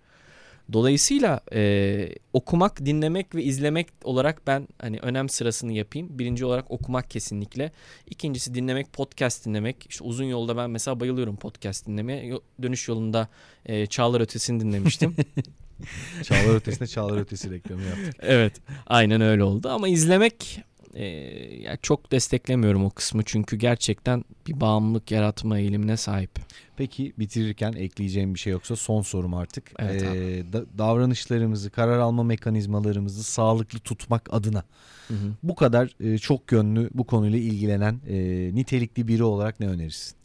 Dolayısıyla 0.72 1.41
e, 1.53 2.09
okumak, 2.33 2.87
dinlemek 2.87 3.35
ve 3.35 3.43
izlemek 3.43 3.89
olarak 4.05 4.47
ben 4.47 4.68
hani 4.79 4.99
önem 4.99 5.29
sırasını 5.29 5.72
yapayım. 5.72 6.18
Birinci 6.18 6.45
olarak 6.45 6.70
okumak 6.70 7.11
kesinlikle. 7.11 7.72
İkincisi 8.11 8.55
dinlemek, 8.55 8.93
podcast 8.93 9.47
dinlemek. 9.47 9.87
İşte 9.89 10.05
uzun 10.05 10.25
yolda 10.25 10.57
ben 10.57 10.70
mesela 10.70 11.01
bayılıyorum 11.01 11.37
podcast 11.37 11.87
dinlemeye. 11.87 12.33
Dönüş 12.62 12.89
yolunda 12.89 13.29
e, 13.66 13.87
Çağlar 13.87 14.20
Ötesi'ni 14.20 14.61
dinlemiştim. 14.61 15.16
Çağlar 16.22 16.55
Ötesi'ne 16.55 16.87
Çağlar 16.87 17.18
Ötesi 17.18 17.51
reklamı 17.51 17.83
yaptık. 17.83 18.16
evet, 18.20 18.61
aynen 18.87 19.20
öyle 19.20 19.45
oldu. 19.45 19.68
Ama 19.68 19.89
izlemek 19.89 20.61
e, 20.95 21.05
ya 21.62 21.77
çok 21.77 22.12
desteklemiyorum 22.12 22.85
o 22.85 22.91
kısmı. 22.91 23.22
Çünkü 23.25 23.57
gerçekten 23.57 24.25
bir 24.47 24.61
bağımlılık 24.61 25.11
yaratma 25.11 25.59
eğilimine 25.59 25.97
sahip. 25.97 26.31
Peki 26.77 27.12
bitirirken 27.18 27.72
ekleyeceğim 27.72 28.35
bir 28.35 28.39
şey 28.39 28.53
yoksa 28.53 28.77
son 28.77 29.03
sorum 29.03 29.35
artık. 29.35 29.72
Evet. 29.79 30.03
Ee, 30.03 30.53
da- 30.53 30.79
davranışlarımızı, 30.79 31.70
karar 31.70 31.99
alma 31.99 32.22
mekanizmalarımızı 32.22 33.22
sağlıklı 33.25 33.79
tutmak 33.79 34.29
adına 34.35 34.64
Hı 35.09 35.14
hı. 35.14 35.33
bu 35.43 35.55
kadar 35.55 35.91
e, 36.01 36.18
çok 36.18 36.53
yönlü 36.53 36.91
bu 36.95 37.05
konuyla 37.05 37.39
ilgilenen 37.39 38.01
e, 38.09 38.16
nitelikli 38.55 39.09
biri 39.09 39.25
olarak 39.25 39.61
ne 39.61 39.68
önerirsin? 39.68 40.16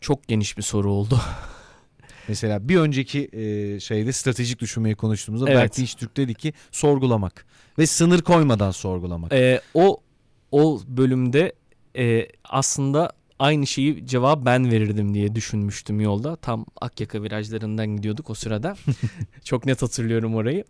Çok 0.00 0.28
geniş 0.28 0.56
bir 0.58 0.62
soru 0.62 0.92
oldu. 0.92 1.20
Mesela 2.28 2.68
bir 2.68 2.76
önceki 2.76 3.28
e, 3.32 3.80
şeyde 3.80 4.12
stratejik 4.12 4.60
düşünmeyi 4.60 4.94
konuştuğumuzda 4.94 5.50
Evet. 5.50 5.60
Berk 5.62 5.76
Dinçtürk 5.76 6.16
dedi 6.16 6.34
ki 6.34 6.52
sorgulamak 6.70 7.46
ve 7.78 7.86
sınır 7.86 8.22
koymadan 8.22 8.70
sorgulamak. 8.70 9.32
Ee, 9.32 9.60
o 9.74 10.00
o 10.52 10.80
bölümde 10.86 11.52
e, 11.96 12.28
aslında 12.44 13.12
aynı 13.38 13.66
şeyi 13.66 14.06
cevap 14.06 14.44
ben 14.44 14.70
verirdim 14.70 15.14
diye 15.14 15.34
düşünmüştüm 15.34 16.00
yolda. 16.00 16.36
Tam 16.36 16.66
Akyaka 16.80 17.22
virajlarından 17.22 17.86
gidiyorduk 17.86 18.30
o 18.30 18.34
sırada. 18.34 18.76
Çok 19.44 19.66
net 19.66 19.82
hatırlıyorum 19.82 20.34
orayı. 20.34 20.64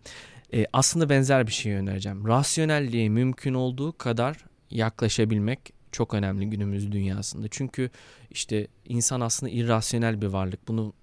Ee, 0.53 0.65
aslında 0.73 1.09
benzer 1.09 1.47
bir 1.47 1.51
şey 1.51 1.73
önereceğim. 1.73 2.27
Rasyonelliğe 2.27 3.09
mümkün 3.09 3.53
olduğu 3.53 3.97
kadar 3.97 4.37
yaklaşabilmek 4.69 5.73
çok 5.91 6.13
önemli 6.13 6.49
günümüz 6.49 6.91
dünyasında. 6.91 7.47
Çünkü 7.51 7.89
işte 8.31 8.67
insan 8.85 9.21
aslında 9.21 9.51
irrasyonel 9.51 10.21
bir 10.21 10.27
varlık. 10.27 10.67
Bunu 10.67 10.93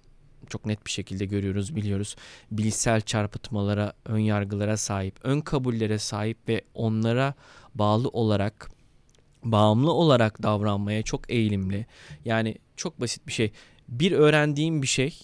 çok 0.49 0.65
net 0.65 0.85
bir 0.85 0.91
şekilde 0.91 1.25
görüyoruz, 1.25 1.75
biliyoruz. 1.75 2.15
Bilişsel 2.51 3.01
çarpıtmalara, 3.01 3.93
ön 4.05 4.19
yargılara 4.19 4.77
sahip, 4.77 5.15
ön 5.23 5.41
kabullere 5.41 5.99
sahip 5.99 6.37
ve 6.47 6.61
onlara 6.73 7.33
bağlı 7.75 8.07
olarak 8.07 8.71
bağımlı 9.43 9.91
olarak 9.91 10.43
davranmaya 10.43 11.03
çok 11.03 11.29
eğilimli. 11.29 11.85
Yani 12.25 12.55
çok 12.75 13.01
basit 13.01 13.27
bir 13.27 13.31
şey. 13.31 13.51
Bir 13.87 14.11
öğrendiğim 14.11 14.81
bir 14.81 14.87
şey 14.87 15.19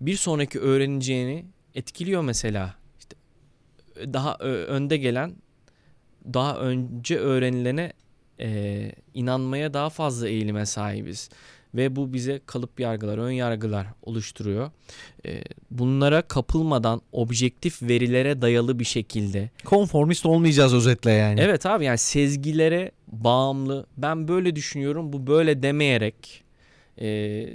bir 0.00 0.16
sonraki 0.16 0.60
öğreneceğini 0.60 1.44
etkiliyor 1.74 2.22
mesela. 2.22 2.74
İşte 2.98 3.16
daha 3.96 4.36
ö- 4.40 4.64
önde 4.66 4.96
gelen 4.96 5.34
daha 6.34 6.58
önce 6.58 7.18
öğrenilene 7.18 7.92
e, 8.40 8.92
inanmaya 9.14 9.74
daha 9.74 9.90
fazla 9.90 10.28
eğilime 10.28 10.66
sahibiz. 10.66 11.30
Ve 11.74 11.96
bu 11.96 12.12
bize 12.12 12.40
kalıp 12.46 12.80
yargılar, 12.80 13.18
ön 13.18 13.30
yargılar 13.30 13.86
oluşturuyor. 14.02 14.70
E, 15.26 15.42
bunlara 15.70 16.22
kapılmadan 16.22 17.02
objektif 17.12 17.82
verilere 17.82 18.42
dayalı 18.42 18.78
bir 18.78 18.84
şekilde 18.84 19.50
Konformist 19.64 20.26
olmayacağız 20.26 20.74
özetle 20.74 21.10
yani. 21.10 21.40
Evet 21.40 21.66
abi 21.66 21.84
yani 21.84 21.98
sezgilere 21.98 22.90
bağımlı. 23.08 23.86
Ben 23.96 24.28
böyle 24.28 24.56
düşünüyorum 24.56 25.12
bu 25.12 25.26
böyle 25.26 25.62
demeyerek 25.62 26.44
e, 27.00 27.48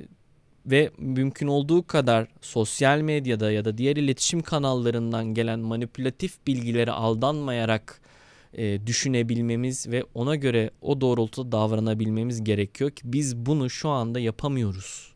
ve 0.65 0.91
mümkün 0.97 1.47
olduğu 1.47 1.87
kadar 1.87 2.27
sosyal 2.41 2.99
medyada 2.99 3.51
ya 3.51 3.65
da 3.65 3.77
diğer 3.77 3.95
iletişim 3.95 4.41
kanallarından 4.41 5.33
gelen 5.33 5.59
manipülatif 5.59 6.47
bilgilere 6.47 6.91
aldanmayarak 6.91 8.01
e, 8.53 8.87
düşünebilmemiz 8.87 9.87
ve 9.87 10.03
ona 10.13 10.35
göre 10.35 10.71
o 10.81 11.01
doğrultuda 11.01 11.51
davranabilmemiz 11.51 12.43
gerekiyor 12.43 12.91
ki 12.91 13.01
biz 13.05 13.35
bunu 13.35 13.69
şu 13.69 13.89
anda 13.89 14.19
yapamıyoruz. 14.19 15.13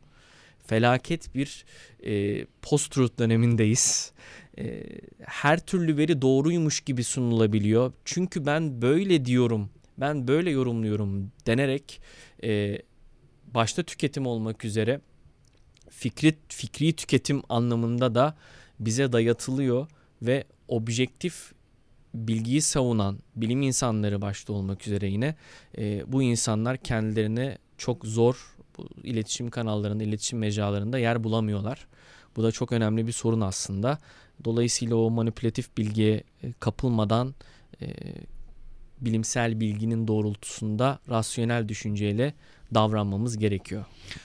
Felaket 0.66 1.34
bir 1.34 1.64
e, 2.02 2.44
post-truth 2.62 3.18
dönemindeyiz. 3.18 4.12
E, 4.58 4.82
her 5.20 5.66
türlü 5.66 5.96
veri 5.96 6.22
doğruymuş 6.22 6.80
gibi 6.80 7.04
sunulabiliyor. 7.04 7.92
Çünkü 8.04 8.46
ben 8.46 8.82
böyle 8.82 9.24
diyorum, 9.24 9.70
ben 9.98 10.28
böyle 10.28 10.50
yorumluyorum 10.50 11.32
denerek 11.46 12.00
e, 12.44 12.78
başta 13.54 13.82
tüketim 13.82 14.26
olmak 14.26 14.64
üzere 14.64 15.00
fikri, 15.90 16.34
fikri 16.48 16.92
tüketim 16.92 17.42
anlamında 17.48 18.14
da 18.14 18.36
bize 18.80 19.12
dayatılıyor 19.12 19.86
ve 20.22 20.44
objektif 20.68 21.52
bilgiyi 22.14 22.62
savunan 22.62 23.18
bilim 23.36 23.62
insanları 23.62 24.20
başta 24.20 24.52
olmak 24.52 24.86
üzere 24.86 25.06
yine 25.10 25.34
e, 25.78 26.12
bu 26.12 26.22
insanlar 26.22 26.76
kendilerine 26.76 27.58
çok 27.78 28.06
zor 28.06 28.54
bu 28.78 28.88
iletişim 29.02 29.50
kanallarında, 29.50 30.04
iletişim 30.04 30.38
mecralarında 30.38 30.98
yer 30.98 31.24
bulamıyorlar. 31.24 31.86
Bu 32.36 32.42
da 32.42 32.52
çok 32.52 32.72
önemli 32.72 33.06
bir 33.06 33.12
sorun 33.12 33.40
aslında. 33.40 33.98
Dolayısıyla 34.44 34.96
o 34.96 35.10
manipülatif 35.10 35.76
bilgiye 35.76 36.22
e, 36.42 36.52
kapılmadan 36.60 37.34
e, 37.82 37.86
bilimsel 39.00 39.60
bilginin 39.60 40.08
doğrultusunda 40.08 40.98
rasyonel 41.08 41.68
düşünceyle 41.68 42.34
davranmamız 42.74 43.38
gerekiyor. 43.38 43.84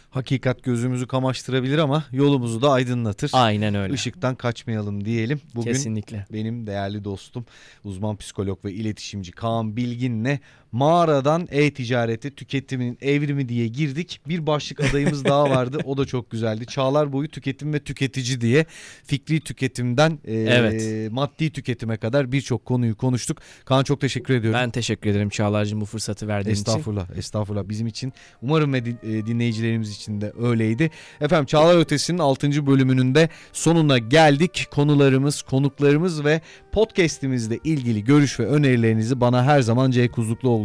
Hakikat 0.10 0.64
gözümüzü 0.64 1.08
kamaştırabilir 1.08 1.78
ama 1.78 2.04
yolumuzu 2.12 2.62
da 2.62 2.72
aydınlatır. 2.72 3.32
Aynen 3.34 3.76
öyle. 3.76 3.94
Işıktan 3.94 4.36
kaçmayalım 4.36 5.06
diyelim. 5.06 5.42
Bugün 5.56 5.72
Kesinlikle. 5.72 6.26
benim 6.34 6.68
değerli 6.68 7.04
dostum 7.04 7.46
uzman 7.84 8.16
psikolog 8.18 8.66
ve 8.66 8.74
iletişimci 8.74 9.32
Kaan 9.32 9.78
Bilgin'le 9.78 10.40
mağaradan 10.72 11.48
e-ticarete 11.52 12.32
tüketimin 12.32 12.98
evrimi 13.02 13.50
diye 13.50 13.68
girdik. 13.68 14.22
Bir 14.28 14.48
başlık 14.48 14.80
adayımız 14.80 15.26
daha 15.26 15.50
vardı. 15.50 15.80
O 15.86 15.98
da 15.98 16.06
çok 16.06 16.32
güzeldi. 16.32 16.66
Çağlar 16.66 17.14
boyu 17.14 17.28
tüketim 17.28 17.74
ve 17.74 17.80
tüketici 17.80 18.42
diye 18.42 18.66
fikri 19.06 19.40
tüketimden 19.40 20.20
e, 20.26 20.34
Evet. 20.36 21.12
maddi 21.12 21.50
tüketime 21.50 21.98
kadar 21.98 22.32
birçok 22.32 22.66
konuyu 22.66 22.98
konuştuk. 22.98 23.38
Kaan 23.66 23.84
çok 23.84 24.02
teşekkür 24.02 24.34
ediyorum. 24.34 24.60
Ben 24.64 24.70
teşekkür 24.70 25.10
ederim 25.10 25.30
Çağlar'cığım 25.30 25.82
bu 25.82 25.86
fırsatı 25.86 26.28
verdiğin 26.28 26.56
için. 26.56 26.62
Estağfurullah, 26.62 27.18
estağfurullah. 27.18 27.70
Bizim 27.70 27.88
için 27.88 28.14
umarım 28.42 28.74
ve 28.74 28.78
e, 28.78 29.26
dinleyicilerimiz 29.26 29.96
için 29.96 30.22
de 30.22 30.34
öyleydi. 30.42 30.92
Efendim 31.22 31.46
Çağlar 31.46 31.78
Ötesi'nin 31.78 32.20
6. 32.20 32.68
bölümünün 32.68 33.16
de 33.16 33.30
sonuna 33.54 33.98
geldik. 33.98 34.68
Konularımız, 34.72 35.42
konuklarımız 35.42 36.26
ve 36.26 36.42
podcast'imizle 36.72 37.60
ilgili 37.64 38.04
görüş 38.04 38.40
ve 38.40 38.46
önerilerinizi 38.46 39.22
bana 39.22 39.44
her 39.44 39.62
zaman 39.62 39.92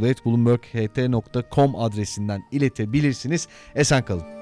ckuzlukluoğlu.bloomberg.ht.com 0.01 1.77
adresinden 1.77 2.43
iletebilirsiniz. 2.51 3.49
Esen 3.75 4.05
kalın. 4.05 4.42